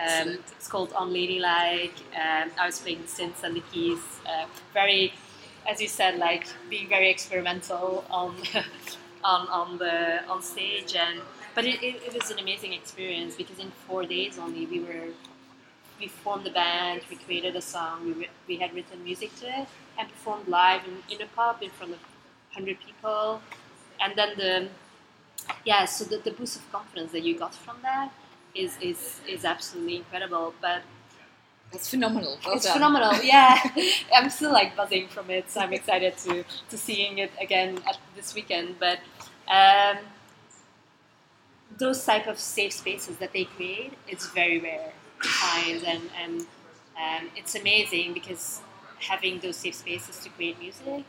Um, 0.00 0.38
it's 0.56 0.68
called 0.68 0.90
Unladylike. 0.92 1.98
Um, 2.14 2.50
I 2.58 2.66
was 2.66 2.78
playing 2.78 3.04
synths 3.04 3.42
and 3.42 3.56
the 3.56 3.62
keys. 3.72 4.00
Uh, 4.26 4.46
very, 4.72 5.12
as 5.68 5.80
you 5.80 5.88
said, 5.88 6.18
like 6.18 6.46
being 6.70 6.88
very 6.88 7.10
experimental 7.10 8.04
on 8.10 8.36
on 9.24 9.48
on 9.48 9.78
the 9.78 10.26
on 10.28 10.42
stage, 10.42 10.94
and 10.94 11.20
but 11.54 11.64
it, 11.64 11.82
it, 11.82 12.02
it 12.06 12.14
was 12.14 12.30
an 12.30 12.38
amazing 12.38 12.72
experience 12.72 13.34
because 13.34 13.58
in 13.58 13.70
four 13.86 14.04
days 14.04 14.38
only 14.38 14.66
we 14.66 14.80
were 14.80 15.08
we 15.98 16.08
formed 16.08 16.46
a 16.46 16.50
band, 16.50 17.02
we 17.08 17.16
created 17.16 17.54
a 17.54 17.62
song, 17.62 18.04
we, 18.04 18.28
we 18.48 18.56
had 18.56 18.74
written 18.74 19.02
music 19.04 19.34
to 19.40 19.46
it, 19.46 19.68
and 19.98 20.08
performed 20.08 20.48
live 20.48 20.82
in, 20.86 21.14
in 21.14 21.22
a 21.22 21.26
pub 21.36 21.62
in 21.62 21.70
front 21.70 21.92
of 21.92 21.98
hundred 22.52 22.76
people, 22.80 23.40
and 24.00 24.14
then 24.16 24.30
the 24.36 24.68
yeah, 25.64 25.84
so 25.84 26.04
the, 26.04 26.18
the 26.18 26.30
boost 26.30 26.56
of 26.56 26.72
confidence 26.72 27.12
that 27.12 27.22
you 27.22 27.38
got 27.38 27.54
from 27.54 27.76
that 27.82 28.12
is 28.54 28.76
is 28.80 29.20
is 29.28 29.44
absolutely 29.44 29.96
incredible. 29.96 30.54
But 30.60 30.82
That's 31.72 31.88
phenomenal. 31.88 32.38
Well 32.44 32.56
it's 32.56 32.64
done. 32.64 32.74
phenomenal. 32.74 33.22
Yeah, 33.22 33.58
I'm 34.16 34.30
still 34.30 34.52
like 34.52 34.76
buzzing 34.76 35.08
from 35.08 35.30
it, 35.30 35.50
so 35.50 35.60
I'm 35.60 35.72
excited 35.72 36.16
to 36.18 36.44
to 36.70 36.78
seeing 36.78 37.18
it 37.18 37.30
again 37.40 37.78
at 37.88 37.98
this 38.16 38.34
weekend. 38.34 38.76
But 38.78 38.98
um, 39.48 39.98
those 41.78 42.04
type 42.04 42.26
of 42.26 42.38
safe 42.38 42.72
spaces 42.72 43.16
that 43.18 43.32
they 43.32 43.44
create, 43.44 43.94
it's 44.08 44.28
very 44.30 44.58
rare 44.60 44.92
to 45.22 45.28
find, 45.28 45.82
and 45.84 46.02
and 46.22 46.40
um, 46.96 47.30
it's 47.36 47.54
amazing 47.54 48.12
because 48.14 48.60
having 49.00 49.40
those 49.40 49.56
safe 49.56 49.74
spaces 49.74 50.18
to 50.20 50.28
create 50.30 50.58
music 50.60 51.04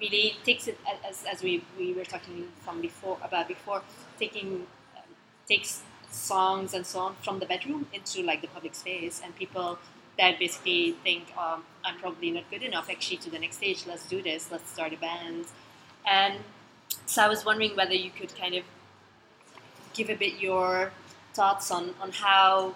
really 0.00 0.36
takes 0.44 0.68
it 0.68 0.78
as, 1.06 1.24
as 1.30 1.42
we, 1.42 1.64
we 1.78 1.92
were 1.92 2.04
talking 2.04 2.48
from 2.60 2.80
before 2.80 3.18
about 3.22 3.48
before 3.48 3.82
taking 4.18 4.66
um, 4.96 5.10
takes 5.46 5.82
songs 6.10 6.74
and 6.74 6.86
so 6.86 7.00
on 7.00 7.16
from 7.22 7.38
the 7.38 7.46
bedroom 7.46 7.86
into 7.92 8.22
like 8.22 8.40
the 8.40 8.48
public 8.48 8.74
space 8.74 9.20
and 9.22 9.34
people 9.36 9.78
that 10.18 10.38
basically 10.38 10.92
think 11.04 11.24
um, 11.36 11.62
I'm 11.84 11.98
probably 11.98 12.30
not 12.30 12.50
good 12.50 12.62
enough 12.62 12.88
actually 12.90 13.18
to 13.18 13.30
the 13.30 13.38
next 13.38 13.56
stage 13.56 13.84
let's 13.86 14.06
do 14.06 14.22
this 14.22 14.50
let's 14.50 14.70
start 14.70 14.92
a 14.92 14.96
band. 14.96 15.46
And 16.06 16.34
so 17.06 17.22
I 17.22 17.28
was 17.28 17.44
wondering 17.44 17.76
whether 17.76 17.94
you 17.94 18.10
could 18.10 18.34
kind 18.36 18.54
of 18.54 18.64
give 19.94 20.10
a 20.10 20.14
bit 20.14 20.40
your 20.40 20.92
thoughts 21.34 21.70
on, 21.70 21.94
on 22.00 22.12
how 22.12 22.74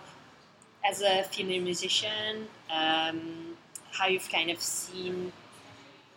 as 0.85 1.01
a 1.01 1.23
female 1.25 1.63
musician 1.63 2.49
um, 2.71 3.57
how 3.93 4.07
you've 4.07 4.29
kind 4.29 4.51
of 4.51 4.61
seen 4.61 5.33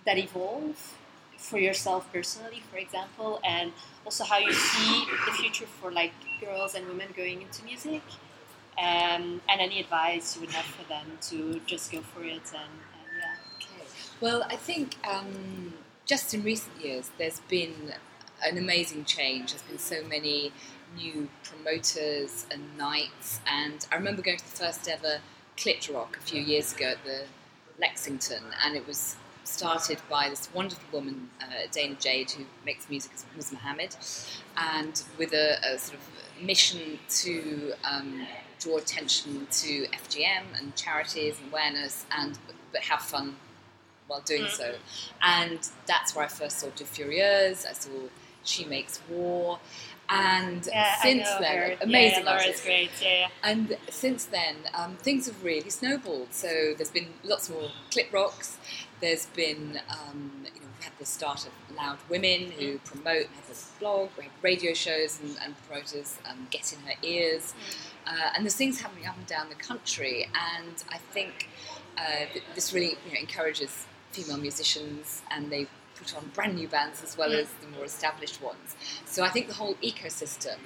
that 0.05 0.17
evolve 0.17 0.95
for 1.37 1.59
yourself 1.59 2.11
personally, 2.11 2.63
for 2.71 2.77
example, 2.77 3.39
and 3.45 3.71
also 4.05 4.23
how 4.23 4.37
you 4.37 4.53
see 4.53 5.05
the 5.25 5.31
future 5.33 5.65
for 5.65 5.91
like 5.91 6.13
girls 6.41 6.75
and 6.75 6.87
women 6.87 7.07
going 7.15 7.41
into 7.41 7.63
music, 7.63 8.01
um, 8.77 9.41
and 9.49 9.61
any 9.61 9.79
advice 9.79 10.35
you 10.35 10.41
would 10.41 10.51
have 10.51 10.65
for 10.65 10.87
them 10.89 11.05
to 11.21 11.59
just 11.65 11.91
go 11.91 12.01
for 12.01 12.23
it 12.23 12.51
and, 12.53 12.73
and 12.95 13.09
yeah. 13.19 13.35
Okay. 13.57 13.87
Well, 14.21 14.43
I 14.49 14.55
think 14.55 14.95
um, 15.07 15.73
just 16.05 16.33
in 16.33 16.43
recent 16.43 16.83
years, 16.83 17.09
there's 17.17 17.39
been 17.41 17.93
an 18.43 18.57
amazing 18.57 19.05
change. 19.05 19.51
There's 19.51 19.61
been 19.63 19.79
so 19.79 20.03
many 20.03 20.51
new 20.95 21.29
promoters 21.43 22.45
and 22.51 22.77
nights, 22.77 23.39
and 23.47 23.85
I 23.91 23.95
remember 23.95 24.21
going 24.21 24.37
to 24.37 24.51
the 24.51 24.57
first 24.57 24.87
ever 24.87 25.19
Clit 25.57 25.93
Rock 25.93 26.17
a 26.17 26.21
few 26.21 26.41
years 26.41 26.73
ago 26.73 26.85
at 26.91 27.03
the 27.03 27.23
Lexington, 27.79 28.43
and 28.63 28.75
it 28.75 28.87
was 28.87 29.15
started 29.45 29.99
by 30.09 30.29
this 30.29 30.49
wonderful 30.53 30.83
woman, 30.91 31.29
uh, 31.41 31.45
Dana 31.71 31.95
Jade, 31.99 32.31
who 32.31 32.43
makes 32.65 32.89
music 32.89 33.11
as 33.15 33.25
Ms. 33.35 33.51
Mohammed, 33.53 33.95
and 34.57 35.03
with 35.17 35.33
a, 35.33 35.57
a 35.65 35.77
sort 35.77 35.97
of 35.99 36.43
mission 36.43 36.99
to 37.09 37.73
um, 37.89 38.27
draw 38.59 38.77
attention 38.77 39.47
to 39.51 39.87
FGM 39.87 40.43
and 40.57 40.75
charities 40.75 41.37
and 41.41 41.51
awareness, 41.51 42.05
and 42.11 42.37
but 42.71 42.81
have 42.81 43.01
fun 43.01 43.37
while 44.07 44.21
doing 44.21 44.47
so. 44.49 44.75
And 45.21 45.59
that's 45.87 46.15
where 46.15 46.25
I 46.25 46.27
first 46.27 46.59
saw 46.59 46.67
deux 46.75 46.85
furieuses. 46.85 47.65
I 47.67 47.73
saw 47.73 47.89
She 48.43 48.65
Makes 48.65 49.01
War. 49.09 49.59
And 50.07 50.67
Yeah, 50.67 50.95
since 51.01 51.27
then, 51.39 51.71
her. 51.71 51.77
amazing 51.81 52.25
Yeah, 52.25 52.31
Laura's 52.31 52.61
great. 52.61 52.91
Yeah, 53.01 53.19
yeah. 53.21 53.27
And 53.43 53.75
since 53.89 54.25
then, 54.25 54.55
um, 54.75 54.97
things 54.97 55.25
have 55.25 55.43
really 55.43 55.71
snowballed. 55.71 56.27
So 56.31 56.73
there's 56.77 56.91
been 56.91 57.07
lots 57.23 57.49
more 57.49 57.71
Clit 57.89 58.13
Rocks. 58.13 58.57
There's 59.05 59.27
been, 59.27 59.79
um, 59.87 60.31
you 60.45 60.61
know, 60.61 60.65
we've 60.65 60.83
had 60.83 60.93
the 60.97 61.05
start 61.05 61.45
of 61.45 61.51
Loud 61.77 61.99
Women 62.09 62.49
who 62.57 62.79
promote, 62.79 63.27
and 63.27 63.35
have 63.35 63.51
a 63.51 63.79
blog, 63.79 64.09
we 64.17 64.23
have 64.23 64.33
radio 64.41 64.73
shows 64.73 65.19
and, 65.21 65.37
and 65.43 65.53
promoters 65.67 66.17
um, 66.27 66.47
get 66.49 66.73
in 66.73 66.79
her 66.79 66.95
ears. 67.03 67.53
Uh, 68.07 68.31
and 68.33 68.43
there's 68.43 68.55
things 68.55 68.81
happening 68.81 69.05
up 69.05 69.15
and 69.15 69.27
down 69.27 69.49
the 69.49 69.61
country. 69.63 70.27
And 70.57 70.83
I 70.89 70.97
think 70.97 71.49
uh, 71.99 72.25
th- 72.33 72.45
this 72.55 72.73
really 72.73 72.97
you 73.05 73.13
know, 73.13 73.19
encourages 73.19 73.85
female 74.11 74.37
musicians 74.37 75.21
and 75.29 75.51
they 75.51 75.67
put 75.97 76.15
on 76.15 76.29
brand 76.33 76.55
new 76.55 76.67
bands 76.67 77.03
as 77.03 77.17
well 77.17 77.29
Mm. 77.29 77.41
as 77.41 77.47
the 77.61 77.67
more 77.67 77.85
established 77.85 78.41
ones. 78.41 78.75
So 79.05 79.23
I 79.23 79.29
think 79.29 79.47
the 79.47 79.53
whole 79.53 79.75
ecosystem 79.75 80.57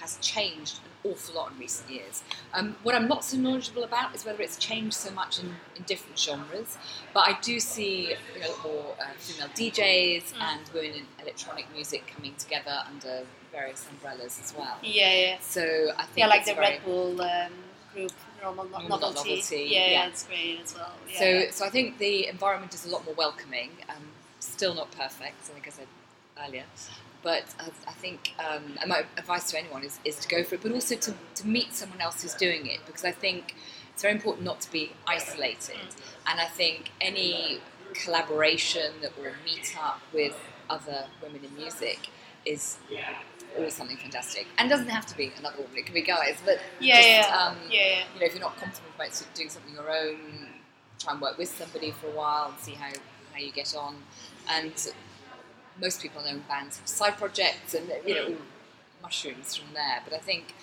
has 0.00 0.18
changed 0.20 0.78
an 0.84 1.10
awful 1.12 1.34
lot 1.36 1.52
in 1.52 1.58
recent 1.58 1.88
years. 1.90 2.22
Um, 2.52 2.76
what 2.82 2.94
I'm 2.94 3.06
not 3.08 3.24
so 3.24 3.36
knowledgeable 3.36 3.84
about 3.84 4.14
is 4.14 4.24
whether 4.24 4.42
it's 4.42 4.56
changed 4.56 4.94
so 4.94 5.10
much 5.12 5.38
in, 5.38 5.54
in 5.76 5.82
different 5.84 6.18
genres, 6.18 6.76
but 7.12 7.28
I 7.28 7.38
do 7.40 7.60
see 7.60 8.08
you 8.34 8.40
know, 8.40 8.54
more 8.64 8.96
uh, 9.00 9.04
female 9.18 9.48
DJs 9.48 10.32
Mm. 10.34 10.40
and 10.42 10.68
women 10.74 10.92
in 11.00 11.06
electronic 11.22 11.70
music 11.72 12.06
coming 12.14 12.34
together 12.36 12.82
under 12.86 13.24
various 13.52 13.86
umbrellas 13.88 14.40
as 14.42 14.52
well. 14.56 14.76
Yeah, 14.82 15.12
yeah. 15.14 15.36
So 15.40 15.92
I 15.96 16.02
think 16.06 16.18
Yeah, 16.18 16.26
like 16.26 16.44
the 16.44 16.56
Red 16.56 16.84
Bull 16.84 17.20
um, 17.22 17.52
group, 17.92 18.12
Normal 18.42 18.64
no- 18.68 18.78
Novelty. 18.88 19.14
Novelty, 19.30 19.68
Yeah, 19.70 19.86
yeah. 19.90 20.06
it's 20.08 20.24
great 20.24 20.60
as 20.62 20.74
well. 20.74 20.92
Yeah, 21.08 21.18
So, 21.18 21.50
so 21.52 21.64
I 21.64 21.70
think 21.70 21.98
the 21.98 22.26
environment 22.26 22.74
is 22.74 22.84
a 22.84 22.88
lot 22.90 23.04
more 23.06 23.14
welcoming. 23.14 23.70
Um, 23.88 24.10
still 24.46 24.74
not 24.74 24.90
perfect, 24.92 25.36
I 25.40 25.52
think 25.52 25.66
I 25.66 25.70
said 25.70 25.86
earlier. 26.46 26.64
But 27.22 27.44
I, 27.58 27.68
I 27.88 27.92
think, 27.92 28.34
um, 28.38 28.76
and 28.80 28.88
my 28.88 29.04
advice 29.16 29.50
to 29.50 29.58
anyone 29.58 29.82
is, 29.82 29.98
is 30.04 30.16
to 30.20 30.28
go 30.28 30.44
for 30.44 30.56
it, 30.56 30.62
but 30.62 30.72
also 30.72 30.96
to, 30.96 31.14
to 31.36 31.46
meet 31.46 31.72
someone 31.72 32.00
else 32.00 32.22
who's 32.22 32.34
doing 32.34 32.66
it, 32.66 32.80
because 32.86 33.04
I 33.04 33.12
think 33.12 33.54
it's 33.92 34.02
very 34.02 34.14
important 34.14 34.44
not 34.44 34.60
to 34.62 34.70
be 34.70 34.92
isolated. 35.06 35.88
And 36.26 36.38
I 36.40 36.46
think 36.46 36.90
any 37.00 37.60
collaboration 37.94 38.92
or 39.18 39.32
meet 39.44 39.74
up 39.80 40.00
with 40.12 40.36
other 40.68 41.06
women 41.22 41.40
in 41.44 41.54
music 41.56 42.08
is 42.44 42.76
always 43.56 43.74
something 43.74 43.96
fantastic. 43.96 44.46
And 44.58 44.66
it 44.66 44.74
doesn't 44.74 44.88
have 44.88 45.06
to 45.06 45.16
be 45.16 45.32
another 45.38 45.58
woman, 45.58 45.78
it 45.78 45.86
can 45.86 45.94
be 45.94 46.02
guys, 46.02 46.36
but 46.44 46.58
yeah, 46.80 46.96
just, 46.96 47.08
yeah, 47.30 47.36
um, 47.36 47.56
yeah, 47.70 47.80
yeah. 47.80 48.04
you 48.12 48.20
know, 48.20 48.26
if 48.26 48.34
you're 48.34 48.42
not 48.42 48.56
comfortable 48.56 48.90
about 48.94 49.26
doing 49.34 49.48
something 49.48 49.72
your 49.72 49.90
own, 49.90 50.48
try 50.98 51.12
and 51.12 51.22
work 51.22 51.38
with 51.38 51.48
somebody 51.48 51.92
for 51.92 52.08
a 52.08 52.10
while 52.10 52.50
and 52.50 52.58
see 52.58 52.72
how, 52.72 52.90
how 53.32 53.38
you 53.38 53.52
get 53.52 53.74
on. 53.74 53.96
And 54.48 54.72
most 55.80 56.00
people 56.00 56.22
know 56.22 56.40
bands 56.48 56.78
have 56.78 56.88
side 56.88 57.16
projects 57.16 57.74
and 57.74 57.90
you 58.06 58.14
know 58.14 58.26
all 58.26 58.36
mushrooms 59.02 59.56
from 59.56 59.72
there. 59.74 60.00
But 60.04 60.14
I 60.14 60.18
think 60.18 60.54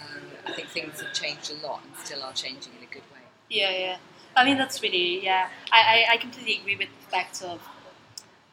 um, 0.00 0.22
I 0.46 0.52
think 0.52 0.68
things 0.68 1.00
have 1.00 1.12
changed 1.12 1.52
a 1.52 1.66
lot 1.66 1.82
and 1.84 1.96
still 2.04 2.22
are 2.22 2.32
changing 2.32 2.72
in 2.78 2.82
a 2.82 2.92
good 2.92 3.02
way. 3.12 3.24
Yeah, 3.48 3.70
yeah. 3.70 3.96
I 4.36 4.44
mean, 4.44 4.56
that's 4.56 4.82
really, 4.82 5.24
yeah. 5.24 5.48
I, 5.72 6.06
I, 6.08 6.12
I 6.14 6.16
completely 6.18 6.58
agree 6.60 6.76
with 6.76 6.88
the 6.88 7.10
fact 7.10 7.42
of 7.42 7.60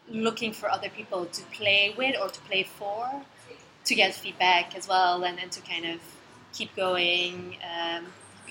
looking 0.10 0.52
for 0.52 0.70
other 0.70 0.90
people 0.90 1.26
to 1.26 1.42
play 1.46 1.94
with 1.98 2.16
or 2.20 2.30
to 2.30 2.42
play 2.42 2.64
for 2.64 3.22
to 3.86 3.96
get 3.96 4.14
feedback 4.16 4.76
as 4.76 4.88
well 4.88 5.24
and, 5.24 5.40
and 5.40 5.52
to 5.52 5.62
kind 5.62 5.86
of 5.86 6.00
keep 6.54 6.76
going. 6.76 7.58
Um, 7.64 8.06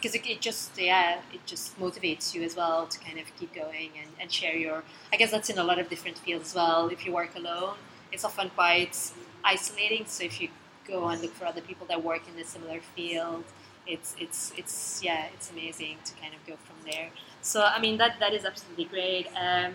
because 0.05 0.15
it, 0.15 0.27
it 0.27 0.41
just, 0.43 0.79
yeah, 0.79 1.21
it 1.33 1.41
just 1.47 1.81
motivates 1.81 2.35
you 2.35 2.43
as 2.43 2.55
well 2.55 2.87
to 2.87 2.99
kind 2.99 3.19
of 3.19 3.25
keep 3.39 3.55
going 3.55 3.91
and, 3.99 4.11
and 4.21 4.31
share 4.31 4.55
your. 4.55 4.83
I 5.11 5.17
guess 5.17 5.31
that's 5.31 5.49
in 5.49 5.57
a 5.57 5.65
lot 5.65 5.79
of 5.79 5.89
different 5.89 6.19
fields 6.19 6.51
as 6.51 6.55
well. 6.55 6.89
If 6.89 7.07
you 7.07 7.13
work 7.13 7.35
alone, 7.35 7.77
it's 8.13 8.23
often 8.23 8.51
quite 8.51 8.95
isolating. 9.43 10.05
So 10.05 10.25
if 10.25 10.43
you 10.43 10.51
go 10.87 11.09
and 11.09 11.23
look 11.23 11.33
for 11.33 11.47
other 11.47 11.63
people 11.63 11.87
that 11.87 12.05
work 12.05 12.21
in 12.29 12.39
a 12.39 12.45
similar 12.45 12.81
field, 12.95 13.45
it's 13.87 14.15
it's 14.19 14.53
it's 14.59 15.01
yeah, 15.03 15.29
it's 15.33 15.51
amazing 15.51 15.97
to 16.05 16.13
kind 16.15 16.35
of 16.35 16.47
go 16.47 16.57
from 16.67 16.77
there. 16.91 17.09
So 17.41 17.63
I 17.63 17.81
mean 17.81 17.97
that 17.97 18.21
that 18.21 18.35
is 18.35 18.45
absolutely 18.45 18.85
great. 18.85 19.27
Um, 19.35 19.73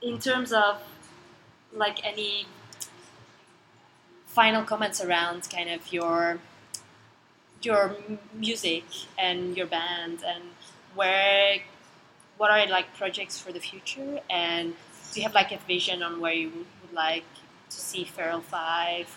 in 0.00 0.18
terms 0.18 0.50
of 0.50 0.82
like 1.74 1.98
any 2.06 2.46
final 4.26 4.64
comments 4.64 5.02
around 5.02 5.50
kind 5.50 5.68
of 5.68 5.92
your 5.92 6.38
your 7.64 7.96
music 8.34 8.84
and 9.18 9.56
your 9.56 9.66
band 9.66 10.22
and 10.26 10.44
where 10.94 11.58
what 12.36 12.50
are 12.50 12.66
like 12.68 12.94
projects 12.96 13.38
for 13.38 13.52
the 13.52 13.60
future, 13.60 14.20
and 14.28 14.74
do 15.12 15.20
you 15.20 15.22
have 15.22 15.34
like 15.34 15.52
a 15.52 15.58
vision 15.66 16.02
on 16.02 16.20
where 16.20 16.32
you 16.32 16.50
would 16.50 16.92
like 16.92 17.24
to 17.70 17.76
see 17.76 18.04
Feral 18.04 18.40
Five 18.40 19.16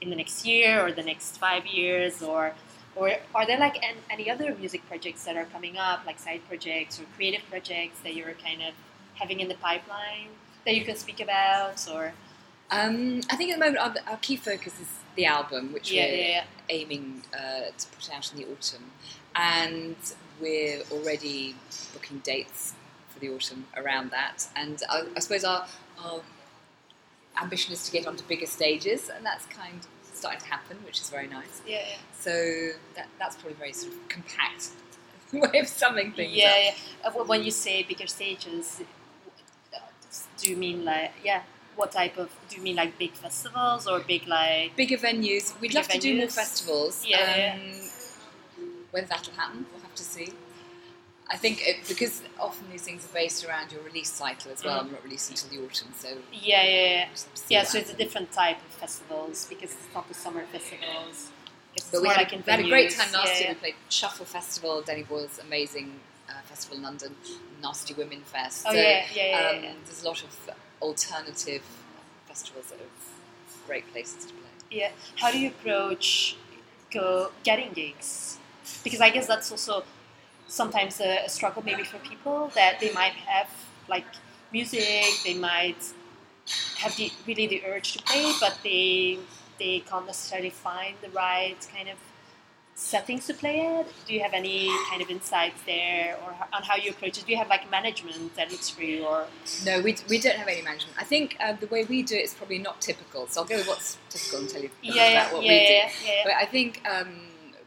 in 0.00 0.10
the 0.10 0.16
next 0.16 0.46
year 0.46 0.84
or 0.84 0.92
the 0.92 1.02
next 1.02 1.38
five 1.38 1.66
years, 1.66 2.22
or 2.22 2.54
or 2.96 3.12
are 3.34 3.46
there 3.46 3.58
like 3.58 3.76
an, 3.76 3.96
any 4.10 4.30
other 4.30 4.54
music 4.54 4.86
projects 4.88 5.24
that 5.24 5.36
are 5.36 5.46
coming 5.46 5.78
up, 5.78 6.04
like 6.06 6.18
side 6.18 6.42
projects 6.48 7.00
or 7.00 7.04
creative 7.16 7.42
projects 7.48 8.00
that 8.00 8.14
you're 8.14 8.32
kind 8.34 8.62
of 8.62 8.74
having 9.14 9.40
in 9.40 9.48
the 9.48 9.54
pipeline 9.54 10.28
that 10.66 10.74
you 10.74 10.84
can 10.84 10.96
speak 10.96 11.20
about, 11.20 11.88
or 11.90 12.12
Um, 12.70 13.20
I 13.30 13.36
think 13.36 13.50
at 13.52 13.58
the 13.58 13.64
moment 13.64 13.78
our, 13.78 13.94
our 14.12 14.18
key 14.18 14.36
focus 14.36 14.80
is 14.80 14.88
the 15.16 15.26
album, 15.26 15.72
which 15.72 15.90
Yeah, 15.90 16.06
we're 16.06 16.14
yeah, 16.28 16.44
aiming 16.68 17.22
uh, 17.34 17.70
to 17.76 17.86
put 17.88 18.10
out 18.14 18.30
in 18.32 18.38
the 18.38 18.46
autumn, 18.46 18.90
and 19.34 19.96
we're 20.40 20.82
already 20.92 21.56
booking 21.92 22.18
dates 22.20 22.74
for 23.08 23.18
the 23.18 23.28
autumn 23.30 23.66
around 23.76 24.10
that. 24.12 24.46
And 24.56 24.80
I, 24.88 25.02
I 25.16 25.20
suppose 25.20 25.44
our, 25.44 25.66
our 26.04 26.20
ambition 27.40 27.72
is 27.72 27.84
to 27.86 27.92
get 27.92 28.06
onto 28.06 28.24
bigger 28.24 28.46
stages, 28.46 29.08
and 29.14 29.24
that's 29.26 29.46
kind 29.46 29.74
of 29.80 29.88
starting 30.14 30.40
to 30.40 30.46
happen, 30.46 30.76
which 30.84 31.00
is 31.00 31.10
very 31.10 31.26
nice. 31.26 31.62
yeah, 31.66 31.78
yeah. 31.88 31.96
So 32.18 32.30
that, 32.96 33.08
that's 33.18 33.36
probably 33.36 33.54
a 33.54 33.56
very 33.56 33.72
sort 33.72 33.94
of 33.94 34.08
compact 34.08 34.68
way 35.32 35.58
of 35.60 35.66
summing 35.66 36.12
things 36.12 36.32
yeah, 36.34 36.46
up. 36.46 36.74
yeah. 37.14 37.20
Uh, 37.20 37.24
When 37.24 37.42
you 37.42 37.50
say 37.50 37.82
bigger 37.82 38.06
stages, 38.06 38.80
uh, 39.74 39.78
do 40.38 40.50
you 40.50 40.56
mean 40.56 40.84
like 40.84 41.12
yeah? 41.24 41.42
What 41.80 41.92
type 41.92 42.16
of 42.18 42.28
do 42.48 42.56
you 42.56 42.62
mean 42.62 42.76
like 42.76 42.92
big 42.98 43.12
festivals 43.12 43.86
or 43.86 44.00
big 44.00 44.26
like 44.26 44.76
Bigger 44.76 44.98
venues. 44.98 45.44
We'd 45.60 45.68
Bigger 45.68 45.78
love 45.78 45.88
to 45.88 45.98
do 45.98 46.10
more 46.18 46.28
festivals. 46.28 46.94
Yeah, 47.06 47.36
yeah. 47.36 47.54
Um, 47.54 48.66
Whether 48.90 49.06
that'll 49.06 49.34
happen, 49.34 49.64
we'll 49.72 49.82
have 49.88 49.94
to 49.94 50.02
see. 50.14 50.28
I 51.34 51.36
think 51.42 51.54
it, 51.66 51.76
because 51.88 52.22
often 52.38 52.66
these 52.70 52.82
things 52.82 53.04
are 53.06 53.14
based 53.14 53.46
around 53.46 53.72
your 53.72 53.82
release 53.82 54.10
cycle 54.10 54.50
as 54.52 54.62
well. 54.64 54.78
Mm. 54.78 54.84
I'm 54.84 54.92
not 54.92 55.04
releasing 55.04 55.34
until 55.34 55.48
the 55.52 55.64
autumn, 55.64 55.92
so 55.96 56.08
yeah, 56.08 56.16
yeah, 56.42 56.62
yeah. 56.64 57.04
we'll 57.04 57.12
just 57.12 57.26
have 57.26 57.34
to 57.34 57.40
see 57.40 57.54
Yeah, 57.54 57.62
so 57.62 57.78
it's 57.78 57.92
a 57.92 57.96
different 57.96 58.30
type 58.32 58.58
of 58.58 58.72
festivals 58.74 59.46
because 59.48 59.70
it's 59.72 59.94
not 59.94 60.06
the 60.08 60.14
summer 60.14 60.44
festivals. 60.52 61.30
It's 61.76 61.88
But 61.90 62.02
we 62.02 62.08
had, 62.08 62.16
like 62.18 62.32
in 62.34 62.42
we 62.44 62.50
had 62.50 62.60
a 62.60 62.68
great 62.68 62.90
time 62.90 63.12
last 63.12 63.28
yeah, 63.28 63.38
year. 63.38 63.48
yeah. 63.48 63.52
We 63.54 63.60
played 63.64 63.74
Shuffle 63.88 64.26
Festival, 64.26 64.82
Danny 64.82 65.04
Boyle's 65.04 65.38
amazing 65.38 65.88
uh, 66.28 66.32
festival 66.44 66.76
in 66.78 66.82
London, 66.82 67.14
Nasty 67.62 67.94
Women 67.94 68.22
Fest. 68.32 68.66
Oh 68.68 68.72
so, 68.72 68.76
yeah, 68.76 69.06
yeah, 69.14 69.26
yeah, 69.26 69.48
um, 69.48 69.64
yeah. 69.64 69.72
There's 69.86 70.02
a 70.02 70.06
lot 70.06 70.22
of 70.22 70.50
alternative 70.80 71.62
festivals 72.26 72.66
that 72.66 72.80
are 72.80 72.92
great 73.66 73.90
places 73.92 74.24
to 74.26 74.32
play. 74.32 74.50
Yeah. 74.70 74.90
How 75.16 75.30
do 75.30 75.38
you 75.38 75.48
approach 75.48 76.36
go 76.92 77.30
getting 77.44 77.72
gigs? 77.72 78.38
Because 78.84 79.00
I 79.00 79.10
guess 79.10 79.26
that's 79.26 79.50
also 79.50 79.84
sometimes 80.46 81.00
a, 81.00 81.24
a 81.24 81.28
struggle 81.28 81.62
maybe 81.64 81.84
for 81.84 81.98
people 81.98 82.50
that 82.54 82.80
they 82.80 82.92
might 82.92 83.12
have 83.12 83.48
like 83.88 84.06
music, 84.52 85.04
they 85.24 85.34
might 85.34 85.82
have 86.78 86.96
the 86.96 87.10
really 87.26 87.46
the 87.46 87.62
urge 87.66 87.92
to 87.92 88.02
play, 88.02 88.32
but 88.40 88.58
they 88.62 89.18
they 89.58 89.80
can't 89.80 90.06
necessarily 90.06 90.50
find 90.50 90.96
the 91.02 91.10
right 91.10 91.56
kind 91.74 91.88
of 91.88 91.98
settings 92.80 93.26
to 93.26 93.34
play 93.34 93.60
it. 93.60 93.86
Do 94.06 94.14
you 94.14 94.20
have 94.20 94.32
any 94.32 94.70
kind 94.88 95.02
of 95.02 95.10
insights 95.10 95.60
there, 95.66 96.16
or 96.24 96.34
on 96.52 96.62
how 96.62 96.76
you 96.76 96.90
approach 96.90 97.18
it? 97.18 97.26
Do 97.26 97.32
you 97.32 97.36
have 97.38 97.48
like 97.48 97.70
management 97.70 98.34
that 98.36 98.50
looks 98.50 98.70
for 98.70 98.82
you, 98.82 99.04
or 99.04 99.26
No, 99.64 99.80
we, 99.80 99.96
we 100.08 100.18
don't 100.18 100.36
have 100.36 100.48
any 100.48 100.62
management. 100.62 100.96
I 100.98 101.04
think 101.04 101.36
uh, 101.40 101.52
the 101.52 101.66
way 101.66 101.84
we 101.84 102.02
do 102.02 102.16
it 102.16 102.24
is 102.24 102.34
probably 102.34 102.58
not 102.58 102.80
typical. 102.80 103.26
So 103.28 103.42
I'll 103.42 103.46
go 103.46 103.56
with 103.56 103.68
what's 103.68 103.98
typical 104.08 104.40
and 104.40 104.48
tell 104.48 104.62
you 104.62 104.68
a 104.68 104.86
bit 104.86 104.94
yeah, 104.94 105.08
yeah, 105.10 105.20
about 105.20 105.34
what 105.34 105.44
yeah, 105.44 105.52
we 105.52 105.58
do. 105.66 105.72
yeah, 105.72 105.90
yeah, 106.06 106.20
But 106.24 106.32
I 106.34 106.46
think 106.46 106.82
um, 106.88 107.08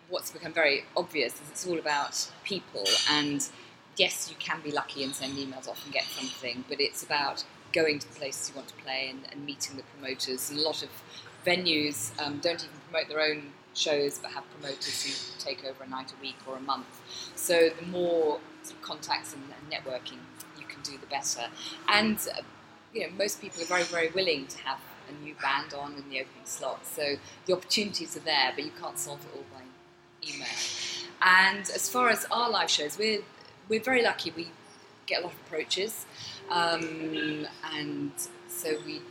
what's 0.10 0.32
become 0.32 0.52
very 0.52 0.84
obvious 0.98 1.34
is 1.36 1.50
it's 1.52 1.68
all 1.68 1.78
about 1.78 2.30
people. 2.44 2.84
And 3.12 3.48
yes, 3.98 4.30
you 4.30 4.36
can 4.40 4.62
be 4.62 4.72
lucky 4.72 5.04
and 5.04 5.14
send 5.14 5.38
emails 5.38 5.68
off 5.68 5.84
and 5.86 5.94
get 5.94 6.06
something, 6.06 6.66
but 6.68 6.82
it's 6.82 7.04
about 7.04 7.46
going 7.72 8.00
to 8.00 8.08
the 8.12 8.20
places 8.20 8.50
you 8.50 8.56
want 8.56 8.68
to 8.68 8.76
play 8.76 9.10
and, 9.10 9.22
and 9.32 9.46
meeting 9.46 9.78
the 9.78 9.84
promoters. 9.84 10.50
And 10.50 10.60
a 10.60 10.64
lot 10.64 10.82
of 10.82 10.90
venues 11.46 12.12
um, 12.20 12.40
don't 12.40 12.64
even 12.64 12.78
promote 12.90 13.10
their 13.10 13.22
own 13.22 13.52
shows, 13.74 14.20
but 14.20 14.32
have 14.32 14.44
promoters 14.52 15.04
who 15.04 15.40
take 15.44 15.64
over 15.66 15.84
a 15.84 15.90
night 15.90 16.12
a 16.18 16.22
week 16.22 16.38
or 16.48 16.58
a 16.58 16.62
month. 16.62 17.02
So 17.36 17.70
the 17.70 17.86
more 17.88 18.40
sort 18.64 18.76
of 18.76 18.82
contacts 18.82 19.34
and, 19.34 19.44
networking 19.72 20.20
you 20.60 20.66
can 20.68 20.82
do, 20.84 20.98
the 20.98 21.08
better. 21.08 21.48
And 21.88 22.18
uh, 22.38 22.42
you 22.94 23.02
know, 23.02 23.14
most 23.18 23.42
people 23.42 23.64
are 23.64 23.66
very, 23.66 23.84
very 23.84 24.10
willing 24.10 24.46
to 24.48 24.58
have 24.60 24.80
a 25.10 25.24
new 25.24 25.36
band 25.42 25.74
on 25.74 25.94
in 25.94 26.10
the 26.10 26.22
opening 26.22 26.46
slot. 26.46 26.86
So 26.86 27.16
the 27.46 27.54
opportunities 27.54 28.16
are 28.16 28.22
there, 28.22 28.52
but 28.56 28.64
you 28.64 28.72
can't 28.80 28.98
solve 28.98 29.20
it 29.26 29.36
all 29.36 29.44
by 29.52 29.64
email. 30.28 30.48
And 31.22 31.62
as 31.62 31.90
far 31.90 32.10
as 32.10 32.26
our 32.32 32.50
live 32.50 32.70
shows, 32.70 32.98
we're 32.98 33.22
we're 33.70 33.82
very 33.82 34.04
lucky. 34.04 34.32
We 34.36 34.50
get 35.06 35.22
a 35.22 35.24
lot 35.24 35.34
of 35.34 35.40
approaches, 35.48 36.06
um, 36.50 37.48
and 37.74 38.12
so 38.48 38.78
we 38.86 39.02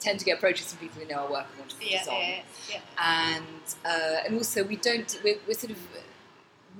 tend 0.00 0.18
to 0.18 0.24
get 0.24 0.38
approaches 0.38 0.72
from 0.72 0.78
people 0.78 1.00
who 1.00 1.08
know 1.08 1.20
our 1.20 1.30
work 1.30 1.46
and 1.50 1.58
want 1.58 1.70
to 1.70 1.76
put 1.76 1.90
yeah, 1.90 2.00
us 2.00 2.08
on 2.08 2.20
yeah, 2.20 2.42
yeah. 2.70 3.34
and 3.36 3.76
uh, 3.84 4.26
and 4.26 4.34
also 4.36 4.64
we 4.64 4.76
don't 4.76 5.20
we're, 5.22 5.36
we're 5.46 5.54
sort 5.54 5.70
of 5.70 5.78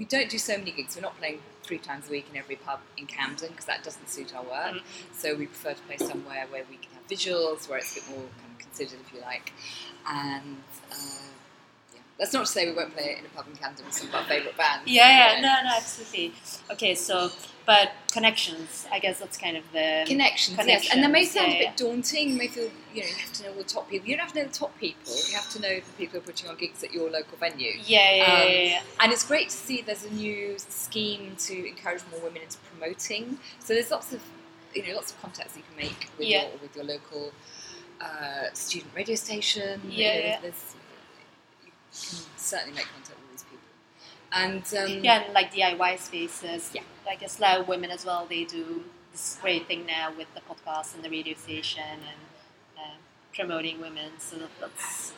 we 0.01 0.07
don't 0.07 0.31
do 0.31 0.39
so 0.39 0.57
many 0.57 0.71
gigs. 0.71 0.97
We're 0.97 1.03
not 1.03 1.18
playing 1.18 1.41
three 1.62 1.79
times 1.79 2.09
a 2.09 2.11
week 2.11 2.27
in 2.33 2.39
every 2.39 2.57
pub 2.57 2.81
in 2.97 3.07
Camden 3.07 3.51
because 3.51 3.66
that 3.66 3.85
doesn't 3.85 4.09
suit 4.09 4.35
our 4.35 4.43
work. 4.43 4.77
Mm. 4.77 4.83
So 5.12 5.35
we 5.35 5.47
prefer 5.47 5.75
to 5.75 5.83
play 5.83 5.99
somewhere 5.99 6.47
where 6.49 6.64
we 6.71 6.77
can 6.77 6.91
have 6.95 7.07
visuals, 7.07 7.68
where 7.68 7.79
it's 7.79 7.93
a 7.93 8.01
bit 8.01 8.09
more 8.09 8.27
kind 8.41 8.53
of 8.53 8.59
considered, 8.59 8.99
if 9.07 9.12
you 9.12 9.21
like. 9.21 9.53
And 10.09 10.57
uh, 10.91 10.97
that's 12.21 12.35
not 12.35 12.45
to 12.47 12.53
say 12.53 12.68
we 12.68 12.77
won't 12.77 12.95
play 12.95 13.12
it 13.12 13.18
in 13.21 13.25
a 13.25 13.29
pub 13.31 13.47
in 13.49 13.57
Camden 13.57 13.87
with 13.87 13.95
some 13.95 14.09
of 14.09 14.14
our 14.14 14.25
favourite 14.25 14.57
bands. 14.57 14.87
Yeah, 14.87 15.09
yeah, 15.09 15.37
you 15.37 15.43
no, 15.43 15.55
no, 15.64 15.77
absolutely. 15.77 16.35
Okay, 16.71 16.95
so, 16.95 17.31
but 17.64 17.93
connections, 18.12 18.87
I 18.93 18.99
guess 18.99 19.18
that's 19.18 19.39
kind 19.39 19.57
of 19.57 19.64
the. 19.73 20.05
Connections, 20.07 20.59
yes, 20.66 20.91
and 20.93 21.03
that 21.03 21.11
may 21.11 21.25
sound 21.25 21.53
yeah, 21.53 21.59
a 21.59 21.66
bit 21.68 21.77
daunting. 21.79 22.29
You 22.29 22.37
may 22.37 22.49
feel, 22.49 22.71
you 22.95 23.01
know, 23.03 23.09
you 23.09 23.14
have 23.14 23.33
to 23.33 23.43
know 23.45 23.49
all 23.53 23.57
the 23.57 23.64
top 23.64 23.89
people. 23.89 24.07
You 24.07 24.16
don't 24.16 24.25
have 24.27 24.35
to 24.35 24.41
know 24.43 24.49
the 24.49 24.53
top 24.53 24.79
people. 24.79 25.14
You 25.29 25.35
have 25.35 25.51
to 25.51 25.61
know 25.62 25.75
the 25.77 25.93
people 25.97 26.12
who 26.12 26.18
are 26.18 26.27
putting 26.31 26.51
on 26.51 26.57
gigs 26.57 26.85
at 26.85 26.93
your 26.93 27.09
local 27.11 27.39
venue. 27.39 27.73
Yeah, 27.85 28.14
yeah, 28.14 28.23
Um, 28.25 28.29
yeah, 28.49 28.62
yeah. 28.62 28.83
And 29.01 29.12
it's 29.12 29.25
great 29.27 29.49
to 29.49 29.57
see 29.57 29.81
there's 29.81 30.05
a 30.05 30.11
new 30.11 30.57
scheme 30.59 31.37
to 31.39 31.68
encourage 31.68 32.03
more 32.11 32.21
women 32.21 32.43
into 32.43 32.59
promoting. 32.71 33.39
So 33.61 33.73
there's 33.73 33.91
lots 33.91 34.12
of, 34.12 34.21
you 34.75 34.87
know, 34.87 34.95
lots 34.95 35.12
of 35.12 35.21
contacts 35.23 35.57
you 35.57 35.62
can 35.62 35.77
make 35.89 36.11
with 36.18 36.29
your 36.29 36.43
with 36.61 36.77
your 36.77 36.85
local 36.85 37.33
uh, 38.01 38.53
student 38.53 38.93
radio 38.95 39.14
station. 39.14 39.81
You 39.85 39.91
Yeah, 40.05 40.14
know, 40.14 40.21
yeah. 40.21 40.41
There's, 40.43 40.75
you 40.75 40.80
certainly 41.91 42.74
make 42.74 42.86
contact 42.93 43.18
with 43.20 43.30
these 43.32 43.43
people. 43.45 43.59
And 44.32 44.62
um, 44.78 45.05
Yeah, 45.05 45.22
and 45.24 45.34
like 45.34 45.53
DIY 45.53 45.99
spaces. 45.99 46.70
Yeah. 46.74 46.82
like 47.07 47.20
guess 47.20 47.38
a 47.38 47.43
lot 47.43 47.61
of 47.61 47.68
women 47.68 47.91
as 47.91 48.05
well, 48.05 48.26
they 48.28 48.45
do 48.45 48.82
this 49.12 49.38
great 49.41 49.66
thing 49.66 49.86
now 49.86 50.12
with 50.16 50.28
the 50.34 50.41
podcast 50.41 50.95
and 50.95 51.05
the 51.05 51.11
radio 51.11 51.34
station 51.34 51.82
and 51.82 52.78
uh, 52.78 52.97
promoting 53.34 53.80
women. 53.80 54.12
So 54.18 54.36
that's, 54.61 55.12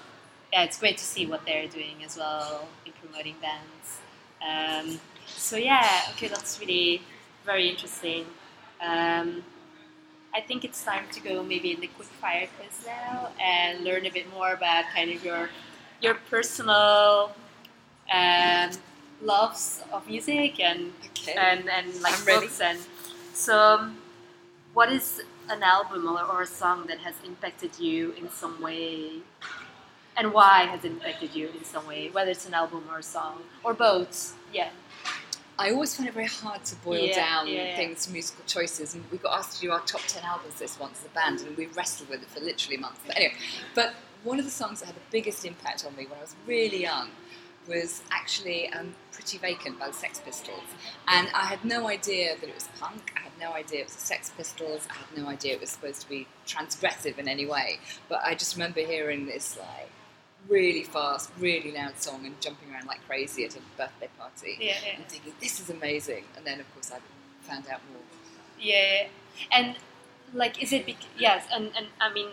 yeah, 0.53 0.65
it's 0.65 0.79
great 0.79 0.99
to 0.99 1.05
see 1.05 1.27
what 1.27 1.45
they're 1.45 1.69
doing 1.69 2.03
as 2.05 2.17
well 2.17 2.69
in 2.87 2.93
promoting 3.03 3.37
bands. 3.41 4.01
Um, 4.43 5.01
so 5.27 5.57
yeah, 5.57 6.03
okay, 6.13 6.29
that's 6.29 6.59
really 6.61 7.03
very 7.45 7.69
interesting. 7.69 8.27
Um, 8.81 9.45
I 10.35 10.41
think 10.41 10.65
it's 10.65 10.83
time 10.83 11.05
to 11.13 11.21
go 11.21 11.43
maybe 11.43 11.73
in 11.73 11.81
the 11.81 11.89
quick 11.89 12.09
fire 12.09 12.49
quiz 12.59 12.87
now 12.87 13.29
and 13.41 13.85
learn 13.85 14.07
a 14.07 14.11
bit 14.11 14.31
more 14.33 14.53
about 14.53 14.87
kind 14.95 15.11
of 15.11 15.23
your 15.25 15.51
your 16.03 16.15
personal 16.29 17.33
um, 18.13 18.71
loves 19.23 19.83
of 19.93 20.07
music 20.09 20.61
and 20.61 20.93
okay. 21.07 21.35
and, 21.39 21.69
and 21.71 21.87
like 22.03 22.19
I'm 22.19 22.27
ready. 22.27 22.41
books 22.47 22.61
and 22.61 22.79
so 23.33 23.89
what 24.75 24.91
is 24.93 25.23
an 25.49 25.63
album 25.63 26.07
or, 26.09 26.23
or 26.25 26.43
a 26.43 26.47
song 26.47 26.87
that 26.89 26.99
has 26.99 27.15
impacted 27.25 27.79
you 27.79 28.13
in 28.19 28.29
some 28.31 28.61
way 28.61 29.21
and 30.17 30.33
why 30.33 30.65
has 30.65 30.85
it 30.85 30.91
impacted 30.91 31.35
you 31.35 31.49
in 31.57 31.65
some 31.65 31.87
way 31.87 32.11
whether 32.11 32.31
it's 32.31 32.47
an 32.47 32.55
album 32.55 32.83
or 32.91 32.99
a 32.99 33.03
song 33.03 33.39
or 33.65 33.73
both 33.73 34.37
yeah 34.53 34.71
I 35.59 35.71
always 35.71 35.95
find 35.95 36.09
it 36.09 36.15
very 36.15 36.27
hard 36.27 36.65
to 36.65 36.75
boil 36.77 36.99
Yeah, 37.07 37.15
down 37.15 37.47
yeah, 37.47 37.55
yeah. 37.69 37.77
things 37.77 38.07
to 38.07 38.13
musical 38.13 38.43
choices, 38.47 38.95
and 38.95 39.05
we 39.13 39.19
got 39.19 39.39
asked 39.39 39.57
to 39.57 39.61
do 39.61 39.71
our 39.71 39.81
top 39.81 40.01
ten 40.09 40.25
albums 40.25 40.55
this 40.59 40.81
once 40.81 41.01
as 41.01 41.07
a 41.07 41.15
band, 41.15 41.41
and 41.41 41.57
we 41.57 41.67
wrestled 41.67 42.09
with 42.09 42.23
it 42.23 42.29
for 42.31 42.41
literally 42.41 42.79
months. 42.79 42.99
But 43.07 43.17
anyway, 43.17 43.35
but 43.75 43.95
one 44.25 44.39
of 44.39 44.45
the 44.45 44.51
songs 44.51 44.81
that 44.81 44.87
had 44.87 44.97
the 44.97 45.01
biggest 45.11 45.45
impact 45.45 45.85
on 45.85 45.97
me 45.97 46.07
when 46.07 46.19
I 46.19 46.23
was 46.23 46.37
really 46.47 46.83
young 46.83 47.11
was 47.69 48.03
actually 48.11 48.69
um, 48.71 48.95
"Pretty 49.13 49.39
Vacant" 49.39 49.79
by 49.79 49.89
the 49.89 49.93
Sex 49.95 50.21
Pistols, 50.25 50.65
and 51.09 51.29
I 51.35 51.45
had 51.45 51.65
no 51.65 51.89
idea 51.89 52.35
that 52.41 52.49
it 52.49 52.55
was 52.55 52.69
punk. 52.81 53.13
I 53.17 53.21
had 53.21 53.33
no 53.41 53.53
idea 53.53 53.81
it 53.81 53.87
was 53.87 53.95
the 53.95 54.01
Sex 54.01 54.31
Pistols. 54.37 54.87
I 54.91 54.95
had 54.95 55.17
no 55.17 55.29
idea 55.29 55.55
it 55.55 55.61
was 55.61 55.71
supposed 55.71 56.01
to 56.03 56.09
be 56.09 56.27
transgressive 56.47 57.19
in 57.19 57.29
any 57.29 57.47
way. 57.47 57.79
But 58.09 58.23
I 58.25 58.35
just 58.35 58.57
remember 58.57 58.81
hearing 58.81 59.27
this 59.27 59.57
like 59.57 59.91
really 60.49 60.83
fast, 60.83 61.31
really 61.39 61.73
loud 61.73 61.99
song 62.01 62.27
and 62.27 62.41
jumping 62.41 62.73
around 62.73 62.87
like 62.87 63.05
crazy 63.07 63.45
at 63.45 63.57
a 63.57 63.61
birthday 63.77 64.09
party 64.19 64.59
yeah 64.61 64.75
yeah 64.85 64.97
and 64.97 65.09
thinking 65.09 65.33
this 65.41 65.61
is 65.61 65.71
amazing 65.71 66.25
and 66.37 66.45
then 66.47 66.61
of 66.61 66.75
course 66.75 66.91
I 66.91 66.99
found 67.47 67.67
out 67.69 67.81
more 67.93 68.03
yeah 68.61 69.07
and 69.51 69.77
like 70.35 70.63
is 70.63 70.73
it 70.73 70.87
bec- 70.87 70.97
yes 71.17 71.47
and, 71.53 71.71
and 71.77 71.87
I 72.01 72.13
mean 72.13 72.29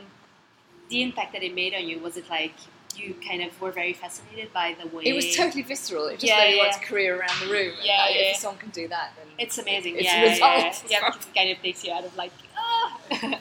the 0.90 1.02
impact 1.04 1.34
that 1.34 1.44
it 1.44 1.54
made 1.56 1.74
on 1.74 1.88
you 1.88 2.00
was 2.00 2.18
it 2.18 2.30
like 2.30 2.54
you 2.96 3.16
kind 3.26 3.42
of 3.42 3.60
were 3.62 3.72
very 3.72 3.94
fascinated 3.94 4.52
by 4.52 4.76
the 4.82 4.88
way 4.90 5.04
It 5.06 5.14
was 5.14 5.36
totally 5.36 5.62
visceral. 5.64 6.08
It 6.08 6.14
just 6.20 6.26
Yeah, 6.26 6.42
really 6.44 6.58
yeah. 6.58 6.64
wants 6.64 6.78
to 6.80 6.86
career 6.86 7.20
around 7.20 7.40
the 7.40 7.48
room. 7.48 7.74
Yeah, 7.82 8.02
like, 8.06 8.16
yeah. 8.16 8.22
If 8.32 8.38
a 8.38 8.40
song 8.40 8.58
can 8.58 8.70
do 8.72 8.88
that, 8.90 9.14
then 9.16 9.28
It's 9.38 9.58
amazing. 9.58 9.96
It's 9.96 10.04
yeah, 10.06 10.16
a 10.24 10.26
yeah, 10.26 10.36
yeah, 10.58 10.66
result. 10.68 10.92
yeah, 10.92 11.00
because 11.06 11.26
it 11.28 11.36
kind 11.36 11.50
of 11.52 11.62
takes 11.62 11.84
you 11.86 11.94
out 11.94 12.04
of 12.04 12.16
like 12.18 12.32
ah, 12.58 13.00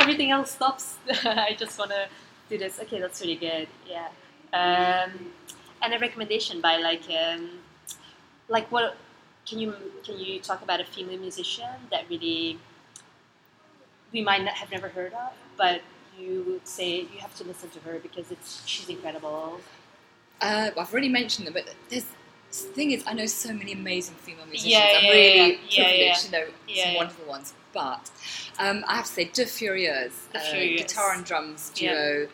everything 0.00 0.30
else 0.30 0.52
stops. 0.52 0.96
I 1.24 1.56
just 1.58 1.78
want 1.78 1.90
to 1.90 2.06
do 2.48 2.58
this. 2.58 2.78
Okay, 2.80 3.00
that's 3.00 3.20
really 3.20 3.36
good. 3.36 3.66
Yeah, 3.86 4.08
um, 4.52 5.10
and 5.82 5.94
a 5.94 5.98
recommendation 5.98 6.60
by 6.60 6.76
like 6.76 7.02
um, 7.10 7.50
like 8.48 8.70
what 8.70 8.96
can 9.46 9.58
you 9.58 9.74
can 10.04 10.18
you 10.18 10.38
talk 10.40 10.62
about 10.62 10.80
a 10.80 10.84
female 10.84 11.18
musician 11.18 11.68
that 11.90 12.04
really 12.10 12.58
we 14.12 14.22
might 14.22 14.42
not 14.44 14.54
have 14.54 14.70
never 14.70 14.88
heard 14.88 15.12
of, 15.14 15.32
but 15.56 15.80
you 16.18 16.44
would 16.48 16.66
say 16.66 17.00
you 17.00 17.18
have 17.20 17.34
to 17.36 17.44
listen 17.44 17.70
to 17.70 17.80
her 17.80 17.98
because 17.98 18.30
it's 18.30 18.62
she's 18.66 18.88
incredible. 18.88 19.60
Uh, 20.40 20.70
well, 20.74 20.84
I've 20.84 20.92
already 20.92 21.08
mentioned 21.08 21.46
them, 21.46 21.54
but 21.54 21.74
there's 21.88 22.06
the 22.50 22.56
thing 22.68 22.92
is, 22.92 23.04
I 23.06 23.12
know 23.12 23.26
so 23.26 23.52
many 23.52 23.72
amazing 23.72 24.14
female 24.14 24.46
musicians. 24.46 24.72
Yeah, 24.72 24.98
I'm 24.98 25.04
really 25.04 25.36
yeah, 25.36 25.56
yeah, 25.68 25.84
privileged 25.84 26.00
yeah. 26.00 26.14
to 26.14 26.30
know 26.30 26.52
Yeah, 26.66 26.84
some 26.84 26.92
yeah. 26.92 26.96
wonderful 26.96 27.26
ones. 27.26 27.54
But 27.74 28.10
um, 28.58 28.84
I 28.88 28.96
have 28.96 29.04
to 29.06 29.12
say, 29.12 29.24
deux 29.26 29.44
furieuses, 29.44 30.12
uh, 30.34 30.78
guitar 30.78 31.12
and 31.14 31.24
drums 31.24 31.72
Yeah. 31.76 31.92
duo. 31.94 32.28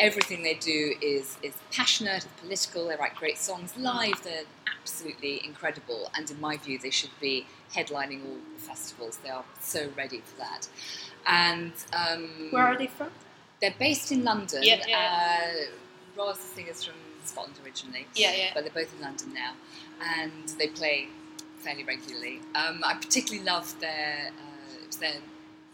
Everything 0.00 0.42
they 0.42 0.54
do 0.54 0.94
is 1.00 1.38
is 1.42 1.54
passionate, 1.70 2.18
is 2.18 2.26
political. 2.40 2.88
They 2.88 2.96
write 2.96 3.14
great 3.14 3.38
songs 3.38 3.74
live. 3.76 4.22
They're 4.22 4.42
absolutely 4.80 5.40
incredible, 5.46 6.10
and 6.14 6.30
in 6.30 6.40
my 6.40 6.56
view, 6.58 6.78
they 6.78 6.90
should 6.90 7.18
be 7.20 7.46
headlining 7.72 8.24
all 8.26 8.36
the 8.56 8.60
festivals. 8.60 9.18
They 9.22 9.30
are 9.30 9.44
so 9.60 9.88
ready 9.96 10.20
for 10.20 10.36
that. 10.38 10.68
And 11.26 11.72
um, 11.92 12.48
Where 12.50 12.64
are 12.66 12.76
they 12.76 12.88
from? 12.88 13.10
They're 13.64 13.78
based 13.78 14.12
in 14.12 14.24
London. 14.24 14.62
Yeah, 14.62 14.82
yeah. 14.86 15.40
Uh, 15.42 16.20
Roz, 16.22 16.38
singer's 16.38 16.84
from 16.84 16.94
Scotland 17.24 17.54
originally. 17.64 18.06
Yeah, 18.14 18.32
yeah. 18.36 18.50
But 18.54 18.64
they're 18.64 18.72
both 18.84 18.94
in 18.94 19.00
London 19.00 19.32
now, 19.32 19.54
and 20.18 20.48
they 20.58 20.68
play 20.68 21.08
fairly 21.58 21.82
regularly. 21.84 22.40
Um, 22.54 22.82
I 22.84 22.94
particularly 22.94 23.44
love 23.44 23.78
their 23.80 24.28
uh, 24.28 24.82
it 24.82 24.86
was 24.86 24.96
their 24.98 25.14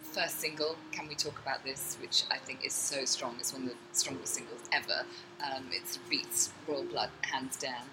first 0.03 0.39
single. 0.41 0.77
Can 0.93 1.09
we 1.09 1.17
talk 1.17 1.37
about 1.41 1.65
this? 1.65 1.97
Which 2.01 2.23
I 2.31 2.39
think 2.39 2.65
is 2.65 2.73
so 2.73 3.05
strong. 3.05 3.35
It's 3.41 3.53
one 3.53 3.63
of 3.65 3.69
the 3.71 3.75
strongest 3.93 4.35
singles 4.35 4.61
ever. 4.73 5.05
Um, 5.45 5.65
it 5.73 5.99
beats 6.09 6.51
Royal 6.69 6.85
Blood 6.85 7.11
hands 7.23 7.57
down, 7.57 7.85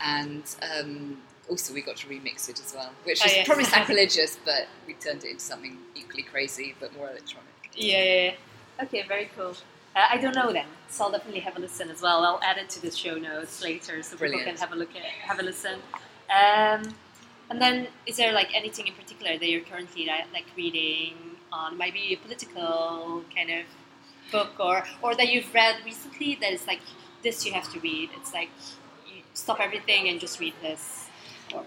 and. 0.00 0.42
Um, 0.78 1.18
also, 1.50 1.74
we 1.74 1.82
got 1.82 1.96
to 1.96 2.06
remix 2.06 2.48
it 2.48 2.60
as 2.64 2.72
well, 2.72 2.92
which 3.02 3.20
Oh, 3.20 3.26
is 3.26 3.36
yeah. 3.36 3.44
probably 3.44 3.64
sacrilegious, 3.78 4.38
but 4.44 4.68
we 4.86 4.94
turned 4.94 5.24
it 5.24 5.30
into 5.30 5.40
something 5.42 5.76
equally 5.96 6.22
crazy 6.22 6.72
but 6.78 6.96
more 6.96 7.08
electronic. 7.10 7.48
Yeah, 7.74 8.02
yeah, 8.02 8.22
yeah. 8.26 8.34
Okay, 8.80 9.04
very 9.06 9.30
cool. 9.36 9.54
Uh, 9.94 10.06
I 10.10 10.16
don't 10.18 10.34
know 10.34 10.52
them, 10.52 10.66
so 10.88 11.04
I'll 11.04 11.10
definitely 11.10 11.40
have 11.40 11.56
a 11.56 11.60
listen 11.60 11.90
as 11.90 12.00
well. 12.00 12.24
I'll 12.24 12.40
add 12.42 12.56
it 12.56 12.70
to 12.70 12.80
the 12.82 12.90
show 12.90 13.16
notes 13.16 13.62
later 13.62 14.02
so 14.02 14.16
Brilliant. 14.16 14.44
people 14.44 14.52
can 14.52 14.60
have 14.60 14.72
a 14.72 14.76
look 14.78 14.90
at 14.96 15.02
have 15.02 15.38
a 15.38 15.42
listen. 15.42 15.74
Um, 16.30 16.94
and 17.50 17.60
then, 17.60 17.88
is 18.06 18.16
there 18.16 18.32
like 18.32 18.54
anything 18.54 18.86
in 18.86 18.94
particular 18.94 19.36
that 19.38 19.48
you're 19.48 19.60
currently 19.60 20.06
like, 20.06 20.32
like 20.32 20.46
reading 20.56 21.14
on 21.52 21.76
maybe 21.76 22.14
a 22.14 22.16
political 22.16 23.22
kind 23.34 23.50
of 23.50 23.64
book 24.30 24.52
or 24.58 24.84
or 25.02 25.14
that 25.14 25.28
you've 25.28 25.52
read 25.52 25.76
recently 25.84 26.36
that 26.40 26.52
is 26.52 26.66
like 26.66 26.80
this 27.22 27.44
you 27.44 27.52
have 27.52 27.70
to 27.74 27.80
read? 27.80 28.08
It's 28.16 28.32
like 28.32 28.48
you 29.06 29.20
stop 29.34 29.60
everything 29.60 30.08
and 30.08 30.18
just 30.18 30.40
read 30.40 30.54
this. 30.62 31.08
Or, 31.54 31.64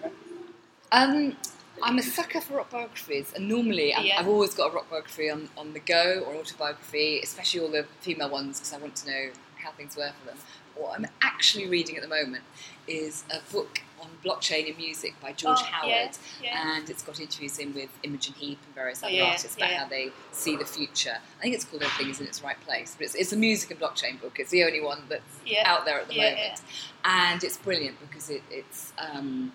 Um, 0.90 1.36
I'm 1.82 1.98
a 1.98 2.02
sucker 2.02 2.40
for 2.40 2.54
rock 2.56 2.70
biographies, 2.70 3.32
and 3.34 3.48
normally 3.48 3.94
I've, 3.94 4.04
Yeah. 4.04 4.18
I've 4.20 4.28
always 4.28 4.54
got 4.54 4.70
a 4.72 4.74
rock 4.74 4.90
biography 4.90 5.30
on, 5.30 5.48
on 5.56 5.72
the 5.72 5.80
go 5.80 6.24
or 6.26 6.34
autobiography, 6.34 7.20
especially 7.22 7.60
all 7.60 7.68
the 7.70 7.86
female 8.00 8.30
ones 8.30 8.58
because 8.58 8.72
I 8.72 8.78
want 8.78 8.96
to 8.96 9.06
know 9.10 9.30
how 9.62 9.70
things 9.72 9.96
were 9.96 10.12
for 10.20 10.26
them. 10.28 10.38
What 10.74 10.98
I'm 10.98 11.06
actually 11.22 11.66
reading 11.68 11.96
at 11.96 12.02
the 12.02 12.08
moment 12.08 12.44
is 12.86 13.24
a 13.30 13.40
book 13.52 13.80
on 13.98 14.08
blockchain 14.22 14.66
in 14.70 14.76
music 14.76 15.14
by 15.22 15.32
George 15.32 15.58
Oh, 15.60 15.64
Howard, 15.64 15.90
yeah, 15.90 16.10
yeah. 16.42 16.76
and 16.76 16.90
it's 16.90 17.02
got 17.02 17.18
interviews 17.18 17.58
in 17.58 17.72
with 17.74 17.88
Imogen 18.02 18.34
Heap 18.34 18.58
and 18.66 18.74
various 18.74 19.02
Oh, 19.02 19.06
other 19.06 19.16
yeah, 19.16 19.24
artists 19.24 19.56
about 19.56 19.70
how 19.70 19.86
they 19.88 20.10
see 20.32 20.54
the 20.56 20.66
future. 20.66 21.16
I 21.38 21.42
think 21.42 21.54
it's 21.54 21.64
called 21.64 21.82
Everything 21.82 22.10
is 22.10 22.20
in 22.20 22.26
its 22.26 22.42
Right 22.42 22.60
Place, 22.66 22.94
but 22.96 23.06
it's, 23.06 23.14
it's 23.14 23.32
a 23.32 23.36
music 23.36 23.70
and 23.70 23.80
blockchain 23.80 24.20
book. 24.20 24.38
It's 24.38 24.50
the 24.50 24.64
only 24.64 24.80
one 24.82 25.00
that's 25.08 25.22
out 25.64 25.86
there 25.86 25.98
at 25.98 26.08
the 26.08 26.16
moment, 26.16 26.60
and 27.04 27.42
it's 27.42 27.56
brilliant 27.56 27.98
because 28.00 28.28
it, 28.28 28.42
it's 28.50 28.92
um, 28.98 29.52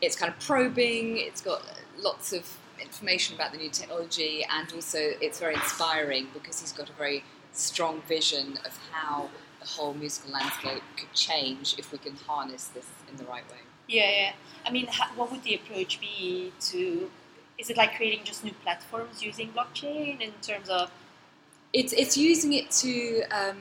it's 0.00 0.16
kind 0.16 0.32
of 0.32 0.38
probing. 0.40 1.16
It's 1.18 1.40
got 1.40 1.62
lots 1.98 2.32
of 2.32 2.56
information 2.80 3.34
about 3.34 3.52
the 3.52 3.58
new 3.58 3.70
technology, 3.70 4.44
and 4.50 4.70
also 4.72 4.98
it's 4.98 5.38
very 5.40 5.54
inspiring 5.54 6.28
because 6.34 6.60
he's 6.60 6.72
got 6.72 6.88
a 6.88 6.92
very 6.92 7.24
strong 7.52 8.02
vision 8.02 8.58
of 8.64 8.78
how 8.92 9.30
the 9.60 9.66
whole 9.66 9.94
musical 9.94 10.32
landscape 10.32 10.82
could 10.96 11.12
change 11.14 11.76
if 11.78 11.90
we 11.92 11.98
can 11.98 12.14
harness 12.26 12.66
this 12.68 12.86
in 13.10 13.16
the 13.16 13.24
right 13.24 13.48
way. 13.50 13.58
Yeah, 13.88 14.10
yeah. 14.10 14.32
I 14.66 14.70
mean, 14.70 14.86
ha- 14.88 15.12
what 15.16 15.30
would 15.30 15.42
the 15.42 15.54
approach 15.54 16.00
be 16.00 16.52
to? 16.60 17.10
Is 17.58 17.70
it 17.70 17.76
like 17.76 17.96
creating 17.96 18.24
just 18.24 18.44
new 18.44 18.52
platforms 18.62 19.22
using 19.22 19.52
blockchain 19.52 20.20
in 20.20 20.32
terms 20.42 20.68
of, 20.68 20.90
It's 21.72 21.92
it's 21.92 22.16
using 22.16 22.52
it 22.52 22.70
to. 22.82 23.22
Um, 23.30 23.56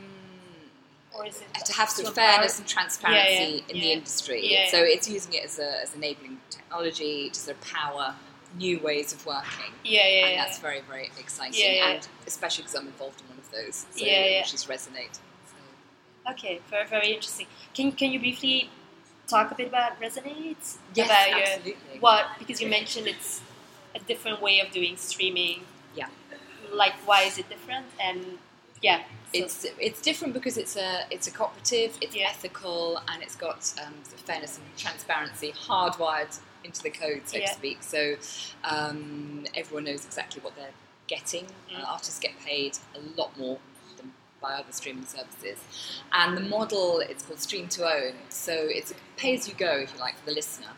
or 1.17 1.25
is 1.25 1.41
it 1.41 1.65
to 1.65 1.73
have 1.73 1.89
of 1.99 2.13
fairness 2.13 2.59
and 2.59 2.67
transparency 2.67 3.33
Yeah, 3.33 3.39
yeah, 3.39 3.61
in 3.69 3.79
the 3.79 3.91
industry. 3.91 4.51
Yeah, 4.51 4.67
so 4.69 4.77
it's 4.79 5.09
using 5.09 5.33
it 5.33 5.45
as, 5.45 5.59
a, 5.59 5.81
as 5.81 5.95
enabling 5.95 6.39
technology 6.49 7.29
to 7.29 7.39
sort 7.39 7.57
of 7.57 7.63
power 7.63 8.15
new 8.57 8.79
ways 8.79 9.13
of 9.13 9.25
working. 9.25 9.73
Yeah, 9.83 10.07
yeah, 10.07 10.25
and 10.25 10.35
yeah. 10.35 10.45
that's 10.45 10.59
very, 10.59 10.81
very 10.89 11.09
exciting. 11.19 11.59
Yeah, 11.59 11.71
yeah. 11.73 11.91
And 11.95 12.07
especially 12.27 12.63
because 12.63 12.75
I'm 12.75 12.87
involved 12.87 13.21
in 13.21 13.27
one 13.27 13.37
of 13.37 13.51
those, 13.51 13.85
so 13.91 14.05
Yeah, 14.05 14.25
yeah. 14.25 14.41
which 14.41 14.53
is 14.53 14.65
Resonate. 14.65 15.13
So, 15.15 16.31
Okay, 16.31 16.61
very 16.69 16.87
very 16.87 17.11
interesting. 17.13 17.47
Can 17.73 17.91
can 17.91 18.11
you 18.11 18.19
briefly 18.19 18.69
talk 19.27 19.51
a 19.51 19.55
bit 19.55 19.67
about 19.67 19.99
Resonate? 19.99 20.77
yes, 20.93 21.05
about 21.05 21.65
your- 21.65 21.75
what 21.99 22.25
because 22.39 22.61
you 22.61 22.69
mentioned 22.69 23.07
it's 23.07 23.41
a 23.93 23.99
different 23.99 24.41
way 24.41 24.59
of 24.59 24.71
doing 24.71 24.97
streaming. 24.97 25.61
Yeah. 25.95 26.07
Like 26.71 26.93
why 27.05 27.23
is 27.23 27.37
it 27.37 27.47
different? 27.49 27.85
And 28.01 28.37
yeah, 28.81 29.03
It's 29.43 29.65
it's 29.79 30.01
different 30.01 30.33
because 30.33 30.57
it's 30.57 30.75
a 30.75 31.03
it's 31.11 31.27
a 31.27 31.31
cooperative, 31.31 31.97
it's 32.01 32.15
Yeah. 32.15 32.29
ethical, 32.29 33.01
and 33.09 33.21
it's 33.23 33.35
got 33.35 33.73
um, 33.85 33.93
fairness 34.27 34.57
and 34.57 34.65
transparency 34.77 35.51
hardwired 35.53 36.37
into 36.63 36.81
the 36.81 36.89
code, 36.89 37.21
so 37.25 37.37
Yeah. 37.37 37.47
to 37.47 37.53
speak. 37.53 37.83
So 37.83 38.15
um, 38.63 39.45
everyone 39.55 39.83
knows 39.85 40.05
exactly 40.05 40.41
what 40.41 40.55
they're 40.55 40.73
getting. 41.07 41.45
Mm. 41.69 41.79
Uh, 41.83 41.85
artists 41.85 42.19
get 42.19 42.33
paid 42.43 42.77
a 42.95 42.99
lot 43.19 43.37
more 43.37 43.59
than 43.97 44.11
by 44.41 44.53
other 44.53 44.71
streaming 44.71 45.05
services, 45.05 45.59
and 46.11 46.35
the 46.37 46.41
model 46.41 46.99
it's 46.99 47.23
called 47.23 47.39
stream 47.39 47.67
to 47.69 47.85
own. 47.85 48.13
So 48.29 48.53
it's 48.53 48.91
a 48.91 48.95
pay 49.17 49.35
as 49.35 49.47
you 49.47 49.53
go, 49.55 49.71
if 49.77 49.93
you 49.93 49.99
like, 49.99 50.17
for 50.19 50.25
the 50.25 50.33
listener, 50.33 50.73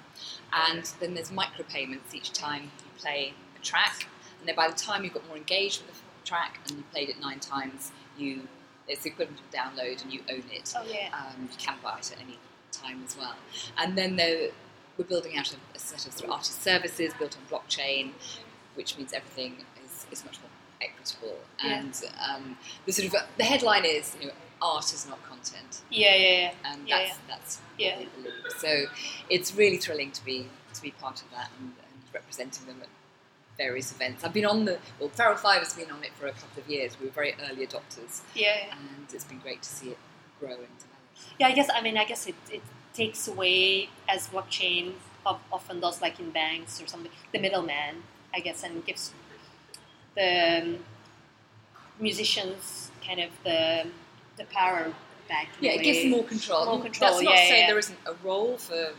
and 0.54 0.84
then 1.00 1.14
there's 1.14 1.32
micropayments 1.32 2.14
each 2.14 2.32
time 2.34 2.64
you 2.64 2.92
play 2.98 3.34
a 3.56 3.64
track, 3.64 4.08
and 4.40 4.48
then 4.48 4.56
by 4.56 4.68
the 4.68 4.76
time 4.76 5.04
you've 5.04 5.14
got 5.14 5.26
more 5.28 5.38
engaged 5.38 5.86
with 5.86 5.96
the 5.96 6.28
track 6.28 6.60
and 6.68 6.78
you 6.78 6.84
played 6.92 7.10
it 7.10 7.20
nine 7.22 7.40
times, 7.40 7.92
you 8.18 8.48
it's 8.88 9.04
the 9.04 9.10
equivalent 9.10 9.40
of 9.42 9.52
download 9.52 10.02
and 10.02 10.14
you 10.14 10.22
own 10.30 10.44
it. 10.52 10.74
oh 10.78 10.84
yeah, 10.90 11.10
Um, 11.14 11.50
you 11.52 11.58
can 11.58 11.76
buy 11.84 11.98
it 12.00 12.10
at 12.12 12.22
any 12.22 12.38
time 12.72 13.04
as 13.06 13.18
well. 13.18 13.36
And 13.78 13.98
then 13.98 14.16
there, 14.16 14.50
we're 14.98 15.04
building 15.06 15.38
out 15.38 15.52
a, 15.52 15.58
a 15.76 15.80
set 15.80 16.06
of, 16.08 16.14
sort 16.14 16.26
of 16.26 16.32
artist 16.32 16.62
services 16.62 17.14
built 17.20 17.36
on 17.38 17.60
blockchain, 17.60 18.12
which 18.76 18.98
means 18.98 19.12
everything 19.12 19.58
is, 19.84 20.06
is 20.10 20.24
much 20.24 20.38
more 20.42 20.50
equitable. 20.82 21.38
Yeah. 21.62 21.80
And 21.80 22.02
um, 22.30 22.58
the 22.86 22.94
sort 22.94 23.14
of 23.14 23.16
the 23.38 23.44
headline 23.44 23.84
is, 23.84 24.16
you 24.22 24.28
know, 24.28 24.34
art 24.62 24.94
is 24.94 25.06
not 25.08 25.22
content, 25.28 25.82
yeah, 25.92 26.16
yeah, 26.16 26.30
yeah. 26.42 26.52
and 26.72 26.88
Yeah, 26.88 26.98
that's 26.98 27.18
that's 27.28 27.62
Yeah. 27.78 28.00
we 28.00 28.06
believe. 28.06 28.34
So 28.58 28.86
it's 29.30 29.54
really 29.54 29.78
thrilling 29.78 30.12
to 30.12 30.24
be 30.26 30.48
to 30.74 30.82
be 30.82 30.92
part 30.92 31.22
of 31.22 31.30
that 31.32 31.50
and, 31.60 31.74
and 31.74 32.04
representing 32.14 32.66
them 32.68 32.78
at 32.82 32.88
various 33.58 33.92
events. 33.92 34.24
I've 34.24 34.34
been 34.34 34.46
on 34.46 34.66
the 34.66 34.78
well, 35.00 35.10
Feral 35.10 35.36
Five 35.36 35.60
has 35.60 35.74
been 35.74 35.92
on 35.92 36.04
it 36.04 36.12
for 36.20 36.28
a 36.28 36.32
couple 36.32 36.62
of 36.64 36.70
years. 36.70 36.98
We 37.00 37.08
were 37.08 37.12
very 37.12 37.36
early 37.50 37.66
adopters, 37.66 38.22
yeah, 38.36 38.72
and 38.72 39.08
it's 39.14 39.26
been 39.26 39.40
great 39.40 39.62
to 39.64 39.70
see 39.70 39.90
it 39.90 39.98
grow 40.40 40.50
and 40.50 40.58
develop. 40.58 40.98
Yeah, 41.40 41.48
I 41.48 41.52
guess 41.54 41.70
I 41.74 41.82
mean 41.82 41.98
I 41.98 42.06
guess 42.06 42.28
it, 42.28 42.36
it 42.52 42.62
takes 42.94 43.28
away 43.28 43.90
as 44.08 44.28
blockchain 44.28 44.94
often 45.52 45.82
does 45.82 46.02
like 46.02 46.20
in 46.22 46.32
banks 46.32 46.82
or 46.82 46.88
something 46.88 47.12
the 47.34 47.40
middleman 47.40 47.96
I 48.34 48.40
guess 48.40 48.64
and 48.64 48.86
gives 48.86 49.12
the 50.16 50.62
um, 50.62 50.80
musicians 52.00 52.92
kind 53.06 53.20
of 53.20 53.30
the 53.44 53.88
the 54.38 54.46
power 54.46 54.94
back. 55.28 55.50
Yeah, 55.60 55.72
it 55.72 55.84
gives 55.84 56.06
more 56.06 56.24
control. 56.24 56.66
More 56.66 56.82
control, 56.82 57.12
That's 57.12 57.24
not 57.24 57.34
yeah, 57.34 57.42
to 57.42 57.48
say 57.48 57.60
yeah. 57.62 57.68
there 57.68 57.80
isn't 57.80 58.00
a 58.06 58.14
role 58.24 58.58
for 58.58 58.94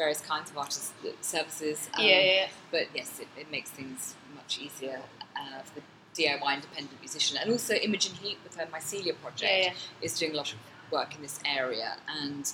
various 0.00 0.20
kinds 0.22 0.50
of 0.50 0.56
artist 0.56 0.92
services. 1.20 1.78
um, 1.94 2.04
yeah, 2.04 2.20
yeah, 2.20 2.46
But 2.70 2.84
yes, 2.94 3.20
it, 3.20 3.28
it 3.36 3.50
makes 3.50 3.68
things 3.70 4.14
much 4.34 4.58
easier 4.58 4.98
uh, 5.36 5.60
for 5.62 5.74
the 5.78 5.82
DIY 6.16 6.54
independent 6.54 6.98
musician. 7.00 7.36
And 7.40 7.50
also 7.52 7.74
Imogen 7.74 8.14
Heap 8.22 8.38
with 8.42 8.56
her 8.56 8.66
Mycelia 8.74 9.14
project 9.22 9.42
yeah, 9.52 9.64
yeah, 9.66 9.72
is 10.06 10.18
doing 10.18 10.32
a 10.32 10.36
lot 10.36 10.50
of 10.54 10.58
work 10.90 11.14
in 11.14 11.20
this 11.20 11.38
area. 11.44 11.96
And 12.22 12.50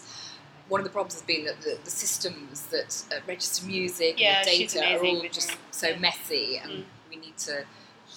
one 0.68 0.80
of 0.80 0.84
the 0.84 0.90
problems 0.90 1.14
has 1.14 1.22
been 1.22 1.44
that 1.44 1.60
the, 1.60 1.78
the 1.84 1.90
systems 2.04 2.62
that 2.74 2.90
uh, 3.12 3.20
register 3.28 3.64
music 3.64 4.18
Yeah, 4.18 4.38
and 4.40 4.46
the 4.48 4.66
data 4.66 4.84
are 4.96 5.04
all 5.06 5.22
just 5.30 5.52
so 5.70 5.96
messy, 5.96 6.58
and 6.62 6.70
Mm. 6.72 6.84
we 7.10 7.16
need 7.16 7.36
to 7.50 7.64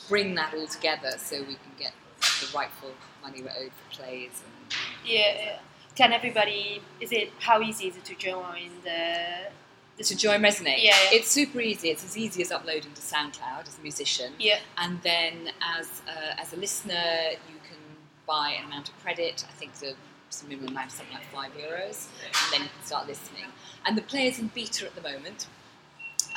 bring 0.08 0.34
that 0.40 0.56
all 0.56 0.66
together 0.68 1.12
so 1.18 1.38
we 1.42 1.56
can 1.64 1.74
get 1.78 1.94
the 2.42 2.48
rightful 2.58 2.92
money 3.22 3.44
we're 3.44 3.52
owed 3.64 3.72
for 3.80 3.88
plays 3.96 4.32
and 4.44 4.74
Yeah, 5.06 5.20
yeah. 5.38 5.60
Can 6.00 6.14
everybody? 6.14 6.82
Is 7.02 7.12
it 7.12 7.30
how 7.39 7.62
easy 7.62 7.89
is 7.89 7.97
it 7.97 8.06
to 8.06 8.16
join 8.16 8.70
the? 8.86 10.02
To 10.02 10.16
join 10.16 10.39
Resonate, 10.39 10.78
Yeah, 10.82 10.95
yeah. 10.95 11.18
it's 11.18 11.30
super 11.30 11.60
easy. 11.60 11.89
It's 11.89 12.06
as 12.06 12.18
easy 12.18 12.41
as 12.41 12.54
uploading 12.54 12.93
to 12.93 13.02
SoundCloud 13.02 13.68
as 13.68 13.78
a 13.78 13.82
musician, 13.82 14.32
Yeah. 14.39 14.60
and 14.78 15.02
then 15.02 15.50
as 15.62 16.02
a, 16.08 16.39
as 16.39 16.54
a 16.54 16.56
listener, 16.56 17.04
you 17.50 17.58
can 17.68 17.82
buy 18.26 18.56
an 18.58 18.68
amount 18.68 18.88
of 18.88 18.97
credit. 19.04 19.43
I 19.45 19.52
think 19.60 19.74
the 19.74 19.93
some 20.30 20.47
minimum 20.47 20.70
amount, 20.70 20.88
is 20.88 20.93
something 20.93 21.18
like 21.18 21.26
five 21.34 21.52
euros, 21.58 22.08
and 22.24 22.54
then 22.54 22.62
you 22.62 22.70
can 22.74 22.86
start 22.86 23.06
listening. 23.06 23.47
And 23.86 23.97
the 23.97 24.02
player's 24.02 24.39
in 24.39 24.47
beta 24.56 24.86
at 24.86 24.95
the 24.95 25.02
moment, 25.02 25.47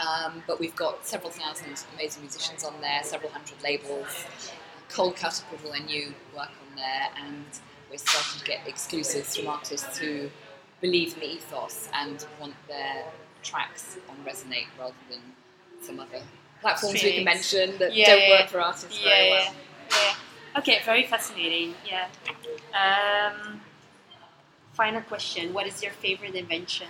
um, 0.05 0.43
but 0.49 0.59
we've 0.59 0.75
got 0.75 1.07
several 1.07 1.31
thousand 1.31 1.85
amazing 1.95 2.23
musicians 2.23 2.65
on 2.65 2.75
there, 2.81 3.01
several 3.05 3.31
hundred 3.31 3.63
labels. 3.63 4.25
Coldcut 4.91 5.39
have 5.39 5.49
put 5.51 5.65
all 5.65 5.71
their 5.71 5.87
new 5.87 6.13
work 6.35 6.51
on 6.69 6.75
there, 6.75 7.11
and 7.25 7.47
we're 7.93 7.99
starting 7.99 8.39
to 8.41 8.45
get 8.47 8.67
exclusives 8.67 9.37
from 9.37 9.49
artists 9.49 9.99
who 9.99 10.31
believe 10.81 11.13
in 11.15 11.21
the 11.21 11.27
ethos 11.35 11.89
and 11.93 12.25
want 12.41 12.55
their 12.67 13.05
tracks 13.43 13.99
on 14.09 14.17
Resonate 14.25 14.67
rather 14.79 14.95
than 15.11 15.21
some 15.83 16.01
other 16.01 16.23
platforms 16.63 17.03
we 17.03 17.13
can 17.13 17.25
mention 17.25 17.77
that 17.79 17.95
Yeah, 17.95 18.07
don't 18.07 18.21
yeah, 18.23 18.41
work 18.41 18.49
for 18.49 18.61
artists 18.61 18.99
Yeah, 18.99 19.11
very 19.11 19.31
well. 19.31 19.55
yeah. 19.91 20.59
Okay, 20.59 20.81
very 20.87 21.05
fascinating. 21.05 21.75
Yeah. 21.87 22.07
Um, 22.83 23.61
final 24.73 25.03
question: 25.03 25.53
What 25.53 25.67
is 25.67 25.83
your 25.83 25.93
favorite 25.93 26.35
invention? 26.35 26.89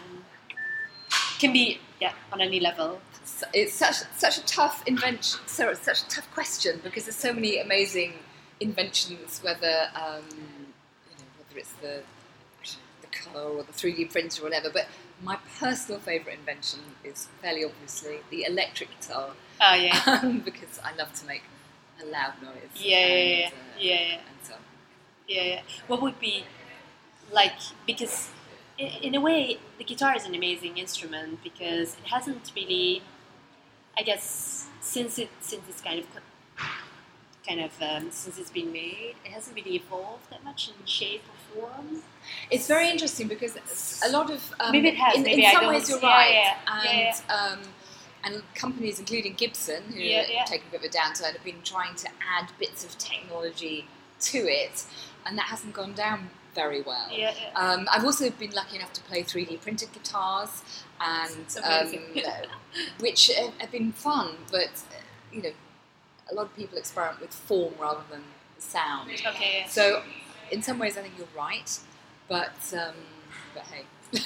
Can 1.38 1.52
be 1.52 1.80
yeah 2.00 2.12
on 2.32 2.40
any 2.40 2.60
level. 2.60 3.00
So 3.24 3.46
It's 3.52 3.74
such 3.74 3.96
such 4.16 4.38
a 4.38 4.44
tough 4.44 4.82
invention. 4.86 5.40
So 5.46 5.74
such 5.74 6.02
a 6.02 6.08
tough 6.08 6.28
question 6.34 6.80
because 6.82 7.04
there's 7.04 7.16
so 7.16 7.32
many 7.32 7.58
amazing 7.58 8.14
inventions. 8.60 9.40
Whether 9.42 9.88
um, 9.94 10.24
whether 11.52 11.60
it's 11.60 11.72
the 11.74 12.02
the 13.00 13.06
colour 13.08 13.58
or 13.58 13.62
the 13.62 13.72
3D 13.72 14.10
printer 14.10 14.42
or 14.42 14.44
whatever. 14.44 14.70
But 14.70 14.86
my 15.22 15.38
personal 15.58 16.00
favourite 16.00 16.38
invention 16.38 16.80
is 17.04 17.28
fairly 17.40 17.64
obviously 17.64 18.18
the 18.30 18.44
electric 18.44 18.90
guitar 19.00 19.30
Oh 19.62 19.74
yeah. 19.74 20.02
um, 20.22 20.40
because 20.40 20.80
I 20.84 20.94
love 20.96 21.12
to 21.14 21.26
make 21.26 21.42
a 22.02 22.06
loud 22.06 22.34
noise. 22.42 22.54
Yeah, 22.74 23.06
yeah, 23.06 23.06
and, 23.06 23.16
yeah, 23.16 23.46
uh, 23.46 23.78
yeah, 23.78 24.00
yeah. 24.00 24.18
So 24.42 24.54
Yeah, 25.28 25.42
yeah. 25.42 25.60
What 25.86 26.02
would 26.02 26.18
be 26.18 26.44
like 27.32 27.52
because 27.86 28.30
in, 28.76 28.88
in 29.02 29.14
a 29.14 29.20
way 29.20 29.58
the 29.78 29.84
guitar 29.84 30.16
is 30.16 30.26
an 30.26 30.34
amazing 30.34 30.78
instrument 30.78 31.42
because 31.44 31.94
it 31.94 32.06
hasn't 32.10 32.50
really, 32.56 33.02
I 33.96 34.02
guess, 34.02 34.66
since 34.80 35.18
it 35.18 35.30
since 35.40 35.62
it's 35.68 35.80
kind 35.80 36.00
of 36.00 36.06
kind 37.46 37.60
of 37.60 37.70
um, 37.80 38.10
since 38.10 38.38
it's 38.38 38.50
been 38.50 38.72
made, 38.72 39.14
it 39.24 39.30
hasn't 39.30 39.54
really 39.54 39.76
evolved 39.76 40.28
that 40.30 40.42
much 40.42 40.68
in 40.68 40.86
shape 40.86 41.22
or 41.28 41.34
form. 41.54 42.02
It's 42.50 42.66
very 42.66 42.88
interesting 42.88 43.28
because 43.28 43.56
a 44.06 44.10
lot 44.10 44.30
of 44.30 44.54
um, 44.60 44.72
Maybe 44.72 44.88
it 44.88 44.96
has, 44.96 45.16
In, 45.16 45.22
maybe 45.22 45.44
in 45.44 45.52
some 45.52 45.66
ways, 45.66 45.88
you're 45.88 45.98
yeah, 46.00 46.06
right, 46.06 46.32
yeah, 46.32 46.82
yeah, 46.84 47.14
and 47.30 47.58
Um, 47.62 47.68
and 48.24 48.42
companies, 48.54 49.00
including 49.00 49.34
Gibson, 49.34 49.82
who 49.92 50.00
Yeah, 50.00 50.24
yeah. 50.28 50.38
have 50.40 50.48
taken 50.48 50.68
a 50.68 50.70
bit 50.70 50.80
of 50.80 50.86
a 50.86 50.96
downturn, 50.96 51.32
have 51.32 51.44
been 51.44 51.62
trying 51.64 51.96
to 51.96 52.08
add 52.36 52.50
bits 52.58 52.84
of 52.84 52.96
technology 52.98 53.86
to 54.20 54.38
it, 54.38 54.84
and 55.26 55.36
that 55.38 55.46
hasn't 55.46 55.72
gone 55.74 55.94
down 55.94 56.30
very 56.54 56.82
well. 56.82 57.08
Yeah, 57.10 57.34
yeah. 57.40 57.58
Um, 57.58 57.88
I've 57.90 58.04
also 58.04 58.30
been 58.30 58.52
lucky 58.52 58.76
enough 58.76 58.92
to 58.92 59.00
play 59.02 59.22
3D 59.24 59.60
printed 59.60 59.92
guitars, 59.92 60.62
and 61.00 61.46
um, 61.64 61.92
which 63.00 63.28
have, 63.34 63.54
have 63.58 63.72
been 63.72 63.92
fun. 63.92 64.36
But 64.50 64.70
you 65.32 65.42
know, 65.42 65.52
a 66.30 66.34
lot 66.34 66.46
of 66.46 66.56
people 66.56 66.78
experiment 66.78 67.20
with 67.20 67.34
form 67.34 67.74
rather 67.80 68.02
than 68.10 68.22
sound. 68.58 69.10
Okay. 69.10 69.60
Yeah. 69.60 69.68
So, 69.68 70.02
in 70.52 70.62
some 70.62 70.78
ways, 70.78 70.96
I 70.96 71.02
think 71.02 71.14
you're 71.18 71.26
right, 71.36 71.70
but 72.28 72.52
um, 72.74 72.94
but 73.54 73.64
hey, 73.64 73.84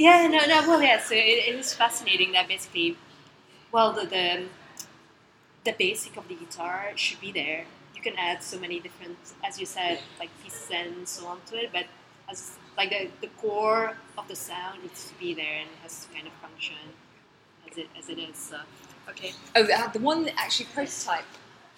Yeah, 0.00 0.26
no, 0.28 0.38
no. 0.46 0.66
Well, 0.66 0.82
yeah. 0.82 0.98
So 0.98 1.14
it, 1.14 1.48
it 1.48 1.54
is 1.56 1.74
fascinating 1.74 2.32
that 2.32 2.48
basically, 2.48 2.96
well, 3.70 3.92
the, 3.92 4.06
the 4.06 4.44
the 5.64 5.74
basic 5.78 6.16
of 6.16 6.26
the 6.26 6.34
guitar 6.34 6.92
should 6.96 7.20
be 7.20 7.32
there. 7.32 7.64
You 7.94 8.00
can 8.00 8.14
add 8.18 8.42
so 8.42 8.58
many 8.58 8.80
different, 8.80 9.18
as 9.44 9.60
you 9.60 9.66
said, 9.66 9.98
like 10.18 10.30
pieces 10.42 10.70
and 10.72 11.06
so 11.06 11.26
on 11.26 11.38
to 11.48 11.56
it, 11.56 11.70
but 11.70 11.84
as 12.30 12.52
like 12.78 12.88
the, 12.88 13.10
the 13.20 13.26
core 13.42 13.94
of 14.16 14.26
the 14.26 14.36
sound 14.36 14.82
needs 14.82 15.04
to 15.04 15.14
be 15.18 15.34
there 15.34 15.58
and 15.60 15.68
it 15.68 15.82
has 15.82 16.06
to 16.06 16.14
kind 16.14 16.26
of 16.26 16.32
function 16.34 16.76
as 17.70 17.76
it 17.76 17.88
as 17.98 18.08
it 18.08 18.18
is. 18.18 18.38
So, 18.38 18.56
okay. 19.10 19.34
oh, 19.54 19.64
uh, 19.64 19.88
the 19.92 19.98
one 19.98 20.30
actually 20.38 20.68
prototype 20.72 21.24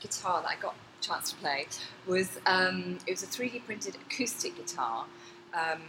guitar 0.00 0.42
that 0.42 0.48
I 0.48 0.57
got 0.61 0.76
chance 1.03 1.30
to 1.30 1.36
play 1.36 1.66
was 2.07 2.38
um, 2.46 2.98
it 3.07 3.11
was 3.12 3.22
a 3.22 3.26
3D 3.26 3.64
printed 3.64 3.96
acoustic 3.96 4.57
guitar 4.57 5.05
um, 5.55 5.82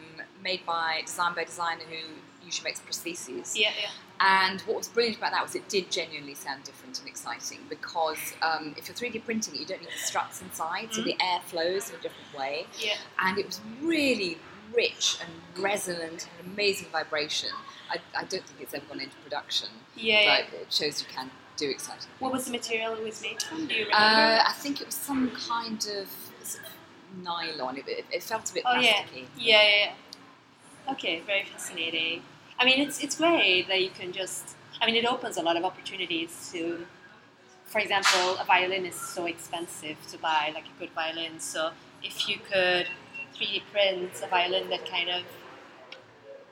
made 0.44 0.66
by 0.66 1.02
designed 1.06 1.36
by 1.36 1.44
a 1.44 1.46
designer 1.46 1.84
who 1.90 2.46
usually 2.46 2.70
makes 2.70 2.82
prostheses. 2.82 3.54
Yeah, 3.56 3.70
yeah. 3.82 3.90
And 4.20 4.62
what 4.62 4.78
was 4.78 4.88
brilliant 4.90 5.18
about 5.18 5.32
that 5.32 5.44
was 5.44 5.56
it 5.56 5.68
did 5.70 5.90
genuinely 5.92 6.34
sound 6.36 6.64
different 6.64 7.00
and 7.00 7.08
exciting 7.08 7.60
because 7.70 8.34
um, 8.42 8.76
if 8.78 8.88
you're 8.88 8.96
3D 9.12 9.24
printing 9.24 9.56
it, 9.56 9.60
you 9.62 9.66
don't 9.66 9.82
need 9.82 9.90
the 9.90 9.98
struts 9.98 10.42
inside, 10.42 10.90
so 10.94 11.02
Mhm. 11.02 11.06
the 11.06 11.18
air 11.22 11.40
flows 11.46 11.90
in 11.90 11.96
a 11.96 12.02
different 12.02 12.34
way. 12.38 12.66
Yeah. 12.80 12.96
And 13.20 13.38
it 13.38 13.46
was 13.46 13.60
really 13.82 14.38
rich 14.74 15.18
and 15.22 15.64
resonant 15.64 16.28
and 16.40 16.52
amazing 16.54 16.88
vibration. 16.92 17.50
I, 17.90 17.98
I 18.18 18.24
don't 18.26 18.44
think 18.46 18.60
it's 18.62 18.74
ever 18.74 18.86
gone 18.88 19.00
into 19.02 19.16
production, 19.18 19.70
Yeah, 19.96 20.22
yeah. 20.22 20.46
but 20.52 20.60
it 20.62 20.74
shows 20.74 21.02
you 21.02 21.08
can 21.14 21.30
do 21.66 21.70
exciting. 21.72 22.10
What 22.20 22.32
was 22.32 22.46
the 22.46 22.52
material 22.52 22.94
it 22.94 23.04
was 23.04 23.22
made 23.22 23.42
from? 23.42 23.68
Do 23.68 23.74
you 23.74 23.86
remember? 23.86 24.22
Uh, 24.22 24.44
I 24.52 24.54
think 24.54 24.82
it 24.82 24.88
was 24.88 24.96
some 24.96 25.32
kind 25.32 25.80
of, 26.00 26.08
sort 26.44 26.66
of 26.66 27.24
nylon. 27.24 27.78
It, 27.78 27.88
it, 27.88 28.06
it 28.12 28.24
felt 28.24 28.50
a 28.50 28.54
bit 28.54 28.64
Oh, 28.66 28.80
yeah. 28.80 28.94
plasticky. 28.94 29.26
Yeah, 29.38 29.62
yeah, 29.62 29.76
yeah. 29.86 30.92
Okay, 30.94 31.22
very 31.26 31.46
fascinating. 31.46 32.22
I 32.60 32.66
mean, 32.66 32.80
it's 32.86 32.98
it's 33.04 33.16
great 33.18 33.68
that 33.70 33.82
you 33.82 33.90
can 34.00 34.12
just. 34.12 34.56
I 34.82 34.86
mean, 34.86 34.96
it 34.96 35.06
opens 35.06 35.38
a 35.38 35.42
lot 35.42 35.56
of 35.58 35.64
opportunities 35.64 36.50
to. 36.54 36.86
For 37.66 37.80
example, 37.80 38.38
a 38.38 38.46
violin 38.46 38.86
is 38.86 38.96
so 38.96 39.26
expensive 39.26 39.98
to 40.12 40.18
buy, 40.20 40.52
like 40.54 40.66
a 40.66 40.80
good 40.80 40.92
violin. 40.92 41.40
So 41.40 41.72
if 42.04 42.28
you 42.30 42.38
could 42.50 42.86
3D 43.36 43.64
print 43.72 44.12
a 44.24 44.28
violin 44.28 44.70
that 44.70 44.84
kind 44.88 45.10
of 45.10 45.24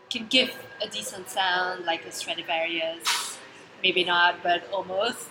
can 0.09 0.25
give 0.27 0.49
a 0.81 0.87
decent 0.87 1.29
sound, 1.29 1.85
like 1.85 2.05
a 2.05 2.11
Stradivarius, 2.11 3.30
maybe 3.81 4.03
not, 4.03 4.43
but 4.43 4.63
almost, 4.71 5.29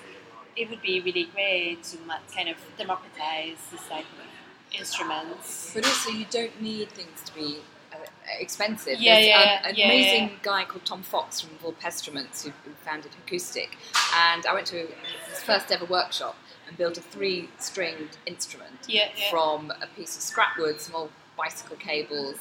it 0.57 0.69
would 0.69 0.83
be 0.83 1.01
really 1.01 1.29
great 1.35 1.83
to 1.85 1.97
kind 2.35 2.49
of 2.49 2.57
democratize 2.77 3.59
this 3.71 3.87
type 3.89 4.05
of 4.05 4.79
instruments. 4.79 5.73
But 5.75 5.87
also, 5.87 6.11
you 6.11 6.27
don't 6.31 6.61
need 6.61 6.91
things 6.91 7.23
to 7.25 7.35
be 7.35 7.59
uh, 7.93 7.97
expensive. 8.39 9.01
Yeah, 9.01 9.15
There's 9.15 9.27
yeah, 9.27 9.69
an 9.69 9.75
yeah, 9.77 9.85
amazing 9.87 10.29
yeah. 10.29 10.37
guy 10.43 10.65
called 10.65 10.85
Tom 10.85 11.03
Fox 11.03 11.41
from 11.41 11.57
Volpestruments 11.59 12.45
who, 12.45 12.51
who 12.65 12.71
founded 12.85 13.13
Acoustic, 13.27 13.77
and 14.17 14.47
I 14.47 14.55
went 14.55 14.67
to 14.69 14.89
his 15.29 15.43
first 15.43 15.71
ever 15.73 15.85
workshop 15.85 16.37
and 16.69 16.77
built 16.77 16.99
a 16.99 17.01
three-stringed 17.01 18.19
instrument 18.27 18.87
Yeah, 18.87 19.09
from 19.31 19.73
a 19.83 19.87
piece 19.97 20.17
of 20.17 20.23
scrap 20.23 20.57
wood, 20.59 20.81
some 20.81 20.95
old 20.95 21.11
bicycle 21.37 21.77
cables, 21.77 22.37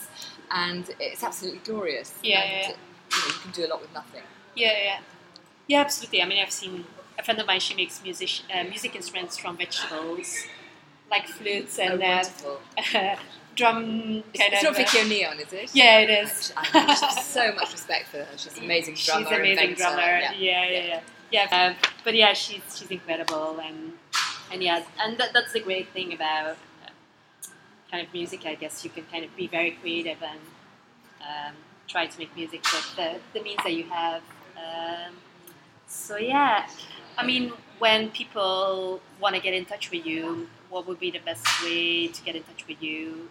and 0.52 0.90
it's 1.00 1.24
absolutely 1.24 1.62
glorious. 1.64 2.14
Yeah, 2.22 2.42
and, 2.42 2.52
yeah. 2.52 2.68
You, 2.68 3.18
know, 3.18 3.28
you 3.28 3.34
can 3.42 3.52
do 3.52 3.66
a 3.66 3.70
lot 3.70 3.82
with 3.82 3.94
nothing. 3.94 4.22
Yeah, 4.56 4.74
yeah, 4.84 5.00
yeah, 5.70 5.82
absolutely. 5.82 6.22
I 6.22 6.26
mean, 6.26 6.40
I've 6.44 6.52
seen 6.52 6.86
a 7.18 7.24
friend 7.24 7.40
of 7.40 7.48
mine. 7.48 7.62
She 7.62 7.76
makes 7.76 8.04
music 8.04 8.30
uh, 8.54 8.64
music 8.66 8.96
instruments 8.96 9.38
from 9.38 9.58
vegetables, 9.58 10.36
like 11.12 11.28
flutes 11.28 11.80
Oh, 11.80 11.84
and 11.84 12.04
uh, 12.04 13.16
drum 13.56 14.24
It's, 14.34 14.40
kind 14.42 14.54
it's 14.54 14.64
of. 14.64 14.64
not 14.64 14.74
uh, 14.74 14.78
Vicky 14.78 15.00
O'Neill, 15.00 15.40
is 15.40 15.54
it? 15.54 15.70
yeah, 15.76 16.00
it 16.00 16.10
is. 16.10 16.54
I 16.58 16.66
have 16.66 16.98
so 17.24 17.54
much 17.54 17.72
respect 17.72 18.08
for 18.10 18.18
her. 18.18 18.28
She's 18.38 18.58
an 18.58 18.66
amazing 18.66 18.96
drummer. 18.96 19.26
She's 19.26 19.32
an 19.32 19.40
amazing 19.40 19.70
inventor, 19.70 19.76
drummer. 19.84 20.02
yeah. 20.02 20.34
Yeah, 20.34 20.70
yeah, 20.70 20.86
yeah. 20.88 21.02
Yeah, 21.32 21.48
um, 21.68 21.76
but 22.04 22.16
yeah, 22.16 22.34
she's 22.34 22.64
she's 22.78 22.90
incredible, 22.90 23.60
and 23.64 23.94
and 24.52 24.64
yeah, 24.64 24.84
and 25.00 25.18
that, 25.20 25.34
that's 25.34 25.54
the 25.54 25.60
great 25.60 25.90
thing 25.90 26.14
about 26.14 26.58
uh, 26.84 26.90
kind 27.92 28.06
of 28.08 28.12
music. 28.14 28.48
I 28.48 28.56
guess 28.56 28.84
you 28.84 28.90
can 28.90 29.06
kind 29.12 29.24
of 29.24 29.36
be 29.36 29.48
very 29.48 29.72
creative 29.72 30.18
and 30.24 30.40
um, 31.22 31.56
try 31.88 32.08
to 32.08 32.18
make 32.20 32.36
music 32.36 32.64
with 32.74 32.96
the, 32.96 33.18
the 33.34 33.44
means 33.44 33.60
that 33.64 33.74
you 33.74 33.84
have. 33.84 34.24
Um, 34.58 35.14
so 35.90 36.16
yeah, 36.18 36.68
I 37.18 37.26
mean, 37.26 37.52
when 37.80 38.10
people 38.12 39.02
want 39.20 39.36
to 39.36 39.42
get 39.42 39.54
in 39.54 39.66
touch 39.66 39.92
with 39.92 40.06
you, 40.06 40.48
what 40.70 40.88
would 40.88 41.00
be 41.00 41.12
the 41.12 41.20
best 41.20 41.46
way 41.64 42.08
to 42.08 42.22
get 42.24 42.36
in 42.36 42.44
touch 42.44 42.66
with 42.68 42.82
you? 42.82 43.30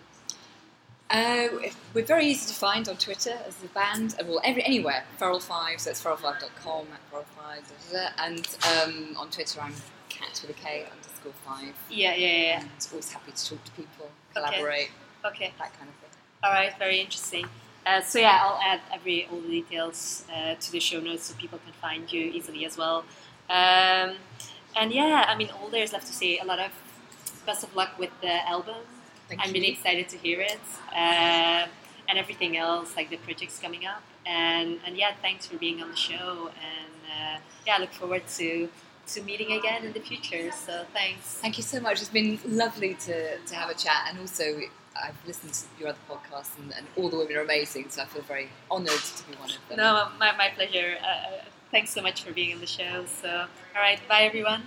Uh, 1.10 1.48
we're 1.94 2.04
very 2.04 2.26
easy 2.26 2.46
to 2.48 2.54
find 2.54 2.86
on 2.86 2.96
Twitter 2.96 3.38
as 3.46 3.56
the 3.56 3.68
band, 3.68 4.14
uh, 4.20 4.24
well, 4.26 4.40
every, 4.44 4.62
anywhere. 4.64 5.04
Feral5, 5.18 5.80
so 5.80 5.90
it's 5.90 6.02
feral5.com, 6.04 6.86
at 6.92 7.10
feral5, 7.10 7.24
da, 7.46 7.92
da, 7.92 8.08
da. 8.08 8.24
and 8.26 8.46
um, 8.84 9.16
on 9.16 9.30
Twitter 9.30 9.58
I'm 9.62 9.72
cat 10.10 10.38
with 10.46 10.50
a 10.50 10.60
K 10.60 10.84
underscore 10.92 11.32
5. 11.46 11.74
Yeah, 11.90 12.14
yeah, 12.14 12.26
yeah. 12.26 12.60
And 12.60 12.88
always 12.92 13.10
happy 13.10 13.32
to 13.32 13.48
talk 13.50 13.64
to 13.64 13.70
people, 13.72 14.10
collaborate, 14.34 14.90
Okay. 15.24 15.52
that 15.58 15.72
kind 15.78 15.88
of 15.88 15.94
thing. 15.96 16.10
All 16.44 16.52
right, 16.52 16.78
very 16.78 17.00
interesting. 17.00 17.46
Uh, 17.86 18.02
so 18.02 18.18
yeah, 18.18 18.40
I'll 18.42 18.60
add 18.62 18.80
every 18.92 19.26
all 19.30 19.40
the 19.40 19.48
details 19.48 20.24
uh, 20.34 20.54
to 20.54 20.72
the 20.72 20.80
show 20.80 21.00
notes 21.00 21.24
so 21.26 21.34
people 21.34 21.58
can 21.64 21.72
find 21.74 22.12
you 22.12 22.22
easily 22.22 22.64
as 22.66 22.76
well. 22.76 23.04
Um, 23.48 24.16
and 24.76 24.92
yeah, 24.92 25.24
I 25.26 25.34
mean, 25.36 25.50
all 25.50 25.68
there's 25.68 25.92
left 25.92 26.06
to 26.06 26.12
say. 26.12 26.38
A 26.38 26.44
lot 26.44 26.58
of 26.58 26.70
best 27.46 27.64
of 27.64 27.74
luck 27.74 27.98
with 27.98 28.10
the 28.20 28.46
album. 28.48 28.76
Thank 29.28 29.40
I'm 29.40 29.48
you. 29.48 29.54
really 29.54 29.72
excited 29.72 30.08
to 30.10 30.16
hear 30.18 30.40
it 30.40 30.60
uh, 30.94 31.66
and 32.08 32.18
everything 32.18 32.56
else, 32.56 32.96
like 32.96 33.10
the 33.10 33.16
projects 33.18 33.58
coming 33.58 33.86
up. 33.86 34.02
And, 34.26 34.78
and 34.86 34.96
yeah, 34.96 35.12
thanks 35.22 35.46
for 35.46 35.56
being 35.56 35.82
on 35.82 35.90
the 35.90 35.96
show. 35.96 36.50
And 36.70 36.94
uh, 37.06 37.40
yeah, 37.66 37.76
I 37.76 37.78
look 37.80 37.92
forward 37.92 38.26
to 38.38 38.68
to 39.08 39.22
meeting 39.22 39.52
again 39.52 39.84
in 39.84 39.92
the 39.94 40.00
future. 40.00 40.50
So 40.52 40.84
thanks. 40.92 41.38
Thank 41.40 41.56
you 41.56 41.64
so 41.64 41.80
much. 41.80 42.00
It's 42.00 42.10
been 42.10 42.38
lovely 42.46 42.94
to, 43.06 43.38
to 43.38 43.54
have 43.54 43.70
a 43.70 43.74
chat, 43.74 44.08
and 44.08 44.18
also 44.18 44.60
I've 44.96 45.14
listened 45.26 45.54
to 45.54 45.64
your 45.78 45.88
other 45.90 45.98
podcasts, 46.10 46.58
and, 46.58 46.72
and 46.74 46.86
all 46.96 47.08
the 47.08 47.16
women 47.16 47.36
are 47.36 47.42
amazing. 47.42 47.90
So 47.90 48.02
I 48.02 48.06
feel 48.06 48.22
very 48.22 48.48
honoured 48.70 48.90
to 48.90 49.28
be 49.28 49.36
one 49.36 49.50
of 49.50 49.68
them. 49.68 49.76
No, 49.76 50.08
my, 50.18 50.36
my 50.36 50.48
pleasure. 50.54 50.96
Uh, 51.02 51.44
thanks 51.70 51.90
so 51.90 52.02
much 52.02 52.22
for 52.22 52.32
being 52.32 52.54
on 52.54 52.60
the 52.60 52.66
show. 52.66 53.04
So, 53.06 53.46
all 53.76 53.82
right, 53.82 54.00
bye 54.08 54.22
everyone. 54.22 54.62